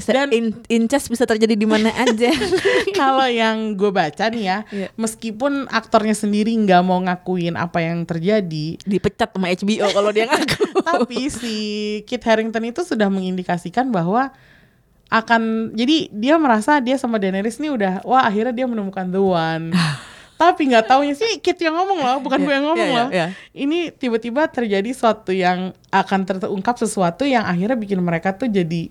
Dan- 0.00 0.32
in, 0.32 0.46
incest 0.70 1.12
bisa 1.12 1.28
terjadi 1.28 1.52
di 1.52 1.68
mana 1.68 1.92
aja. 1.92 2.32
kalau 2.96 3.26
yang 3.28 3.76
gue 3.76 3.92
baca 3.92 4.32
nih 4.32 4.44
ya, 4.46 4.58
Iya. 4.72 4.88
meskipun 4.96 5.68
aktornya 5.68 6.16
sendiri 6.16 6.56
nggak 6.56 6.80
mau 6.80 6.96
ngakuin 7.00 7.52
apa 7.52 7.84
yang 7.84 8.08
terjadi, 8.08 8.80
Dipecat 8.80 9.28
sama 9.28 9.52
HBO 9.52 9.92
kalau 9.92 10.08
dia 10.08 10.24
ngaku. 10.30 10.64
tapi 10.80 11.28
si 11.28 11.54
Kit 12.08 12.24
Harington 12.24 12.64
itu 12.64 12.80
sudah 12.80 13.12
mengindikasikan 13.12 13.92
bahwa 13.92 14.32
akan 15.10 15.74
jadi 15.74 16.06
dia 16.08 16.38
merasa 16.38 16.78
dia 16.78 16.94
sama 16.94 17.18
Daenerys 17.18 17.58
nih 17.58 17.74
udah 17.74 17.92
wah 18.06 18.22
akhirnya 18.22 18.54
dia 18.54 18.66
menemukan 18.70 19.10
the 19.10 19.18
one. 19.18 19.74
tapi 20.40 20.72
nggak 20.72 20.88
taunya 20.88 21.12
sih 21.12 21.36
Kit 21.36 21.60
yang 21.60 21.76
ngomong 21.76 22.00
loh, 22.00 22.16
bukan 22.24 22.40
Iya, 22.40 22.46
gue 22.48 22.54
yang 22.56 22.64
ngomong 22.64 22.88
iya, 22.88 22.96
loh. 22.96 23.08
iya. 23.12 23.26
Ini 23.52 23.92
tiba-tiba 23.92 24.48
terjadi 24.48 24.88
suatu 24.96 25.36
yang 25.36 25.76
akan 25.92 26.20
terungkap 26.24 26.80
sesuatu 26.80 27.28
yang 27.28 27.44
akhirnya 27.44 27.76
bikin 27.76 28.00
mereka 28.00 28.32
tuh 28.32 28.48
jadi 28.48 28.88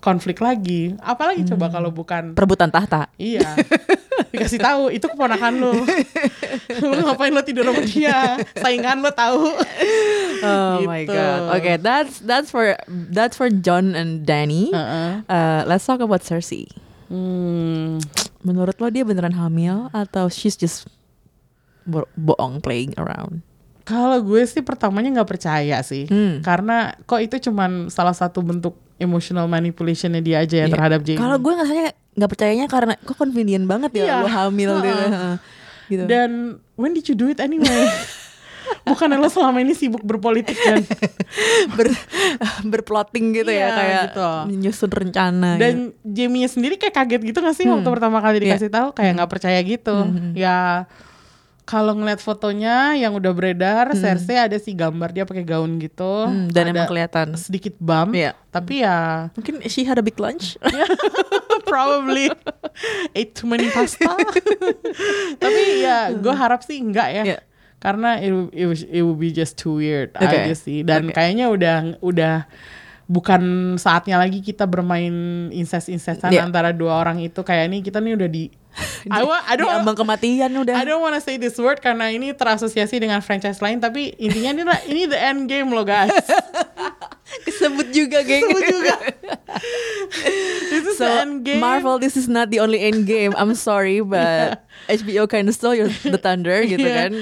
konflik 0.00 0.40
lagi. 0.40 0.96
Apalagi 1.00 1.44
coba 1.44 1.68
Hmm. 1.68 1.74
kalau 1.74 1.90
bukan 1.90 2.32
Perebutan 2.32 2.72
tahta. 2.72 3.12
Iya. 3.16 3.44
Dikasih 4.34 4.58
tahu 4.58 4.82
itu 4.90 5.06
keponakan 5.06 5.52
lu. 5.54 5.72
lu 6.82 7.00
ngapain 7.00 7.30
lu 7.30 7.40
tidur 7.40 7.64
sama 7.64 7.82
dia? 7.82 8.18
Saingan 8.54 8.98
lu 8.98 9.10
tahu. 9.10 9.54
Oh 10.40 10.78
my 10.82 11.02
Gitu. 11.02 11.10
god. 11.10 11.40
Okay, 11.56 11.76
that's 11.76 12.18
that's 12.20 12.48
for 12.48 12.74
that's 13.08 13.34
for 13.34 13.48
John 13.48 13.92
and 13.92 14.22
Danny. 14.22 14.68
Heeh. 14.68 15.22
Uh, 15.24 15.62
let's 15.64 15.82
talk 15.82 15.98
about 15.98 16.20
Cersei. 16.20 16.66
Hmm. 17.06 18.02
Menurut 18.40 18.76
lo 18.76 18.88
dia 18.88 19.02
beneran 19.02 19.32
hamil 19.32 19.88
atau 19.90 20.26
she's 20.26 20.52
just 20.52 20.84
bo- 21.82 22.10
bohong 22.14 22.58
playing 22.58 22.92
around? 22.96 23.40
Kalau 23.82 24.16
gue 24.18 24.40
sih 24.42 24.60
pertamanya 24.60 25.12
nggak 25.14 25.30
percaya 25.30 25.76
sih, 25.80 26.04
Hmm. 26.04 26.40
karena 26.40 26.96
kok 27.04 27.20
itu 27.20 27.36
cuman 27.42 27.86
salah 27.86 28.12
satu 28.12 28.40
bentuk 28.40 28.72
emotional 28.96 29.44
manipulationnya 29.44 30.18
dia 30.18 30.40
aja 30.40 30.56
ya 30.56 30.66
Iya. 30.66 30.72
terhadap 30.72 31.00
Jamie. 31.02 31.20
Kalau 31.20 31.36
gue 31.36 31.52
nggak 31.52 31.68
nggak 32.14 32.30
percayanya 32.30 32.66
karena 32.66 32.94
kok 32.96 33.14
convenient 33.14 33.64
banget 33.64 33.90
ya 33.92 34.04
Iya. 34.04 34.16
lo 34.20 34.28
hamil 34.28 34.70
gitu. 34.78 34.94
Heeh. 34.96 35.10
Heeh. 35.10 35.34
gitu. 35.86 36.02
Dan 36.06 36.30
when 36.74 36.92
did 36.92 37.04
you 37.04 37.12
do 37.12 37.26
it 37.26 37.38
anyway? 37.38 37.68
Bukan 38.84 39.12
lo 39.12 39.28
selama 39.28 39.60
ini 39.60 39.72
sibuk 39.72 40.00
berpolitik 40.00 40.56
kan? 40.56 40.80
Ber, 41.76 41.92
berplotting 42.64 43.32
gitu 43.34 43.48
Iya, 43.48 43.60
ya 43.60 43.68
kayak 43.70 43.96
gitu. 44.08 44.28
menyusun 44.48 44.90
rencana. 44.90 45.48
gitu. 45.50 45.60
Dan 45.60 45.74
Jamie 46.02 46.46
sendiri 46.46 46.74
kayak 46.74 46.94
kaget 46.94 47.22
gitu 47.24 47.38
gak 47.38 47.52
sih 47.52 47.66
waktu 47.66 47.84
pertama 47.86 48.18
kali 48.18 48.38
Iya. 48.38 48.56
dikasih 48.56 48.70
tahu 48.70 48.88
kayak 48.92 49.12
nggak 49.14 49.30
percaya 49.30 49.60
gitu. 49.60 49.96
Ya 50.32 50.88
kalau 51.64 51.96
ngeliat 51.96 52.20
fotonya 52.20 52.92
yang 52.92 53.16
udah 53.16 53.32
beredar, 53.32 53.88
Cersei 53.96 54.36
ada 54.36 54.60
sih 54.60 54.76
gambar 54.76 55.10
dia 55.10 55.24
pakai 55.24 55.42
gaun 55.42 55.80
gitu. 55.80 56.28
Hmm, 56.28 56.52
dan 56.52 56.68
ada 56.68 56.84
emang 56.84 56.88
kelihatan. 56.92 57.26
sedikit 57.40 57.72
bump. 57.80 58.12
Iya. 58.12 58.36
Tapi 58.52 58.84
ya 58.84 59.32
Mungkin 59.32 59.64
she 59.66 59.82
had 59.82 59.96
a 59.96 60.04
big 60.04 60.20
lunch. 60.20 60.60
probably 61.68 62.28
ate 63.16 63.32
too 63.32 63.48
many 63.48 63.72
pasta. 63.72 64.12
Tapi 65.42 65.62
ya 65.80 66.12
gue 66.12 66.34
harap 66.36 66.60
sih 66.62 66.78
enggak 66.78 67.08
ya. 67.10 67.22
Iya. 67.24 67.38
Karena 67.80 68.16
it, 68.20 68.32
it, 68.52 68.68
it 68.88 69.02
will 69.04 69.16
be 69.18 69.28
just 69.28 69.56
too 69.56 69.76
weird 69.80 70.12
Oke. 70.16 70.24
aja 70.24 70.52
sih. 70.52 70.84
Dan 70.84 71.10
Oke. 71.10 71.16
kayaknya 71.16 71.48
udah 71.48 71.76
udah 72.00 72.34
bukan 73.04 73.74
saatnya 73.76 74.16
lagi 74.16 74.40
kita 74.40 74.64
bermain 74.64 75.12
incest-incestan 75.52 76.32
Iya. 76.32 76.48
antara 76.48 76.72
dua 76.72 76.96
orang 76.96 77.20
itu 77.20 77.44
kayak 77.44 77.68
ini 77.68 77.84
kita 77.84 78.00
nih 78.00 78.16
udah 78.16 78.28
di 78.28 78.48
I, 79.10 79.22
wa- 79.22 79.44
I 79.44 79.54
Di 79.54 79.62
don't 79.62 79.70
ambang 79.70 79.94
kematian 79.94 80.50
udah. 80.50 80.74
I 80.74 80.82
don't 80.82 80.98
wanna 80.98 81.22
say 81.22 81.38
this 81.38 81.54
word 81.56 81.78
karena 81.78 82.10
ini 82.10 82.34
terasosiasi 82.34 82.98
dengan 82.98 83.22
franchise 83.22 83.62
lain 83.62 83.78
tapi 83.78 84.14
intinya 84.18 84.50
ini 84.50 84.62
ini 84.90 85.02
the 85.06 85.16
end 85.16 85.46
game 85.46 85.70
loh 85.70 85.86
guys. 85.86 86.10
Disebut 87.46 87.88
juga, 87.90 88.20
geng. 88.22 88.46
Disebut 88.46 88.62
juga. 88.68 88.94
This 90.70 90.84
is 90.86 90.96
So 90.98 91.06
the 91.06 91.14
end 91.22 91.34
game. 91.42 91.58
Marvel, 91.58 91.98
this 91.98 92.16
is 92.16 92.26
not 92.26 92.50
the 92.50 92.60
only 92.60 92.82
end 92.82 93.06
game. 93.06 93.32
I'm 93.34 93.54
sorry, 93.54 94.00
but 94.00 94.62
HBO 94.90 95.26
kind 95.26 95.48
of 95.48 95.54
stole 95.54 95.74
your, 95.74 95.88
the 96.04 96.18
thunder 96.18 96.62
gitu 96.62 96.82
Iya. 96.84 97.08
kan. 97.08 97.12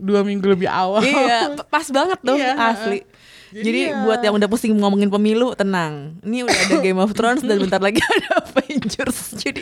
dua 0.00 0.24
minggu 0.24 0.48
lebih 0.48 0.64
awal. 0.64 1.04
iya, 1.04 1.60
pas 1.68 1.84
banget 1.92 2.16
tuh 2.24 2.32
Iya, 2.32 2.56
asli. 2.56 3.04
Jadi 3.50 3.66
Jadi, 3.66 3.80
ya- 3.90 4.06
buat 4.06 4.20
yang 4.22 4.34
udah 4.38 4.46
pusing 4.46 4.78
ngomongin 4.78 5.10
pemilu, 5.10 5.52
tenang. 5.52 6.14
Ini 6.22 6.46
udah 6.46 6.58
ada 6.70 6.76
Game 6.86 7.00
of 7.02 7.10
Thrones 7.12 7.42
dan 7.42 7.58
bentar 7.58 7.82
lagi 7.82 7.98
ada 8.14 8.46
Avengers. 8.46 9.34
Jadi 9.34 9.60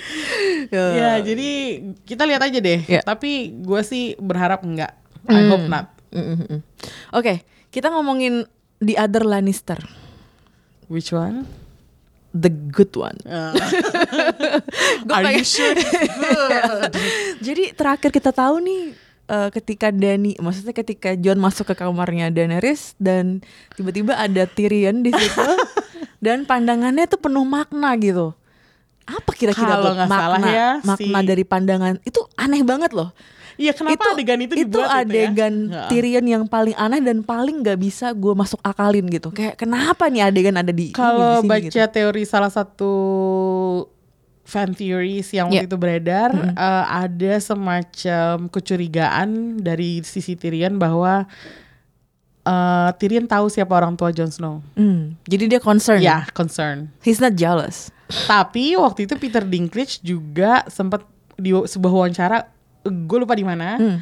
Ya, 0.68 1.16
jadi 1.18 1.50
kita 2.04 2.28
lihat 2.28 2.44
aja 2.44 2.58
deh. 2.60 2.84
Iya. 2.84 3.00
Tapi 3.00 3.56
gue 3.56 3.80
sih 3.80 4.12
berharap 4.20 4.60
enggak. 4.60 4.92
I 5.24 5.48
hope 5.48 5.64
not. 5.64 5.88
Mm, 6.08 6.24
mm, 6.24 6.46
mm. 6.48 6.60
Oke, 7.12 7.40
kita 7.68 7.88
ngomongin 7.88 8.44
the 8.78 8.96
other 8.96 9.24
Lannister, 9.24 9.76
Which 10.88 11.12
one? 11.12 11.44
the 12.32 12.48
good 12.48 12.92
one. 12.92 13.16
Uh, 13.28 13.52
are 15.10 15.32
you 15.32 15.44
sure? 15.44 15.72
Good. 15.74 16.92
Jadi 17.40 17.64
terakhir 17.72 18.12
kita 18.12 18.30
tahu 18.30 18.60
nih 18.60 18.92
eh, 19.28 19.48
ketika 19.52 19.88
Dani, 19.88 20.34
maksudnya 20.40 20.72
ketika 20.72 21.12
John 21.14 21.38
masuk 21.38 21.68
ke 21.68 21.74
kamarnya 21.76 22.32
Daenerys 22.32 22.96
dan 22.96 23.44
tiba-tiba 23.76 24.16
ada 24.16 24.44
Tyrion 24.44 25.04
di 25.04 25.12
situ 25.12 25.48
dan 26.24 26.42
pandangannya 26.42 27.06
tuh 27.06 27.20
penuh 27.20 27.44
makna 27.44 27.94
gitu. 28.00 28.32
Apa 29.08 29.32
kira-kira 29.32 29.80
tuh 29.80 29.94
makna 30.04 30.16
salah 30.20 30.40
ya, 30.44 30.70
makna 30.84 31.18
si- 31.20 31.28
dari 31.28 31.44
pandangan 31.44 31.94
itu 32.02 32.20
aneh 32.34 32.60
banget 32.60 32.92
loh. 32.92 33.12
Iya, 33.58 33.74
kenapa 33.74 34.14
adegan 34.14 34.38
itu 34.38 34.54
itu 34.54 34.70
dibuat 34.70 35.02
adegan 35.02 35.66
itu 35.66 35.74
ya? 35.74 35.90
Tyrion 35.90 36.26
yang 36.30 36.44
paling 36.46 36.78
aneh 36.78 37.02
dan 37.02 37.26
paling 37.26 37.58
nggak 37.58 37.74
bisa 37.74 38.14
gue 38.14 38.30
masuk 38.30 38.62
akalin 38.62 39.02
gitu. 39.10 39.34
Kayak 39.34 39.58
kenapa 39.58 40.06
nih 40.06 40.30
adegan 40.30 40.54
ada 40.54 40.70
di 40.70 40.94
Kalau 40.94 41.42
baca 41.42 41.66
gitu. 41.66 41.74
teori 41.74 42.22
salah 42.22 42.54
satu 42.54 42.92
fan 44.48 44.72
theories 44.72 45.28
yang 45.28 45.52
waktu 45.52 45.60
Iya. 45.60 45.68
itu 45.68 45.76
beredar, 45.76 46.32
eh, 46.32 46.84
ada 46.88 47.36
semacam 47.36 48.48
kecurigaan 48.48 49.60
dari 49.60 50.00
sisi 50.00 50.32
Tyrion 50.34 50.80
bahwa 50.80 51.28
eh, 52.42 52.90
Tyrion 52.96 53.28
tahu 53.28 53.52
siapa 53.52 53.76
orang 53.76 53.92
tua 53.92 54.08
Jon 54.08 54.32
Snow. 54.32 54.64
Hmm, 54.72 55.20
jadi 55.28 55.44
dia 55.46 55.60
concern. 55.60 56.00
Ya, 56.00 56.24
concern. 56.32 56.88
He's 57.04 57.20
not 57.20 57.36
jealous. 57.36 57.92
Tapi 58.24 58.72
waktu 58.74 59.04
itu 59.04 59.20
Peter 59.20 59.44
Dinklage 59.44 60.00
juga 60.00 60.64
sempat 60.66 61.04
di 61.36 61.52
sebuah 61.52 61.92
wawancara, 61.92 62.48
gue 62.82 63.18
lupa 63.20 63.36
di 63.36 63.44
mana. 63.44 63.76
Hmm. 63.76 63.98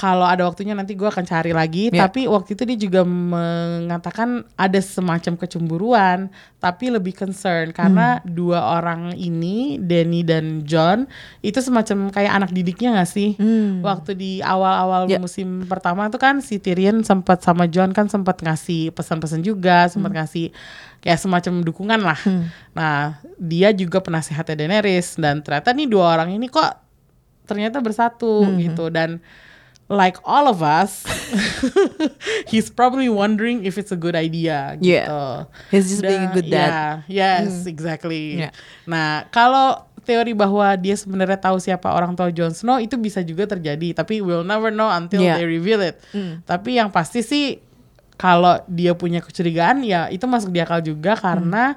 Kalau 0.00 0.24
ada 0.24 0.48
waktunya 0.48 0.72
nanti 0.72 0.96
gue 0.96 1.04
akan 1.04 1.28
cari 1.28 1.52
lagi. 1.52 1.92
Ya. 1.92 2.08
Tapi 2.08 2.24
waktu 2.24 2.56
itu 2.56 2.62
dia 2.64 2.78
juga 2.80 3.04
mengatakan 3.04 4.48
ada 4.56 4.80
semacam 4.80 5.36
kecemburuan, 5.36 6.18
tapi 6.56 6.88
lebih 6.88 7.12
concern 7.12 7.68
karena 7.70 8.16
Hmm. 8.18 8.24
dua 8.24 8.80
orang 8.80 9.12
ini, 9.12 9.76
Danny 9.76 10.24
dan 10.24 10.64
John, 10.64 11.04
itu 11.40 11.60
semacam 11.60 12.08
kayak 12.08 12.32
anak 12.32 12.50
didiknya 12.50 12.96
gak 12.96 13.12
sih? 13.12 13.36
Hmm. 13.36 13.84
Waktu 13.84 14.16
di 14.16 14.32
awal-awal 14.40 15.04
Ya. 15.04 15.20
musim 15.20 15.68
pertama 15.68 16.08
tuh 16.08 16.16
kan 16.16 16.40
si 16.40 16.56
Tyrion 16.56 17.04
sempat 17.04 17.44
sama 17.44 17.68
John 17.68 17.92
kan 17.92 18.08
sempat 18.08 18.40
ngasih 18.40 18.96
pesan-pesan 18.96 19.44
juga, 19.44 19.84
sempat 19.92 20.16
ngasih 20.16 20.48
kayak 21.00 21.20
semacam 21.20 21.60
dukungan 21.60 22.00
lah. 22.00 22.20
Nah, 22.72 23.20
dia 23.36 23.68
juga 23.72 24.00
penasehatnya 24.00 24.56
Daenerys 24.56 25.16
dan 25.16 25.44
ternyata 25.44 25.76
nih 25.76 25.84
dua 25.84 26.16
orang 26.16 26.32
ini 26.32 26.48
kok 26.48 26.72
ternyata 27.44 27.82
bersatu 27.82 28.46
gitu 28.56 28.88
dan 28.88 29.20
like 29.90 30.16
all 30.22 30.46
of 30.46 30.62
us 30.62 31.02
he's 32.50 32.70
probably 32.70 33.10
wondering 33.10 33.66
if 33.66 33.74
it's 33.76 33.90
a 33.90 33.98
good 33.98 34.14
idea 34.14 34.78
gitu. 34.78 34.86
Yeah. 35.02 35.50
He's 35.68 35.90
just 35.90 36.02
being 36.02 36.24
a 36.24 36.30
Dan- 36.30 36.36
good 36.38 36.48
dad. 36.48 36.70
yeah, 37.10 37.42
yes, 37.42 37.66
exactly. 37.66 38.46
Yeah. 38.46 38.52
Nah, 38.86 39.26
kalau 39.28 39.82
teori 40.06 40.32
bahwa 40.32 40.74
dia 40.78 40.96
sebenarnya 40.96 41.36
tahu 41.36 41.58
siapa 41.60 41.90
orang 41.90 42.16
tua 42.16 42.32
Jon 42.32 42.54
Snow 42.54 42.78
itu 42.78 42.96
bisa 42.96 43.20
juga 43.20 43.44
terjadi, 43.46 43.92
tapi 43.92 44.22
we'll 44.22 44.46
never 44.46 44.70
know 44.70 44.88
until 44.88 45.20
Yeah. 45.20 45.36
they 45.38 45.46
reveal 45.46 45.82
it. 45.82 45.98
Hmm. 46.14 46.40
Tapi 46.46 46.78
yang 46.78 46.88
pasti 46.88 47.20
sih 47.20 47.58
kalau 48.14 48.60
dia 48.68 48.92
punya 48.94 49.18
kecurigaan 49.18 49.80
ya 49.82 50.06
itu 50.06 50.22
masuk 50.28 50.52
di 50.52 50.60
akal 50.60 50.78
juga 50.84 51.16
karena 51.16 51.74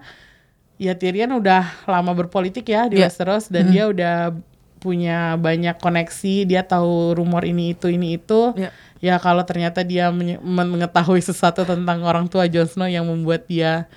ya 0.75 0.91
Tyrion 0.91 1.31
udah 1.33 1.87
lama 1.87 2.11
berpolitik 2.13 2.67
ya 2.67 2.85
di 2.91 2.99
Yeah. 2.99 3.07
Westeros 3.09 3.47
dan 3.47 3.71
dia 3.71 3.87
udah 3.87 4.35
punya 4.83 5.39
banyak 5.39 5.79
koneksi, 5.79 6.43
dia 6.43 6.67
tahu 6.67 7.15
rumor 7.15 7.47
ini 7.47 7.71
itu 7.71 7.87
ini 7.87 8.19
itu. 8.19 8.51
Yeah. 8.59 8.75
Ya 8.99 9.15
kalau 9.19 9.47
ternyata 9.47 9.83
dia 9.83 10.11
mengetahui 10.43 11.23
sesuatu 11.23 11.63
tentang 11.63 12.03
orang 12.03 12.27
tua 12.27 12.51
Jon 12.51 12.67
Snow 12.67 12.91
yang 12.91 13.07
membuat 13.07 13.47
dia 13.47 13.87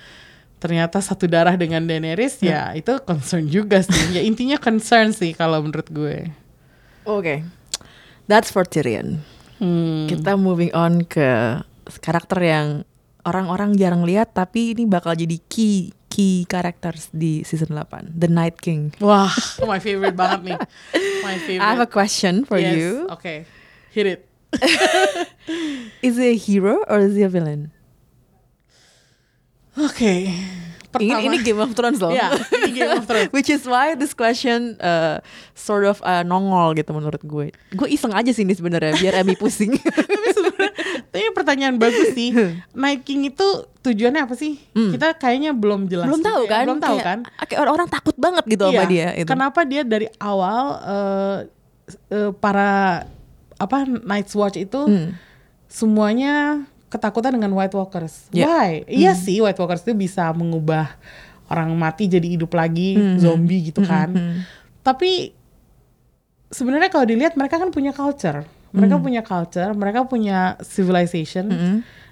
ternyata 0.57 0.99
satu 0.99 1.28
darah 1.28 1.55
dengan 1.55 1.84
Daenerys 1.84 2.41
ya 2.43 2.74
itu 2.74 2.99
concern 3.03 3.47
juga 3.47 3.82
sih. 3.82 4.18
Ya 4.18 4.22
intinya 4.22 4.59
concern 4.59 5.11
sih 5.11 5.34
kalau 5.34 5.62
menurut 5.62 5.87
gue. 5.91 6.30
Oke. 7.07 7.47
That's 8.26 8.51
for 8.51 8.66
Tyrion. 8.66 9.22
Hmm. 9.62 10.11
Kita 10.11 10.34
moving 10.34 10.74
on 10.74 11.07
ke 11.07 11.62
karakter 12.03 12.43
yang 12.43 12.66
orang-orang 13.22 13.78
jarang 13.78 14.03
lihat 14.03 14.34
tapi 14.34 14.74
ini 14.74 14.91
bakal 14.91 15.14
jadi 15.14 15.39
key 15.47 15.95
key 16.17 16.49
characters 16.49 17.12
di 17.12 17.45
season 17.45 17.77
8, 17.77 18.17
The 18.17 18.33
Night 18.33 18.57
King. 18.57 18.97
Wah, 19.05 19.29
my 19.69 19.77
favorite 19.77 20.17
banget 20.17 20.41
nih. 20.49 20.59
My 21.21 21.37
favorite. 21.45 21.61
I 21.61 21.77
have 21.77 21.85
a 21.85 21.91
question 21.91 22.49
for 22.49 22.57
Yes, 22.57 22.73
you. 22.73 23.05
Oke. 23.12 23.45
Hit 23.93 24.07
it. 24.09 24.21
Is 26.07 26.17
he 26.17 26.33
a 26.33 26.39
hero 26.39 26.81
or 26.89 27.05
is 27.05 27.12
he 27.12 27.21
a 27.21 27.29
villain? 27.29 27.69
Oke. 29.77 30.33
Ini, 30.97 31.12
Pertama. 31.12 31.29
ini 31.29 31.37
Game 31.45 31.61
of 31.61 31.77
Thrones 31.77 32.01
loh. 32.01 32.09
Ya, 32.09 32.33
ini 32.33 32.73
Game 32.73 32.89
of 32.97 33.05
Thrones. 33.05 33.29
Which 33.37 33.53
is 33.53 33.69
why 33.69 33.93
this 33.93 34.17
question 34.17 34.81
uh, 34.81 35.21
sort 35.53 35.85
of 35.85 36.01
uh, 36.01 36.25
nongol 36.25 36.73
gitu 36.73 36.97
menurut 36.97 37.21
gue. 37.21 37.53
Gue 37.77 37.89
iseng 37.93 38.17
aja 38.17 38.33
sih 38.33 38.49
ini 38.49 38.57
sebenarnya 38.57 38.97
biar 38.97 39.21
Emi 39.21 39.37
pusing. 39.37 39.77
Tapi 39.85 40.17
tapi 41.17 41.33
pertanyaan 41.33 41.77
bagus 41.77 42.12
sih. 42.12 42.31
Night 42.77 43.03
King 43.03 43.27
itu 43.27 43.47
tujuannya 43.81 44.23
apa 44.23 44.35
sih? 44.35 44.61
Kita 44.71 45.17
kayaknya 45.17 45.51
belum 45.51 45.87
jelas. 45.87 46.05
Hmm. 46.05 46.12
Belum 46.12 46.23
tahu 46.23 46.43
kan? 46.45 46.64
Belum 46.69 46.79
tahu 46.79 46.99
Kayak- 46.99 47.07
kan? 47.07 47.19
Kayak 47.47 47.61
orang-orang 47.62 47.89
takut 47.89 48.17
banget 48.17 48.45
gitu 48.45 48.62
sama 48.62 48.75
Iya. 48.77 48.85
dia 48.87 49.09
itu. 49.17 49.29
Kenapa 49.29 49.61
dia 49.62 49.83
dari 49.83 50.07
awal 50.19 50.64
eh, 50.83 51.39
eh, 52.11 52.31
para 52.33 53.03
apa 53.57 53.77
Night's 53.87 54.37
Watch 54.37 54.59
itu 54.59 54.81
Hmm. 54.85 55.17
semuanya 55.67 56.61
ketakutan 56.87 57.33
dengan 57.33 57.51
White 57.51 57.73
Walkers. 57.73 58.29
Ya. 58.31 58.47
Why? 58.47 58.85
Iya 58.85 59.12
sih 59.12 59.41
White 59.41 59.57
Walkers 59.57 59.83
itu 59.83 59.93
bisa 59.93 60.31
mengubah 60.31 60.93
orang 61.47 61.71
mati 61.73 62.07
jadi 62.07 62.27
hidup 62.29 62.51
lagi, 62.53 62.95
Hmm. 62.95 63.19
zombie 63.19 63.71
gitu 63.71 63.81
kan. 63.81 64.11
Tapi 64.83 65.31
sebenarnya 66.49 66.89
kalau 66.89 67.05
dilihat 67.05 67.35
mereka 67.35 67.57
kan 67.57 67.71
punya 67.71 67.91
culture. 67.91 68.47
Hmm. 68.71 68.83
Mereka 68.83 68.97
punya 68.99 69.23
culture, 69.23 69.73
mereka 69.77 70.01
punya 70.07 70.39
civilization. 70.62 71.47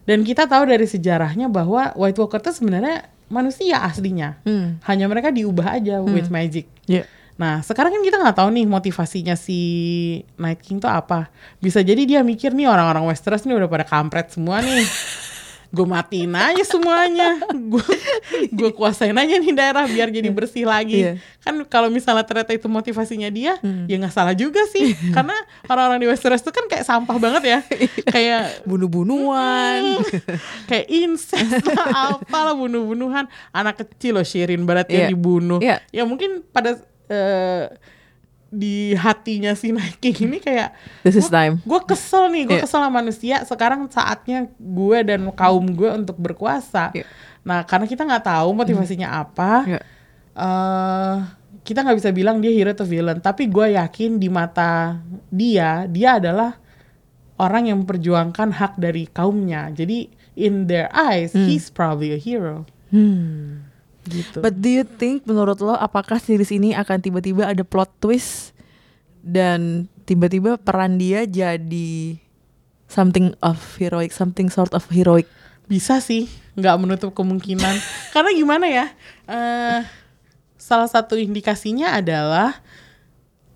Dan 0.05 0.21
kita 0.21 0.45
tahu 0.45 0.69
dari 0.69 0.85
sejarahnya 0.85 1.49
bahwa 1.49 1.97
White 1.97 2.21
Walker 2.21 2.41
itu 2.41 2.53
sebenarnya 2.53 3.09
manusia 3.33 3.81
aslinya. 3.81 4.37
Hmm. 4.45 4.77
Hanya 4.85 5.09
mereka 5.09 5.33
diubah 5.33 5.81
aja 5.81 6.05
with 6.05 6.29
magic. 6.29 6.69
Yeah. 6.85 7.09
Nah, 7.35 7.67
sekarang 7.67 7.91
kan 7.99 8.03
kita 8.07 8.17
nggak 8.23 8.37
tahu 8.39 8.49
nih 8.55 8.67
motivasinya 8.69 9.35
si 9.35 9.59
Night 10.39 10.63
King 10.63 10.79
tuh 10.79 10.93
apa. 10.93 11.27
Bisa 11.59 11.83
jadi 11.83 12.07
dia 12.07 12.21
mikir 12.23 12.55
nih 12.55 12.71
orang-orang 12.71 13.11
Westeros 13.11 13.43
nih 13.43 13.59
udah 13.59 13.67
pada 13.67 13.83
kampret 13.89 14.31
semua 14.31 14.63
nih. 14.63 14.87
gue 15.75 15.83
matiin 15.85 16.31
aja 16.31 16.63
semuanya. 16.63 17.43
Gue 17.51 17.83
gue 18.49 18.71
kuasain 18.71 19.13
aja 19.13 19.35
nih 19.35 19.51
daerah 19.51 19.85
biar 19.85 20.09
jadi 20.09 20.31
bersih 20.31 20.65
lagi. 20.65 21.03
Iya. 21.03 21.15
kan 21.43 21.61
kalau 21.67 21.89
misalnya 21.89 22.23
ternyata 22.23 22.51
itu 22.51 22.65
motivasinya 22.67 23.29
dia 23.29 23.59
ya 23.85 23.97
nggak 23.99 24.11
salah 24.11 24.33
juga 24.33 24.63
sih. 24.67 24.95
Karena 25.17 25.35
orang-orang 25.67 25.99
di 25.99 26.09
Westeros 26.09 26.41
itu 26.41 26.49
kan 26.49 26.65
kayak 26.65 26.85
sampah 26.85 27.19
banget 27.19 27.43
ya. 27.45 27.59
Kayak 28.07 28.63
Bunuh-bunuhan. 28.65 29.99
kayak 30.65 30.87
incest 30.89 31.67
lah 31.67 31.91
apalah 32.15 32.55
bunuh-bunuhan. 32.55 33.27
Anak 33.51 33.83
kecil 33.83 34.15
loh 34.15 34.25
Shirin 34.25 34.63
barat 34.63 34.87
yang 34.89 35.05
Iya. 35.05 35.11
dibunuh. 35.11 35.59
Iya. 35.59 35.83
ya 35.91 36.03
mungkin 36.05 36.47
pada 36.49 36.79
eh, 37.05 37.69
di 38.55 38.95
hatinya 38.95 39.53
si 39.53 39.75
King 39.99 40.19
ini 40.27 40.39
kayak 40.39 40.71
This 41.03 41.17
is 41.17 41.27
time. 41.27 41.59
gue 41.61 41.81
kesel 41.83 42.31
nih 42.31 42.43
gue 42.47 42.57
Iya. 42.57 42.63
kesel 42.63 42.79
sama 42.79 42.93
manusia 42.95 43.43
sekarang 43.43 43.91
saatnya 43.91 44.47
gue 44.55 44.99
dan 45.03 45.27
kaum 45.33 45.67
gue 45.69 45.91
untuk 45.91 46.15
berkuasa 46.15 46.95
Iya. 46.95 47.03
nah 47.43 47.61
karena 47.63 47.85
kita 47.85 48.03
nggak 48.03 48.25
tahu 48.25 48.49
motivasinya 48.53 49.09
apa 49.19 49.53
Iya. 49.67 49.81
eh 50.35 51.17
kita 51.65 51.81
nggak 51.81 51.97
bisa 51.97 52.11
bilang 52.11 52.39
dia 52.39 52.53
hero 52.53 52.71
atau 52.71 52.85
villain 52.85 53.19
tapi 53.19 53.49
gue 53.49 53.73
yakin 53.73 54.17
di 54.17 54.29
mata 54.29 55.01
dia 55.27 55.89
dia 55.89 56.21
adalah 56.21 56.61
orang 57.35 57.67
yang 57.67 57.81
memperjuangkan 57.81 58.53
hak 58.53 58.73
dari 58.77 59.09
kaumnya 59.09 59.73
jadi 59.73 60.07
in 60.37 60.67
their 60.67 60.87
eyes 60.91 61.33
he's 61.33 61.67
probably 61.69 62.13
a 62.13 62.21
hero 62.21 62.69
Hmm. 62.93 63.64
Gitu. 64.09 64.39
But 64.41 64.61
do 64.61 64.69
you 64.69 64.85
think 64.85 65.25
menurut 65.25 65.61
lo 65.61 65.77
apakah 65.77 66.21
series 66.21 66.53
ini 66.53 66.77
akan 66.77 67.01
tiba-tiba 67.01 67.49
ada 67.49 67.63
plot 67.65 67.91
twist 67.99 68.53
dan 69.25 69.89
tiba-tiba 70.05 70.61
peran 70.61 71.01
dia 71.01 71.25
jadi 71.25 72.21
something 72.89 73.33
of 73.41 73.59
heroic, 73.81 74.13
something 74.13 74.53
sort 74.53 74.73
of 74.77 74.85
heroic? 74.93 75.25
bisa 75.65 76.01
sih 76.01 76.29
nggak 76.55 76.77
menutup 76.81 77.11
kemungkinan. 77.17 77.75
Karena 78.15 78.31
gimana 78.37 78.67
ya 78.69 78.87
eh 79.29 79.81
salah 80.61 80.89
satu 80.89 81.17
indikasinya 81.17 81.97
adalah 81.97 82.61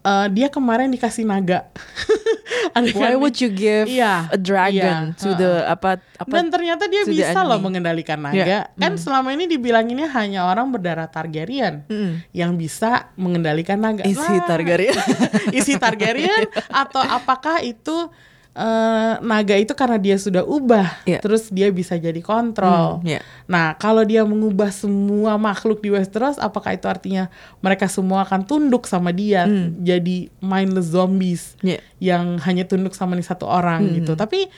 eh, 0.05 0.27
dia 0.33 0.49
kemarin 0.49 0.93
dikasih 0.93 1.25
naga 1.29 1.69
Why 2.75 3.13
kan- 3.13 3.19
would 3.19 3.37
you 3.37 3.49
give 3.49 3.87
Iya, 3.87 4.27
a 4.27 4.37
dragon 4.37 5.13
iya, 5.13 5.17
to 5.17 5.33
the 5.33 5.65
apa 5.65 6.01
apa 6.01 6.31
dan 6.31 6.49
ternyata 6.49 6.85
dia 6.85 7.05
bisa 7.05 7.41
loh 7.41 7.59
mengendalikan 7.59 8.19
naga. 8.19 8.35
Iya. 8.35 8.61
kan 8.73 8.97
selama 8.97 9.31
ini 9.31 9.45
dibilanginnya 9.47 10.09
hanya 10.11 10.45
orang 10.45 10.69
berdarah 10.69 11.07
Targaryen 11.07 11.85
Mm. 11.85 12.13
yang 12.33 12.53
bisa 12.55 13.13
mengendalikan 13.15 13.77
naga. 13.77 14.03
Is 14.03 14.17
he 14.19 14.39
Lah, 14.39 14.47
Targaryen? 14.47 14.97
isi 15.59 15.77
Targaryen 15.77 16.49
atau 16.83 17.01
apakah 17.01 17.61
itu 17.61 18.09
eh, 18.51 19.15
naga 19.21 19.55
itu 19.55 19.71
karena 19.73 19.97
dia 19.97 20.17
sudah 20.17 20.43
ubah 20.43 21.05
Iya. 21.05 21.21
terus 21.21 21.49
dia 21.49 21.69
bisa 21.69 21.95
jadi 21.95 22.19
kontrol 22.19 22.99
Hmm, 22.99 23.07
iya. 23.07 23.21
nah 23.45 23.75
kalau 23.75 24.03
dia 24.03 24.23
mengubah 24.23 24.69
semua 24.69 25.37
makhluk 25.37 25.79
di 25.79 25.89
Westeros 25.89 26.37
apakah 26.37 26.73
itu 26.73 26.85
artinya 26.85 27.29
mereka 27.59 27.87
semua 27.87 28.23
akan 28.23 28.43
tunduk 28.43 28.85
sama 28.85 29.11
dia 29.11 29.45
Hmm. 29.45 29.79
jadi 29.79 30.31
mindless 30.39 30.91
zombies 30.91 31.55
Iya. 31.61 31.79
yang 31.99 32.39
hanya 32.41 32.65
tunduk 32.65 32.93
sama 32.93 33.15
nih 33.15 33.25
satu 33.25 33.45
orang 33.45 33.85
Hmm. 33.85 33.95
gitu 33.97 34.13
tapi 34.13 34.49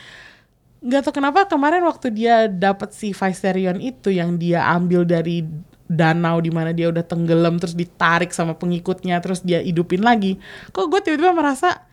nggak 0.81 1.05
tahu 1.05 1.15
kenapa 1.15 1.45
kemarin 1.45 1.85
waktu 1.85 2.09
dia 2.09 2.49
dapat 2.49 2.91
si 2.91 3.13
Viserion 3.13 3.77
itu 3.79 4.09
yang 4.09 4.35
dia 4.35 4.65
ambil 4.67 5.05
dari 5.05 5.45
danau 5.85 6.39
di 6.39 6.49
mana 6.49 6.71
dia 6.71 6.89
udah 6.89 7.03
tenggelam 7.03 7.59
terus 7.59 7.75
ditarik 7.75 8.31
sama 8.31 8.55
pengikutnya 8.55 9.19
terus 9.19 9.43
dia 9.43 9.61
hidupin 9.61 10.01
lagi 10.01 10.39
kok 10.71 10.87
gue 10.87 11.03
tiba-tiba 11.03 11.35
merasa 11.35 11.85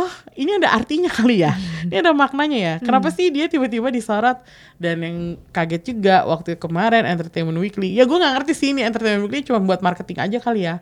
oh 0.00 0.12
ini 0.36 0.56
ada 0.56 0.72
artinya 0.72 1.12
kali 1.18 1.44
ya. 1.44 1.52
Ini 1.84 2.00
ada 2.00 2.16
maknanya 2.16 2.58
ya. 2.58 2.74
Kenapa 2.80 3.12
sih 3.12 3.28
dia 3.28 3.46
tiba-tiba 3.46 3.92
disorot? 3.92 4.40
Dan 4.80 5.04
yang 5.04 5.18
kaget 5.52 5.92
juga 5.92 6.24
waktu 6.24 6.56
kemarin 6.56 7.04
Entertainment 7.04 7.60
Weekly. 7.60 7.92
Ya 7.92 8.08
gue 8.08 8.16
nggak 8.16 8.40
ngerti 8.40 8.52
sih 8.56 8.68
ini 8.72 8.80
Entertainment 8.80 9.28
Weekly 9.28 9.44
cuma 9.44 9.60
buat 9.60 9.84
marketing 9.84 10.18
aja 10.24 10.38
kali 10.40 10.64
ya. 10.64 10.80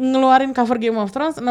Ngeluarin 0.00 0.56
cover 0.56 0.80
Game 0.80 0.96
of 0.96 1.12
Thrones 1.12 1.36
16 1.36 1.44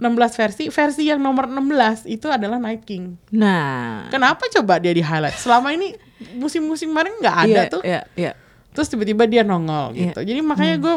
16 0.00 0.40
versi. 0.40 0.64
Versi 0.72 1.02
yang 1.04 1.20
nomor 1.20 1.44
16 1.44 2.08
itu 2.08 2.32
adalah 2.32 2.56
Night 2.56 2.88
King. 2.88 3.20
Nah, 3.36 4.08
Kenapa 4.08 4.48
coba 4.48 4.80
dia 4.80 4.96
di 4.96 5.04
highlight? 5.04 5.36
Selama 5.36 5.76
ini 5.76 5.92
musim-musim 6.40 6.88
kemarin 6.88 7.12
nggak 7.20 7.36
ada 7.36 7.48
iya, 7.52 7.62
tuh. 7.68 7.82
Iya, 7.84 8.00
iya. 8.16 8.32
Terus 8.70 8.86
tiba-tiba 8.86 9.26
dia 9.26 9.42
nongol 9.42 9.92
Iya. 9.92 10.14
gitu. 10.14 10.20
Jadi 10.22 10.40
makanya 10.40 10.76
gue 10.78 10.94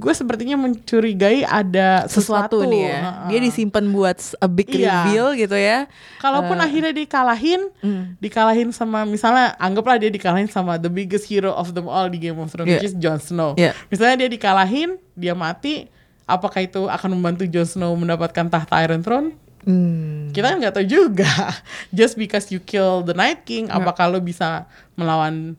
gue 0.00 0.14
sepertinya 0.14 0.56
mencurigai 0.56 1.42
ada 1.42 2.08
Sesuatu, 2.08 2.56
sesuatu, 2.56 2.70
nih 2.70 2.82
ya. 2.82 2.96
Heeh. 2.96 3.28
Dia 3.28 3.38
disimpan 3.42 3.84
buat 3.90 4.16
a 4.36 4.46
big 4.46 4.70
Iya. 4.70 4.78
reveal 5.04 5.26
gitu 5.36 5.52
ya. 5.52 5.84
Kalaupun 6.18 6.56
Eh, 6.56 6.64
akhirnya 6.64 6.92
dikalahin, 6.94 7.60
mm. 7.76 8.16
dikalahin 8.16 8.70
sama 8.70 9.04
misalnya 9.04 9.52
anggaplah 9.56 9.98
dia 9.98 10.08
dikalahin 10.08 10.48
sama 10.48 10.76
the 10.76 10.88
biggest 10.88 11.26
hero 11.26 11.50
of 11.50 11.74
them 11.74 11.84
all 11.84 12.06
di 12.06 12.16
Game 12.16 12.38
of 12.38 12.48
Thrones, 12.48 12.64
Iya. 12.64 12.78
which 12.78 12.88
is 12.88 12.96
Jon 12.96 13.18
Snow. 13.18 13.52
Iya. 13.54 13.76
Misalnya 13.88 14.24
dia 14.24 14.30
dikalahin, 14.30 14.96
dia 15.12 15.34
mati, 15.34 15.84
apakah 16.24 16.62
itu 16.62 16.86
akan 16.86 17.10
membantu 17.12 17.44
Jon 17.44 17.66
Snow 17.66 17.92
mendapatkan 17.92 18.46
tahta 18.46 18.80
Iron 18.80 19.02
Throne? 19.02 19.30
Hmm. 19.60 20.32
kita 20.32 20.46
kan 20.46 20.56
nggak 20.56 20.72
tahu 20.72 20.86
juga 20.88 21.28
just 21.92 22.16
because 22.16 22.48
you 22.48 22.56
kill 22.56 23.04
the 23.04 23.12
Night 23.12 23.44
King 23.44 23.68
Ya. 23.68 23.76
apakah 23.76 24.08
lo 24.08 24.16
bisa 24.16 24.64
melawan 24.96 25.52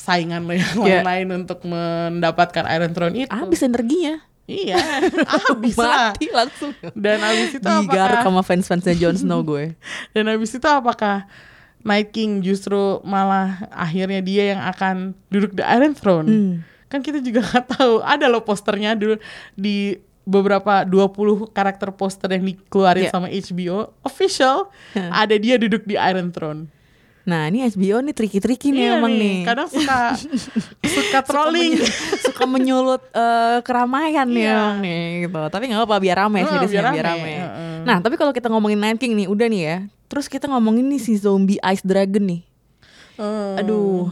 saingan 0.00 0.42
lo 0.42 0.56
yang 0.56 0.64
Ya. 0.80 1.04
lain-lain 1.04 1.44
untuk 1.44 1.60
mendapatkan 1.62 2.64
Iron 2.66 2.90
Throne 2.90 3.14
itu 3.18 3.30
Habis 3.30 3.60
energinya. 3.60 4.24
iya 4.44 4.80
habis 5.46 5.76
lah 5.76 6.10
Mati 6.10 6.26
langsung. 6.28 6.72
dan 6.92 7.20
habis 7.20 7.52
itu 7.52 7.62
Digaruk 7.62 7.86
apakah 7.86 8.24
sama 8.24 8.42
fans-fansnya 8.42 8.94
Jon 8.96 9.14
Snow 9.14 9.40
gue. 9.42 9.76
dan 10.14 10.24
habis 10.26 10.50
itu 10.50 10.64
apakah 10.64 11.28
Night 11.80 12.10
King 12.10 12.40
justru 12.40 12.76
malah 13.02 13.68
akhirnya 13.70 14.20
dia 14.20 14.52
yang 14.52 14.60
akan 14.60 14.96
duduk 15.28 15.52
di 15.52 15.62
Iron 15.62 15.92
Throne 15.92 16.26
Hmm. 16.26 16.54
kan 16.88 17.00
kita 17.00 17.20
juga 17.20 17.40
nggak 17.42 17.66
tahu 17.70 18.02
ada 18.02 18.26
loh 18.26 18.42
posternya 18.42 18.92
dulu 18.92 19.16
di 19.54 19.94
beberapa 20.22 20.82
20 20.82 21.14
karakter 21.48 21.90
poster 21.90 22.28
yang 22.30 22.44
dikeluarin 22.44 23.06
Iya. 23.06 23.10
sama 23.10 23.26
HBO 23.26 23.76
official 24.02 24.68
Hmm. 24.92 25.08
ada 25.10 25.34
dia 25.34 25.56
duduk 25.56 25.82
di 25.82 25.94
Iron 25.94 26.28
Throne 26.28 26.66
Nah 27.30 27.46
ini 27.46 27.62
HBO 27.64 28.02
nih 28.02 28.10
tricky-tricky 28.10 28.68
nih 28.68 28.82
Iya 28.84 28.98
emang 28.98 29.14
nih. 29.14 29.36
Kadang 29.44 29.68
suka 29.68 30.18
suka 30.82 31.18
trolling. 31.22 31.78
Suka, 31.80 31.86
menyu- 31.86 32.22
suka 32.26 32.44
menyulut 32.44 33.02
eh, 33.08 33.58
keramaian 33.62 34.26
nih 34.26 34.42
Iya. 34.42 34.52
emang 34.52 34.76
nih 34.80 35.00
gitu. 35.22 35.40
Tapi 35.46 35.62
nggak 35.64 35.78
apa-apa 35.78 35.96
biar 36.00 36.16
rame 36.18 36.38
Oh, 36.40 36.50
seriesnya 36.50 36.82
biar 36.82 36.86
biar 36.92 37.06
rame, 37.06 37.20
rame. 37.20 37.32
heeh. 37.36 37.76
Nah 37.86 37.96
tapi 38.00 38.14
kalau 38.16 38.32
kita 38.32 38.48
ngomongin 38.48 38.76
Night 38.76 38.98
King 38.98 39.14
nih 39.14 39.26
udah 39.26 39.46
nih 39.46 39.62
ya. 39.62 39.76
Terus 40.06 40.26
kita 40.26 40.44
ngomongin 40.44 40.84
nih 40.84 40.98
si 40.98 41.14
zombie 41.14 41.62
Ice 41.64 41.80
Dragon 41.80 42.24
nih. 42.24 42.42
Oh, 43.14 43.54
Aduh. 43.54 44.10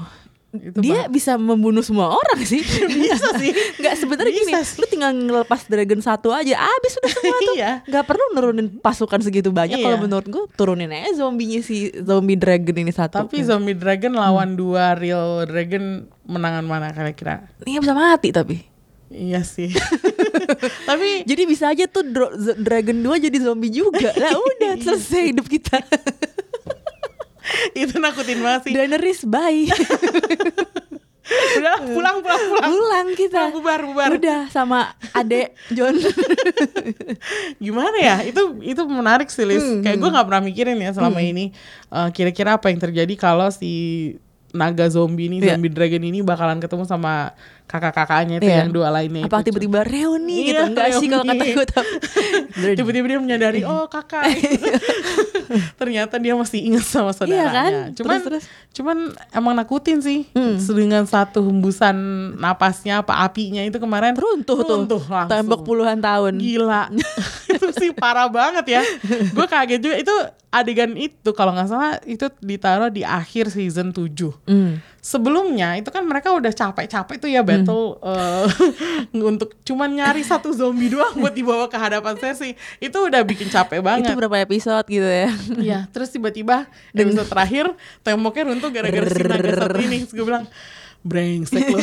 Itu 0.48 0.80
dia 0.80 1.04
bisa 1.12 1.36
membunuh 1.36 1.84
semua 1.84 2.08
orang 2.08 2.40
sih. 2.40 2.64
Bisa 2.88 3.36
sih. 3.36 3.52
Nggak 3.84 3.94
sebenarnya 4.00 4.32
gini, 4.32 4.52
sih. 4.64 4.80
lu 4.80 4.86
tinggal 4.88 5.12
ngelepas 5.12 5.68
dragon 5.68 6.00
satu 6.00 6.32
aja, 6.32 6.56
abis 6.56 6.96
udah 6.96 7.12
semua 7.12 7.36
tuh. 7.36 7.54
Iya. 7.60 7.72
Nggak 7.84 8.04
perlu 8.08 8.24
nurunin 8.32 8.68
pasukan 8.80 9.20
segitu 9.20 9.52
banyak. 9.52 9.76
Iya. 9.76 9.84
Kalau 9.84 9.98
menurut 10.00 10.24
gue 10.24 10.44
turunin 10.56 10.88
aja 10.88 11.20
zombinya 11.20 11.60
si 11.60 11.92
zombie 12.00 12.40
dragon 12.40 12.76
ini 12.80 12.88
satu. 12.88 13.20
Tapi 13.20 13.44
zombie 13.44 13.76
dragon 13.76 14.16
lawan 14.16 14.56
dua 14.56 14.96
real 14.96 15.44
dragon 15.44 16.08
menangan 16.24 16.64
mana 16.64 16.96
kira-kira? 16.96 17.44
Ini 17.68 17.84
bisa 17.84 17.92
mati 17.92 18.32
tapi. 18.32 18.78
Iya 19.08 19.40
sih. 19.40 19.72
Tapi 20.88 21.24
Jadi 21.24 21.42
bisa 21.48 21.72
aja 21.72 21.88
tuh 21.88 22.04
Dragon 22.60 22.96
2 22.96 23.24
jadi 23.24 23.38
zombie 23.40 23.72
juga. 23.72 24.12
Lah 24.12 24.36
udah 24.52 24.72
selesai 24.84 25.32
hidup 25.32 25.48
kita. 25.48 25.80
itu 27.82 27.94
nakutin 27.96 28.38
banget 28.40 28.60
sih. 28.68 28.72
Daenerys 28.74 29.22
bye. 29.24 29.66
Udah 31.28 31.84
pulang 31.84 32.24
pulang 32.24 32.40
pulang. 32.48 32.70
Pulang 32.72 33.06
kita. 33.12 33.52
Pulang, 33.52 33.52
bubar 33.52 33.80
bubar. 33.84 34.10
Udah 34.16 34.40
sama 34.48 34.96
adek 35.12 35.52
John. 35.68 35.92
Gimana 37.64 37.96
ya? 38.00 38.16
Itu 38.24 38.56
itu 38.64 38.82
menarik 38.88 39.28
sih, 39.28 39.44
Lis. 39.44 39.60
Hmm, 39.60 39.84
Kayak 39.84 40.00
gue 40.00 40.08
nggak 40.08 40.26
pernah 40.26 40.42
mikirin 40.42 40.78
ya 40.80 40.90
selama 40.96 41.20
ini 41.20 41.52
eh, 41.92 42.08
kira-kira 42.12 42.56
apa 42.56 42.72
yang 42.72 42.80
terjadi 42.80 43.12
kalau 43.14 43.52
si 43.52 44.16
naga 44.48 44.88
zombie 44.88 45.28
ini, 45.28 45.44
Iya. 45.44 45.60
zombie 45.60 45.68
dragon 45.68 46.00
ini 46.00 46.24
bakalan 46.24 46.56
ketemu 46.56 46.88
sama 46.88 47.36
kakak-kakaknya 47.68 48.34
itu 48.36 48.48
Iya. 48.48 48.58
yang 48.58 48.72
dua 48.72 48.88
lainnya 48.88 49.22
Apa 49.22 49.40
tiba-tiba 49.40 49.84
reuni 49.84 50.48
gitu. 50.48 50.56
Iya, 50.56 50.62
Enggak 50.66 50.88
sih 50.94 51.06
kalau 51.06 51.22
kata 51.22 51.44
gue 51.46 51.66
tapi. 51.70 51.92
tiba-tiba 52.74 53.06
dia 53.06 53.20
menyadari 53.20 53.60
oh 53.62 53.84
kakak 53.86 54.24
ternyata 55.78 56.16
dia 56.16 56.34
masih 56.34 56.60
ingat 56.62 56.84
sama 56.84 57.10
saudaranya 57.10 57.36
Iya 57.38 57.48
kan? 57.50 57.70
cuman 57.94 58.18
Terus, 58.18 58.24
terus. 58.24 58.44
cuman 58.72 58.96
emang 59.30 59.54
nakutin 59.54 59.98
sih 59.98 60.24
Hmm. 60.30 60.56
dengan 60.70 61.04
satu 61.04 61.40
hembusan 61.42 61.96
napasnya 62.36 63.00
apa 63.00 63.20
apinya 63.20 63.60
itu 63.60 63.76
kemarin 63.76 64.12
Runtuh 64.12 64.58
tuh. 64.58 64.76
runtuh 64.78 65.02
langsung. 65.02 65.30
Tembok 65.30 65.60
puluhan 65.62 65.98
tahun. 65.98 66.38
gila 66.38 66.88
itu 67.48 67.68
sih 67.74 67.90
parah 67.92 68.28
banget 68.28 68.64
ya 68.70 68.82
gue 69.28 69.46
kaget 69.46 69.80
juga 69.80 69.96
itu 69.98 70.14
adegan 70.48 70.92
itu 70.94 71.30
kalau 71.30 71.52
nggak 71.52 71.68
salah 71.68 72.00
itu 72.02 72.24
ditaruh 72.38 72.88
di 72.88 73.02
akhir 73.02 73.48
season 73.48 73.90
7 73.90 74.32
Hmm. 74.46 74.80
Sebelumnya 75.08 75.80
itu 75.80 75.88
kan 75.88 76.04
mereka 76.04 76.36
udah 76.36 76.52
capek-capek 76.52 77.16
tuh 77.16 77.32
ya 77.32 77.40
battle 77.40 77.96
battle 77.96 77.96
eh, 78.04 78.46
untuk 79.32 79.56
cuman 79.64 79.88
nyari 79.88 80.20
satu 80.20 80.52
zombie 80.52 80.92
doang 80.92 81.16
buat 81.16 81.32
dibawa 81.32 81.64
ke 81.72 81.80
hadapan 81.80 82.12
Cersei 82.20 82.52
itu 82.76 82.98
udah 82.98 83.24
bikin 83.24 83.48
capek 83.48 83.80
Itu 83.80 83.88
banget. 83.88 84.12
berapa 84.12 84.36
episode 84.44 84.84
gitu 84.84 85.08
ya? 85.08 85.30
Iya, 85.56 85.78
terus 85.88 86.12
tiba-tiba 86.12 86.68
episode 86.92 87.28
terakhir 87.32 87.72
temboknya 88.04 88.52
runtuh 88.52 88.68
gara-gara 88.68 89.08
si 89.08 89.22
naga 89.24 89.52
satu 89.56 89.80
ini. 89.80 90.04
Terus 90.04 90.12
gue 90.12 90.26
bilang, 90.26 90.44
brengsek 91.08 91.64
lu. 91.64 91.80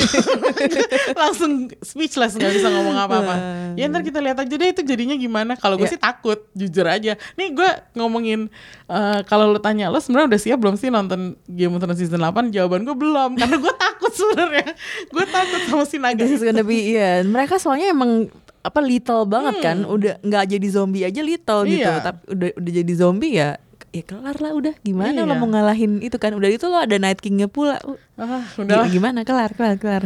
Langsung 1.17 1.51
speechless 1.79 2.33
nggak 2.33 2.53
bisa 2.53 2.67
ngomong 2.69 2.95
apa-apa. 2.95 3.35
Ya 3.73 3.85
ntar 3.85 4.01
kita 4.01 4.19
lihat 4.19 4.37
aja 4.37 4.53
deh 4.53 4.69
itu 4.69 4.81
jadinya 4.81 5.15
gimana. 5.15 5.53
Kalau 5.55 5.75
gue 5.75 5.83
Ya. 5.83 5.91
sih 5.91 5.99
takut, 5.99 6.45
jujur 6.51 6.85
aja. 6.85 7.17
Nih 7.33 7.49
gue 7.51 7.69
ngomongin 7.93 8.47
eh, 8.85 9.19
kalau 9.25 9.49
lu 9.49 9.57
tanya 9.57 9.89
lo 9.89 9.97
sebenarnya 9.97 10.29
udah 10.29 10.41
siap 10.41 10.57
belum 10.57 10.75
sih 10.75 10.87
nonton 10.87 11.33
Game 11.45 11.73
of 11.73 11.81
Thrones 11.81 11.97
season 11.97 12.21
8? 12.21 12.49
Jawaban 12.49 12.83
gue 12.83 12.93
belum 12.93 13.35
karena 13.35 13.57
gue 13.57 13.73
takut 13.75 14.11
sebenarnya. 14.11 14.69
Gue 15.09 15.25
takut 15.25 15.61
sama 15.65 15.83
si 15.83 15.97
naga. 15.97 16.17
This 16.17 16.37
is 16.37 16.43
gonna 16.43 16.61
be 16.61 16.93
iya. 16.93 17.21
Mereka 17.21 17.57
soalnya 17.57 17.89
emang 17.89 18.29
apa 18.61 18.81
little 18.81 19.29
banget 19.29 19.61
kan, 19.61 19.85
udah 19.85 20.17
nggak 20.19 20.45
jadi 20.49 20.67
zombie 20.67 21.05
aja 21.05 21.21
little 21.21 21.69
gitu, 21.69 21.85
Hmm. 21.85 21.85
Iya. 21.85 22.01
tapi 22.01 22.21
udah 22.25 22.49
udah 22.57 22.71
jadi 22.73 22.93
zombie 22.97 23.33
ya 23.37 23.61
ya 23.95 24.03
kelar 24.03 24.35
lah 24.35 24.51
udah 24.51 24.75
gimana 24.77 25.15
lo 25.17 25.31
Iya. 25.31 25.37
mau 25.37 25.47
ngalahin 25.47 25.91
itu 25.99 26.15
kan 26.15 26.31
udah 26.31 26.49
itu 26.49 26.65
lo 26.65 26.75
ada 26.77 26.95
Night 26.95 27.17
Kingnya 27.17 27.47
pula 27.47 27.79
Uh, 27.79 27.95
Ah, 28.17 28.43
udah. 28.57 28.87
gimana 28.87 29.23
kelar 29.23 29.51
kelar 29.51 29.75
kelar 29.75 30.03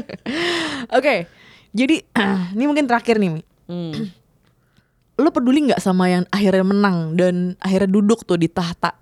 oke 0.96 1.14
jadi 1.70 1.96
ini 2.54 2.64
mungkin 2.64 2.84
terakhir 2.84 3.16
nih 3.16 3.30
Mi. 3.30 3.42
Hmm. 3.64 4.10
lo 5.14 5.28
peduli 5.30 5.64
nggak 5.64 5.78
sama 5.78 6.08
yang 6.08 6.24
akhirnya 6.28 6.62
menang 6.62 7.14
dan 7.14 7.34
akhirnya 7.58 7.90
duduk 7.90 8.22
tuh 8.22 8.36
di 8.36 8.46
tahta 8.46 8.94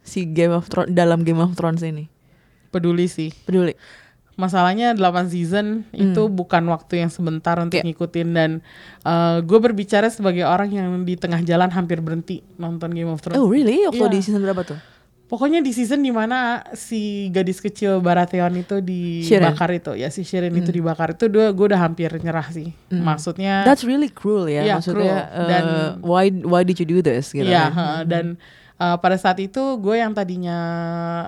si 0.00 0.24
Game 0.24 0.52
of 0.52 0.66
Thrones 0.66 0.90
dalam 0.90 1.20
Game 1.20 1.38
of 1.38 1.52
Thrones 1.52 1.80
ini 1.80 2.06
Peduli 2.68 3.06
sih. 3.06 3.32
peduli 3.42 3.72
masalahnya 4.36 4.92
8 4.92 5.00
season 5.26 5.88
itu 5.90 6.28
bukan 6.28 6.68
waktu 6.68 7.00
yang 7.00 7.08
sebentar 7.08 7.56
untuk 7.56 7.80
Iya. 7.80 7.88
ngikutin 7.88 8.28
dan 8.30 8.50
gue 9.42 9.58
berbicara 9.58 10.06
sebagai 10.06 10.44
orang 10.44 10.68
yang 10.70 10.88
di 11.02 11.16
tengah 11.16 11.40
jalan 11.40 11.68
hampir 11.68 11.98
berhenti 11.98 12.44
nonton 12.54 12.92
Game 12.92 13.08
of 13.08 13.18
Thrones. 13.18 13.36
oh 13.36 13.48
really 13.48 13.82
waktu 13.82 13.96
Iya. 13.98 14.12
di 14.12 14.20
season 14.20 14.40
berapa 14.40 14.62
tuh 14.62 14.76
Pokoknya 15.26 15.58
di 15.58 15.74
season 15.74 16.06
di 16.06 16.14
mana 16.14 16.62
si 16.70 17.26
gadis 17.34 17.58
kecil 17.58 17.98
Baratheon 17.98 18.62
itu 18.62 18.78
dibakar 18.78 19.74
itu, 19.74 19.98
ya 19.98 20.06
si 20.06 20.22
Shirin 20.22 20.54
itu 20.54 20.70
dibakar 20.70 21.18
itu 21.18 21.26
gue 21.26 21.50
gue 21.50 21.66
udah 21.66 21.82
hampir 21.82 22.14
nyerah 22.14 22.46
sih. 22.46 22.70
Maksudnya 22.94 23.66
That's 23.66 23.82
really 23.82 24.06
cruel 24.06 24.46
ya, 24.46 24.62
Iya, 24.62 24.74
maksudnya 24.78 25.26
cruel. 25.26 25.46
Dan- 25.50 25.66
uh, 25.66 25.90
why 25.98 26.30
why 26.30 26.62
did 26.62 26.78
you 26.78 26.86
do 26.86 27.02
this 27.02 27.34
gitu 27.34 27.42
Iya, 27.42 27.58
kan? 27.64 27.74
heeh, 27.74 28.00
dan 28.06 28.24
uh, 28.80 28.96
pada 29.00 29.16
saat 29.16 29.40
itu 29.40 29.60
gue 29.80 29.96
yang 30.00 30.12
tadinya 30.12 30.58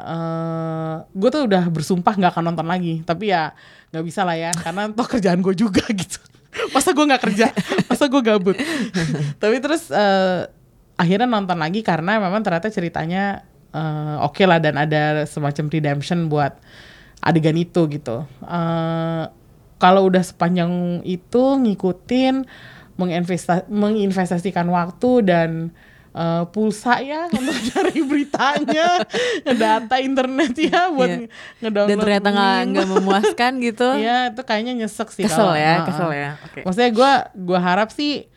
uh, 0.04 0.94
gue 1.12 1.28
tuh 1.32 1.42
udah 1.48 1.68
bersumpah 1.68 2.14
nggak 2.16 2.32
akan 2.36 2.44
nonton 2.52 2.68
lagi, 2.68 3.00
tapi 3.04 3.32
ya 3.32 3.52
nggak 3.92 4.04
bisa 4.04 4.24
lah 4.24 4.36
ya, 4.36 4.52
karena 4.52 4.88
toh 4.92 5.08
kerjaan 5.08 5.40
gue 5.40 5.54
juga 5.56 5.84
gitu. 6.00 6.20
Masa 6.72 6.96
gue 6.96 7.04
nggak 7.04 7.22
kerja, 7.22 7.46
masa 7.86 8.04
gue 8.08 8.22
gabut. 8.24 8.56
tapi 9.42 9.56
terus 9.60 9.88
uh, 9.92 10.48
akhirnya 10.98 11.28
nonton 11.30 11.58
lagi 11.60 11.80
karena 11.86 12.18
memang 12.18 12.42
ternyata 12.42 12.68
ceritanya 12.72 13.46
uh, 13.72 14.26
oke 14.26 14.42
lah 14.42 14.58
dan 14.58 14.76
ada 14.80 15.24
semacam 15.24 15.70
redemption 15.70 16.26
buat 16.26 16.58
adegan 17.22 17.56
itu 17.58 17.86
gitu. 17.90 18.26
Uh, 18.42 19.30
kalau 19.78 20.10
udah 20.10 20.22
sepanjang 20.26 21.02
itu 21.06 21.42
ngikutin 21.62 22.42
menginvesta 22.98 23.62
menginvestasikan 23.70 24.66
waktu 24.74 25.10
dan 25.22 25.70
uh, 26.12 26.44
pulsa 26.48 27.00
ya 27.00 27.26
untuk 27.34 27.56
cari 27.68 28.00
beritanya, 28.00 29.02
data 29.44 29.96
internet 29.98 30.52
ya 30.54 30.88
buat 30.88 31.08
Iya. 31.08 31.18
ngedownload. 31.60 31.88
Dan 31.88 31.96
ternyata 31.98 32.28
nggak 32.64 32.86
memuaskan 32.88 33.52
gitu. 33.60 33.88
Iya, 34.00 34.32
itu 34.32 34.42
kayaknya 34.44 34.72
nyesek 34.84 35.08
sih. 35.10 35.24
Kesel 35.24 35.40
kalau- 35.42 35.56
ya, 35.56 35.72
Heeh. 35.74 35.86
kesel 35.86 36.10
ya. 36.12 36.30
Oke. 36.44 36.60
Maksudnya 36.62 36.90
gue 36.92 37.12
gua 37.44 37.60
harap 37.60 37.88
sih 37.90 38.28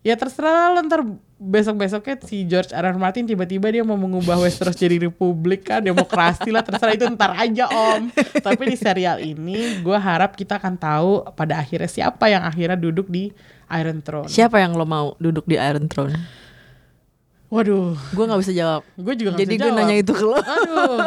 ya 0.00 0.16
terserah 0.16 0.72
lo 0.72 0.80
ntar 0.80 1.04
besok-besoknya 1.36 2.20
si 2.24 2.44
George 2.44 2.72
R. 2.72 2.84
R. 2.84 2.96
Martin 2.96 3.24
tiba-tiba 3.24 3.68
dia 3.68 3.80
mau 3.80 3.96
mengubah 3.96 4.36
Westeros 4.36 4.72
jadi 4.72 4.96
republik 5.00 5.64
kan 5.64 5.80
demokrasi 5.80 6.48
lah 6.48 6.60
terserah 6.60 6.92
itu 6.92 7.04
ntar 7.12 7.32
aja 7.32 7.64
om 7.68 8.08
tapi 8.46 8.68
di 8.68 8.76
serial 8.76 9.20
ini 9.20 9.80
gue 9.80 9.96
harap 9.96 10.36
kita 10.36 10.56
akan 10.56 10.76
tahu 10.76 11.24
pada 11.32 11.60
akhirnya 11.60 11.88
siapa 11.88 12.28
yang 12.28 12.44
akhirnya 12.44 12.76
duduk 12.76 13.08
di 13.08 13.32
Iron 13.72 14.00
Throne 14.00 14.28
Siapa 14.28 14.56
yang 14.56 14.72
lo 14.72 14.84
mau 14.84 15.16
duduk 15.16 15.44
di 15.44 15.56
Iron 15.56 15.84
Throne? 15.84 16.12
Waduh 17.50 17.98
Gue 18.08 18.24
nggak 18.24 18.40
bisa 18.40 18.52
jawab. 18.52 18.82
gue 18.94 19.14
juga 19.16 19.28
nggak 19.30 19.42
Jadi 19.42 19.52
bisa 19.52 19.58
gue 19.58 19.68
jawab. 19.68 19.80
nanya 19.82 19.96
itu 19.98 20.12
ke 20.12 20.24
lo. 20.24 20.38
Aduh, 20.38 20.98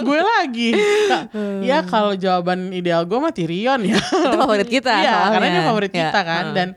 gue 0.00 0.18
lagi. 0.20 0.70
Kak, 1.04 1.22
ya 1.60 1.78
kalau 1.82 2.14
jawaban 2.14 2.70
ideal 2.70 3.02
gue 3.02 3.18
mah 3.18 3.30
Tyrion 3.30 3.82
ya. 3.84 3.98
Itu 3.98 4.36
favorit 4.36 4.68
kita 4.68 4.94
Iya, 4.94 5.16
karena 5.28 5.46
dia 5.50 5.62
favorit 5.64 5.90
Ya, 5.90 5.98
kita 6.04 6.20
kan. 6.22 6.44
heeh. 6.44 6.54
Dan 6.54 6.68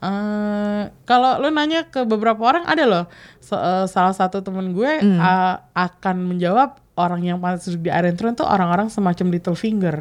eh, 0.00 0.80
kalau 1.04 1.38
lu 1.38 1.48
nanya 1.50 1.84
ke 1.84 2.02
beberapa 2.02 2.40
orang 2.40 2.64
ada 2.64 2.84
loh. 2.84 3.04
So- 3.38 3.54
eh, 3.54 3.84
salah 3.86 4.12
satu 4.12 4.40
temen 4.40 4.72
gue 4.72 4.92
Hmm. 4.98 5.18
eh, 5.18 5.54
akan 5.70 6.16
menjawab 6.26 6.80
orang 6.94 7.20
yang 7.22 7.36
pantas 7.36 7.64
duduk 7.66 7.84
di 7.84 7.90
Iron 7.90 8.12
Throne 8.14 8.32
tuh 8.34 8.44
orang-orang 8.44 8.88
semacam 8.88 9.26
Littlefinger. 9.30 9.96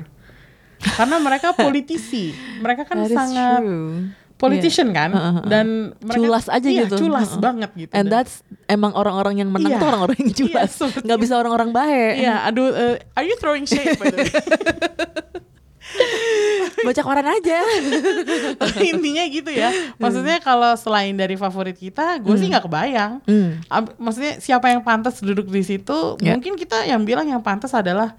Karena 0.80 1.19
mereka 1.19 1.51
politisi. 1.53 2.32
Mereka 2.57 2.84
kan 2.86 3.03
sangat 3.03 3.59
true. 3.59 4.07
Politician 4.39 4.89
kan 4.89 5.11
Heeh, 5.11 5.33
heeh. 5.35 5.45
dan 5.45 5.67
mereka 5.99 6.15
Culas 6.17 6.45
aja 6.47 6.63
iya, 6.65 6.87
gitu. 6.87 6.95
culas 6.97 7.29
Heeh. 7.29 7.43
banget 7.43 7.69
gitu. 7.75 7.91
And 7.91 8.07
Dan- 8.07 8.13
that's 8.15 8.39
emang 8.65 8.95
orang-orang 8.95 9.35
yang 9.37 9.51
menang 9.51 9.75
Iya. 9.75 9.81
tuh 9.83 9.87
orang-orang 9.87 10.17
yang 10.17 10.31
Iya, 10.31 10.39
culas. 10.41 10.69
sebetulnya. 10.71 11.03
Nggak 11.05 11.19
bisa 11.19 11.33
orang-orang 11.35 11.69
baik. 11.69 12.13
Iya, 12.17 12.35
aduh, 12.43 12.67
eh, 12.71 12.95
are 13.13 13.25
you 13.25 13.35
throwing 13.35 13.67
shade 13.67 13.93
by 13.95 14.07
the 14.07 14.17
way? 14.17 14.31
Baca 16.79 17.01
koran 17.01 17.27
aja. 17.27 17.59
intinya 18.93 19.23
gitu 19.25 19.49
ya 19.49 19.67
maksudnya 19.97 20.39
kalau 20.39 20.71
selain 20.75 21.11
dari 21.11 21.35
favorit 21.35 21.75
kita 21.75 22.19
gue 22.19 22.35
sih 22.35 22.47
nggak 22.47 22.63
kebayang 22.63 23.19
Hmm. 23.25 23.59
Maksudnya 23.97 24.39
siapa 24.39 24.69
yang 24.69 24.79
pantas 24.79 25.19
duduk 25.19 25.45
di 25.45 25.59
situ 25.59 26.15
Ya. 26.19 26.33
mungkin 26.33 26.55
kita 26.55 26.85
yang 26.85 27.03
bilang 27.03 27.25
yang 27.25 27.41
pantas 27.41 27.73
adalah 27.73 28.15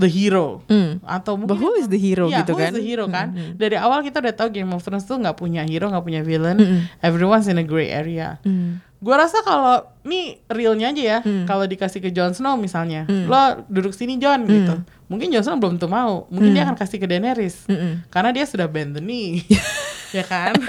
the 0.00 0.08
hero 0.08 0.64
Hmm. 0.66 0.98
atau 1.02 1.36
But 1.36 1.54
mungkin 1.54 1.60
who 1.60 1.70
is 1.76 1.86
the 1.86 1.96
hero 1.96 2.26
Iya, 2.26 2.42
gitu 2.42 2.52
who 2.52 2.58
kan? 2.58 2.72
is 2.72 2.76
the 2.76 2.82
hero 2.82 3.04
kan 3.06 3.28
Hmm, 3.30 3.38
hmm. 3.38 3.52
dari 3.54 3.76
awal 3.76 4.00
kita 4.00 4.18
udah 4.18 4.34
tahu 4.34 4.48
Game 4.50 4.70
of 4.70 4.80
Thrones 4.80 5.04
tuh 5.04 5.14
nggak 5.14 5.36
punya 5.36 5.62
hero 5.62 5.86
nggak 5.86 6.02
punya 6.02 6.20
villain 6.20 6.56
Hmm. 6.56 6.80
everyone's 6.98 7.46
in 7.46 7.56
a 7.56 7.62
gray 7.62 7.88
area 7.88 8.40
Hmm. 8.40 8.80
Gue 9.00 9.14
rasa 9.14 9.40
kalau 9.40 9.80
nih 10.02 10.44
realnya 10.46 10.88
aja 10.88 11.02
ya, 11.02 11.18
kalau 11.44 11.64
dikasih 11.64 11.98
ke 11.98 12.10
Jon 12.10 12.30
Snow 12.30 12.54
misalnya, 12.54 13.08
lo 13.08 13.38
duduk 13.66 13.90
sini 13.90 14.16
Jon 14.16 14.44
gitu, 14.44 14.76
mungkin 15.06 15.28
Jon 15.28 15.40
Snow 15.40 15.56
belum 15.56 15.74
tentu 15.74 15.88
mau, 15.88 16.28
mungkin 16.28 16.52
dia 16.52 16.62
akan 16.62 16.76
kasih 16.76 16.96
ke 16.96 17.06
Daenerys, 17.06 17.64
Mm-mm. 17.64 18.04
karena 18.06 18.28
dia 18.30 18.44
sudah 18.44 18.64
bend 18.64 18.92
the 18.92 19.00
knee, 19.00 19.40
ya 20.12 20.22
kan? 20.22 20.52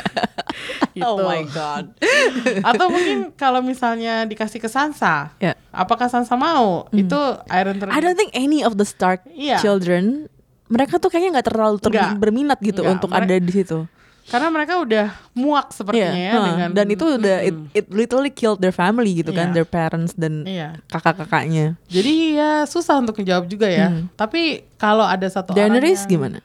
Gitu. 0.92 1.08
Oh 1.08 1.24
my 1.24 1.48
god. 1.48 1.96
Atau 2.68 2.88
mungkin 2.88 3.32
kalau 3.34 3.60
misalnya 3.60 4.24
dikasih 4.24 4.60
ke 4.60 4.68
Sansa, 4.68 5.32
Ya. 5.38 5.56
apakah 5.70 6.08
Sansa 6.08 6.36
mau? 6.36 6.84
Itu 6.92 7.16
Iron 7.50 7.80
Throne. 7.80 7.92
I 7.92 8.00
don't 8.00 8.16
think 8.16 8.32
any 8.34 8.60
of 8.60 8.76
the 8.76 8.84
Stark 8.84 9.24
Iya. 9.26 9.56
children 9.58 10.28
mereka 10.68 11.00
tuh 11.00 11.08
kayaknya 11.08 11.40
nggak 11.40 11.48
terlalu 11.48 11.78
ter- 11.80 11.96
berminat 12.14 12.60
gitu 12.60 12.80
Nggak, 12.82 12.92
untuk 12.94 13.10
mereka- 13.10 13.24
ada 13.24 13.36
di 13.38 13.52
situ. 13.54 13.80
Karena 14.24 14.48
mereka 14.48 14.78
udah 14.78 15.06
muak 15.34 15.72
sepertinya 15.72 16.14
Iya, 16.14 16.24
ya 16.24 16.32
huh. 16.32 16.46
dengan 16.46 16.70
dan 16.72 16.88
itu 16.88 17.04
udah 17.10 17.38
it, 17.42 17.52
Mm-mm. 17.52 17.74
it 17.74 17.86
literally 17.90 18.30
killed 18.30 18.58
their 18.58 18.72
family 18.72 19.12
gitu 19.14 19.30
kan, 19.30 19.50
Iya. 19.50 19.56
their 19.56 19.68
parents 19.68 20.14
dan 20.14 20.44
Iya. 20.44 20.80
kakak-kakaknya. 20.88 21.76
Jadi 21.86 22.36
ya 22.36 22.64
susah 22.64 22.96
untuk 22.98 23.18
menjawab 23.18 23.46
juga 23.46 23.66
ya. 23.66 23.90
Tapi 24.14 24.68
kalau 24.76 25.04
ada 25.04 25.26
satu 25.26 25.52
orang 25.52 25.68
Daenerys 25.74 26.06
yang- 26.06 26.12
gimana? 26.12 26.40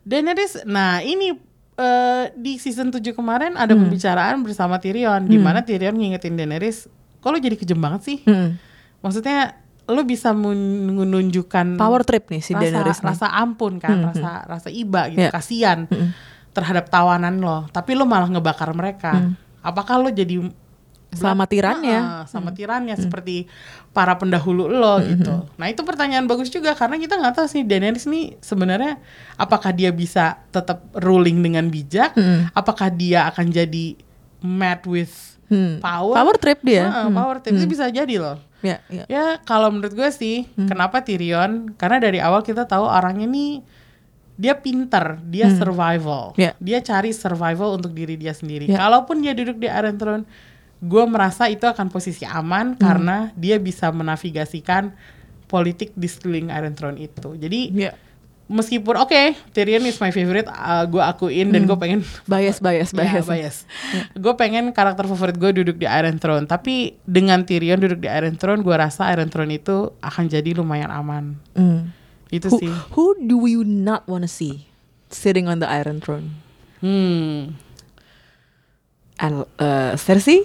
Daenerys, 0.00 0.64
nah 0.64 0.98
ini 0.98 1.32
eh, 1.74 2.30
di 2.32 2.54
season 2.54 2.86
7 2.88 3.10
kemarin 3.10 3.54
ada 3.54 3.74
Hmm. 3.74 3.82
pembicaraan 3.82 4.38
bersama 4.40 4.78
Tyrion, 4.78 5.26
di 5.26 5.34
mana 5.36 5.58
Tyrion 5.60 5.90
ngingetin 5.92 6.34
Daenerys, 6.34 6.86
kok 7.18 7.28
lo 7.28 7.36
jadi 7.36 7.54
kejem 7.54 7.74
banget 7.76 8.00
sih? 8.04 8.18
Mm. 8.22 8.54
Maksudnya 9.00 9.58
lo 9.84 10.00
bisa 10.00 10.30
men- 10.30 10.94
menunjukkan 10.94 11.74
Power 11.74 12.00
trip 12.00 12.30
nih 12.30 12.38
si 12.38 12.54
rasa, 12.54 12.62
Daenerys 12.62 13.00
nih. 13.00 13.08
rasa 13.10 13.26
ampun 13.28 13.76
kan, 13.76 13.90
Hmm, 13.92 14.06
rasa 14.06 14.30
rasa 14.46 14.68
iba 14.70 15.08
gitu, 15.08 15.18
Iya. 15.20 15.30
kasihan 15.30 15.90
terhadap 16.54 16.86
tawanan 16.86 17.42
lo, 17.42 17.66
tapi 17.68 17.92
lo 17.92 18.06
malah 18.06 18.30
ngebakar 18.30 18.70
mereka. 18.70 19.18
Hmm. 19.18 19.34
Apakah 19.60 19.98
lo 19.98 20.08
jadi 20.08 20.38
Sama 21.14 21.46
tirannya. 21.46 21.94
Ah, 21.94 22.24
sama 22.26 22.50
tirannya 22.50 22.98
seperti 22.98 23.46
para 23.94 24.18
pendahulu 24.18 24.66
lo 24.66 24.98
gitu. 24.98 25.46
Nah 25.54 25.70
itu 25.70 25.86
pertanyaan 25.86 26.26
bagus 26.26 26.50
juga 26.50 26.74
karena 26.74 26.98
kita 26.98 27.14
nggak 27.14 27.38
tahu 27.38 27.46
sih 27.46 27.62
Daenerys 27.62 28.10
nih 28.10 28.34
sebenarnya 28.40 28.98
apakah 29.34 29.70
dia 29.70 29.94
bisa 29.94 30.42
tetap 30.50 30.82
ruling 30.92 31.38
dengan 31.38 31.70
bijak, 31.70 32.18
Mm. 32.18 32.50
apakah 32.50 32.90
dia 32.90 33.30
akan 33.30 33.46
jadi 33.46 33.94
mad 34.42 34.82
with 34.84 35.38
Hmm. 35.44 35.78
power, 35.78 36.18
Power 36.18 36.34
trip 36.34 36.58
dia. 36.66 36.82
Ah, 36.82 37.06
Hmm. 37.06 37.14
power 37.14 37.38
trip 37.38 37.54
itu 37.54 37.66
bisa 37.68 37.86
jadi 37.86 38.14
loh. 38.18 38.42
Ya, 38.58 38.82
ya. 38.88 39.04
Ya 39.06 39.24
kalau 39.38 39.70
menurut 39.70 39.94
gue 39.94 40.10
sih 40.10 40.50
Hmm. 40.50 40.66
kenapa 40.66 40.98
Tyrion? 40.98 41.78
Karena 41.78 42.02
dari 42.02 42.18
awal 42.18 42.42
kita 42.42 42.66
tahu 42.66 42.82
orangnya 42.82 43.28
nih 43.28 43.62
dia 44.34 44.54
pinter, 44.54 45.18
dia 45.24 45.46
survival, 45.52 46.34
Ya. 46.34 46.58
dia 46.58 46.78
cari 46.80 47.10
survival 47.10 47.74
untuk 47.74 47.90
diri 47.90 48.14
dia 48.14 48.30
sendiri. 48.30 48.66
Ya. 48.66 48.78
Kalaupun 48.78 49.18
dia 49.18 49.30
duduk 49.30 49.56
di 49.56 49.66
Iron 49.66 49.94
Throne, 49.94 50.24
gue 50.80 51.04
merasa 51.04 51.46
itu 51.46 51.64
akan 51.64 51.86
posisi 51.86 52.22
aman 52.24 52.74
karena 52.74 53.30
dia 53.34 53.56
bisa 53.56 53.88
menavigasikan 53.88 54.90
politik 55.44 55.92
di 55.92 56.04
sekeliling 56.04 56.50
Iron 56.50 56.74
Throne 56.74 56.98
itu. 56.98 57.36
Jadi 57.36 57.60
Ya. 57.70 57.92
meskipun 58.44 58.98
oke 58.98 59.22
Tyrion 59.50 59.80
is 59.82 59.96
my 59.96 60.10
favorite 60.10 60.44
uh, 60.46 60.84
gue 60.84 61.00
akuin 61.00 61.48
dan 61.48 61.64
gue 61.64 61.72
pengen 61.74 62.04
bias 62.28 62.58
bias 62.58 62.90
Ya, 62.90 62.98
bias. 63.16 63.24
bias. 63.24 63.56
gue 64.12 64.34
pengen 64.34 64.68
karakter 64.68 65.06
favorit 65.06 65.32
gue 65.34 65.50
duduk 65.54 65.76
di 65.76 65.86
Iron 65.86 66.18
Throne 66.18 66.44
tapi 66.44 67.00
dengan 67.02 67.40
Tyrion 67.40 67.78
duduk 67.78 68.00
di 68.00 68.08
Iron 68.10 68.36
Throne 68.36 68.60
gue 68.60 68.74
rasa 68.74 69.08
Iron 69.08 69.32
Throne 69.32 69.54
itu 69.54 69.96
akan 69.96 70.24
jadi 70.26 70.50
lumayan 70.52 70.90
aman 70.90 71.40
Hmm. 71.54 71.88
Itu 72.34 72.50
Who, 72.50 72.58
sih 72.58 72.70
who 72.92 73.14
do 73.22 73.46
you 73.46 73.62
not 73.62 74.02
wanna 74.10 74.26
see 74.26 74.66
sitting 75.06 75.46
on 75.46 75.62
the 75.62 75.68
Iron 75.70 76.02
Throne? 76.02 76.34
hmm 76.82 77.54
Al, 79.14 79.46
uh, 79.46 79.94
Cersei? 79.94 80.42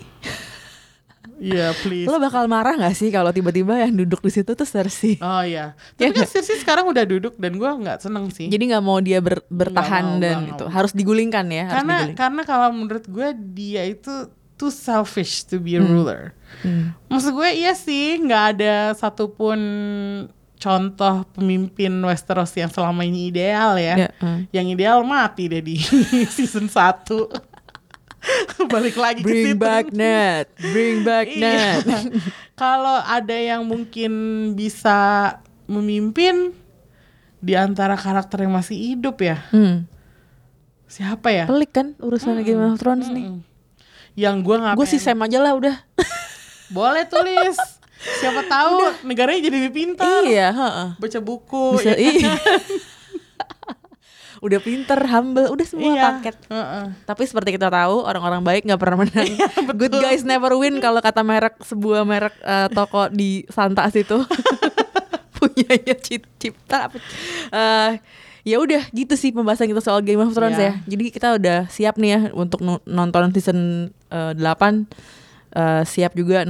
Iya 1.39 1.71
please 1.79 2.03
Lo 2.03 2.19
bakal 2.19 2.51
marah 2.51 2.75
gak 2.75 2.99
sih 2.99 3.07
kalau 3.09 3.31
tiba-tiba 3.31 3.79
yang 3.79 3.95
duduk 3.95 4.19
di 4.19 4.29
situ 4.29 4.51
tuh 4.53 4.67
Cersei? 4.67 5.15
Oh 5.23 5.39
iya, 5.41 5.71
tapi 5.97 6.11
kan 6.11 6.27
Cersei 6.27 6.59
sekarang 6.59 6.85
udah 6.91 7.07
duduk 7.07 7.39
dan 7.39 7.55
gue 7.55 7.65
nggak 7.65 8.03
seneng 8.03 8.27
sih. 8.29 8.51
Jadi 8.51 8.75
nggak 8.75 8.83
mau 8.83 8.99
dia 8.99 9.23
ber- 9.23 9.41
mau, 9.47 9.57
bertahan 9.63 10.19
dan 10.19 10.35
nggak 10.43 10.51
itu 10.59 10.65
mau. 10.67 10.71
harus 10.75 10.91
digulingkan 10.91 11.47
ya, 11.47 11.63
harus 11.65 11.75
karena 11.79 11.95
digulingkan. 11.95 12.19
karena 12.19 12.41
kalau 12.43 12.69
menurut 12.75 13.05
gue 13.07 13.27
dia 13.55 13.87
itu 13.87 14.13
too 14.59 14.67
selfish 14.67 15.47
to 15.47 15.63
be 15.63 15.79
a 15.79 15.81
ruler. 15.81 16.35
Hmm. 16.59 16.91
Maksud 17.07 17.31
gue 17.31 17.49
iya 17.55 17.71
sih 17.71 18.19
nggak 18.19 18.43
ada 18.59 18.91
satupun 18.99 19.59
contoh 20.59 21.23
pemimpin 21.31 21.89
Westeros 22.03 22.51
yang 22.53 22.67
selama 22.67 23.01
ini 23.01 23.27
ideal 23.27 23.73
ya. 23.75 23.95
Ya, 23.95 24.09
hmm. 24.19 24.51
Yang 24.51 24.65
ideal 24.75 24.99
mati 25.01 25.47
deh 25.47 25.63
di 25.63 25.79
season 26.35 26.67
1 26.67 27.07
Balik 28.67 28.99
lagi 28.99 29.23
ke 29.23 29.25
Bring 29.25 29.45
situ. 29.49 29.57
back 29.57 29.85
Ned, 29.89 30.45
bring 30.59 31.01
back 31.01 31.27
Iya. 31.31 31.79
Ned. 31.79 32.11
Kalau 32.53 32.99
ada 32.99 33.31
yang 33.31 33.63
mungkin 33.63 34.11
bisa 34.53 35.39
memimpin 35.65 36.51
di 37.39 37.55
antara 37.55 37.95
karakter 37.95 38.43
yang 38.43 38.51
masih 38.51 38.75
hidup 38.75 39.23
ya, 39.23 39.39
Hmm. 39.49 39.87
siapa 40.85 41.31
ya? 41.31 41.47
Pelik 41.47 41.71
kan 41.71 41.95
urusan 41.97 42.43
Game 42.43 42.59
of 42.59 42.75
Thrones 42.75 43.07
nih. 43.07 43.31
Mm. 43.31 43.39
Yang 44.19 44.35
gue 44.43 44.55
nggak 44.59 44.75
Gue 44.75 44.83
sih 44.83 44.99
Sam 44.99 45.23
aja 45.23 45.39
lah 45.39 45.55
udah. 45.55 45.75
Boleh 46.67 47.07
tulis. 47.07 47.55
Siapa 47.99 48.41
tahu 48.43 48.75
negaranya 49.03 49.43
jadi 49.43 49.55
lebih 49.59 49.73
pintar. 49.73 50.23
iya, 50.23 50.49
heeh. 50.49 50.87
Baca 50.95 51.19
buku. 51.19 51.75
Bisa 51.75 51.91
ya 51.91 52.11
kan? 52.11 52.15
iya. 52.15 52.33
udah 54.39 54.55
pinter, 54.57 54.95
humble, 55.05 55.51
udah 55.51 55.65
semua 55.67 55.91
Iya. 55.91 56.03
paket. 56.15 56.35
Heeh. 56.47 56.85
Tapi 57.03 57.23
seperti 57.23 57.49
kita 57.53 57.67
tahu 57.67 57.99
orang-orang 58.01 58.39
baik 58.39 58.63
nggak 58.63 58.79
pernah 58.79 58.97
menang. 58.97 59.27
Iya, 59.27 59.47
Good 59.75 59.99
guys 59.99 60.23
never 60.23 60.55
win 60.55 60.79
kalau 60.79 60.99
kata 60.99 61.19
merek 61.21 61.59
sebuah 61.59 62.01
merek 62.01 62.35
eh, 62.39 62.67
toko 62.69 63.11
di 63.11 63.43
Santa 63.45 63.83
situ. 63.89 64.15
Punyanya 65.35 65.95
Cip- 65.97 66.31
Cipta. 66.35 66.87
Eh, 67.49 67.91
ya 68.45 68.57
udah 68.57 68.87
gitu 68.89 69.13
sih 69.13 69.29
pembahasan 69.29 69.67
kita 69.67 69.79
soal 69.79 69.99
Game 70.01 70.19
of 70.19 70.31
Thrones 70.31 70.55
Iya. 70.55 70.71
ya. 70.79 70.87
Jadi 70.87 71.03
kita 71.09 71.35
udah 71.35 71.59
siap 71.67 71.99
nih 71.99 72.09
ya 72.09 72.19
untuk 72.31 72.59
no- 72.59 72.83
nonton 72.85 73.31
season 73.31 73.91
eh, 74.07 74.31
8. 74.35 74.87
Eh, 75.49 75.83
siap 75.83 76.15
juga 76.15 76.47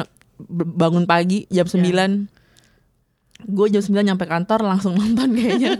bangun 0.47 1.03
pagi 1.03 1.43
jam 1.47 1.65
9. 1.65 2.39
Gue 3.41 3.67
jam 3.67 3.79
9 3.79 4.03
nyampe 4.03 4.23
kantor 4.23 4.59
langsung 4.61 4.95
nonton 4.99 5.31
kayaknya. 5.31 5.75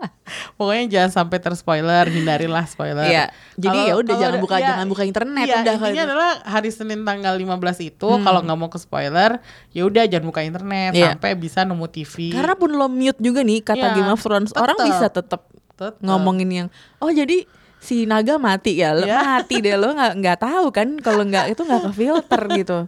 Pokoknya 0.58 0.86
jangan 0.86 1.10
sampai 1.10 1.38
terspoiler, 1.38 2.06
hindarilah 2.06 2.62
spoiler. 2.64 3.02
Iya. 3.02 3.34
Jadi 3.58 3.78
ya 3.90 3.94
udah 3.98 4.14
jangan 4.14 4.38
buka 4.38 4.56
iya, 4.56 4.66
jangan 4.70 4.86
buka 4.86 5.02
internet 5.02 5.42
iya, 5.44 5.56
udah 5.58 5.74
intinya 5.74 6.04
adalah 6.06 6.30
hari 6.44 6.70
Senin 6.70 7.02
tanggal 7.02 7.34
15 7.34 7.50
itu 7.82 8.06
Hmm. 8.08 8.22
kalau 8.22 8.40
nggak 8.40 8.54
mau 8.56 8.70
ke 8.70 8.78
spoiler, 8.78 9.42
ya 9.70 9.82
udah 9.82 10.06
jangan 10.06 10.26
buka 10.26 10.40
internet 10.42 10.92
Iya. 10.94 11.18
sampai 11.18 11.34
bisa 11.34 11.66
nemu 11.66 11.86
TV. 11.88 12.30
Karena 12.30 12.54
pun 12.54 12.70
lo 12.70 12.86
mute 12.86 13.18
juga 13.18 13.42
nih 13.42 13.58
kata 13.58 13.78
Iya, 13.82 13.94
Game 13.96 14.10
of 14.10 14.22
Thrones, 14.22 14.54
orang 14.54 14.78
tetep. 14.78 14.86
bisa 14.86 15.06
tetap 15.10 15.40
ngomongin 15.98 16.50
yang 16.52 16.68
oh 16.98 17.08
jadi 17.08 17.48
si 17.80 18.04
naga 18.04 18.36
mati 18.36 18.76
ya, 18.76 18.92
lo 18.92 19.02
Iya. 19.02 19.40
mati 19.40 19.58
deh 19.58 19.74
lo 19.74 19.90
nggak 19.90 20.12
nggak 20.14 20.38
tahu 20.38 20.66
kan 20.68 20.88
kalau 20.96 21.24
nggak 21.24 21.50
itu 21.50 21.60
nggak 21.60 21.82
ke 21.82 21.92
filter 21.92 22.42
gitu. 22.60 22.78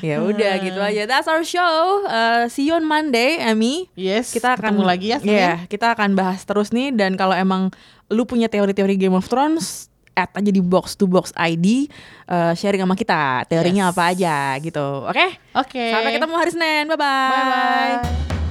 Ya 0.00 0.18
udah 0.18 0.52
Hmm. 0.56 0.64
gitu 0.64 0.80
aja. 0.80 1.02
That's 1.04 1.28
our 1.28 1.44
show. 1.44 1.76
Uh, 2.02 2.48
see 2.48 2.64
you 2.64 2.72
on 2.72 2.82
Monday, 2.82 3.38
Amy. 3.38 3.92
Yes, 3.92 4.30
Kita 4.30 4.56
akan 4.56 4.72
ketemu 4.72 4.82
lagi 4.82 5.06
ya 5.06 5.18
Senin. 5.18 5.32
Iya, 5.32 5.52
kita 5.66 5.92
akan 5.92 6.10
bahas 6.12 6.40
terus 6.42 6.68
nih 6.70 6.90
dan 6.90 7.14
kalau 7.14 7.32
emang 7.32 7.68
lu 8.08 8.24
punya 8.24 8.46
teori-teori 8.46 8.96
Game 8.98 9.12
of 9.12 9.24
Thrones 9.24 9.86
add 10.12 10.28
aja 10.34 10.48
di 10.48 10.60
box 10.60 10.92
to 10.94 11.04
box 11.06 11.32
ID 11.32 11.88
uh, 12.26 12.52
sharing 12.52 12.80
sama 12.80 12.92
kita 12.92 13.44
teorinya 13.46 13.88
Yes. 13.88 13.92
apa 13.92 14.02
aja 14.06 14.36
gitu 14.60 14.86
oke 15.02 15.26
Oke. 15.54 15.84
sampai 15.88 16.12
ketemu 16.12 16.34
hari 16.34 16.50
Senin 16.50 16.84
bye 16.86 16.96
bye 16.96 17.32
Bye 17.32 17.48
bye. 17.48 18.41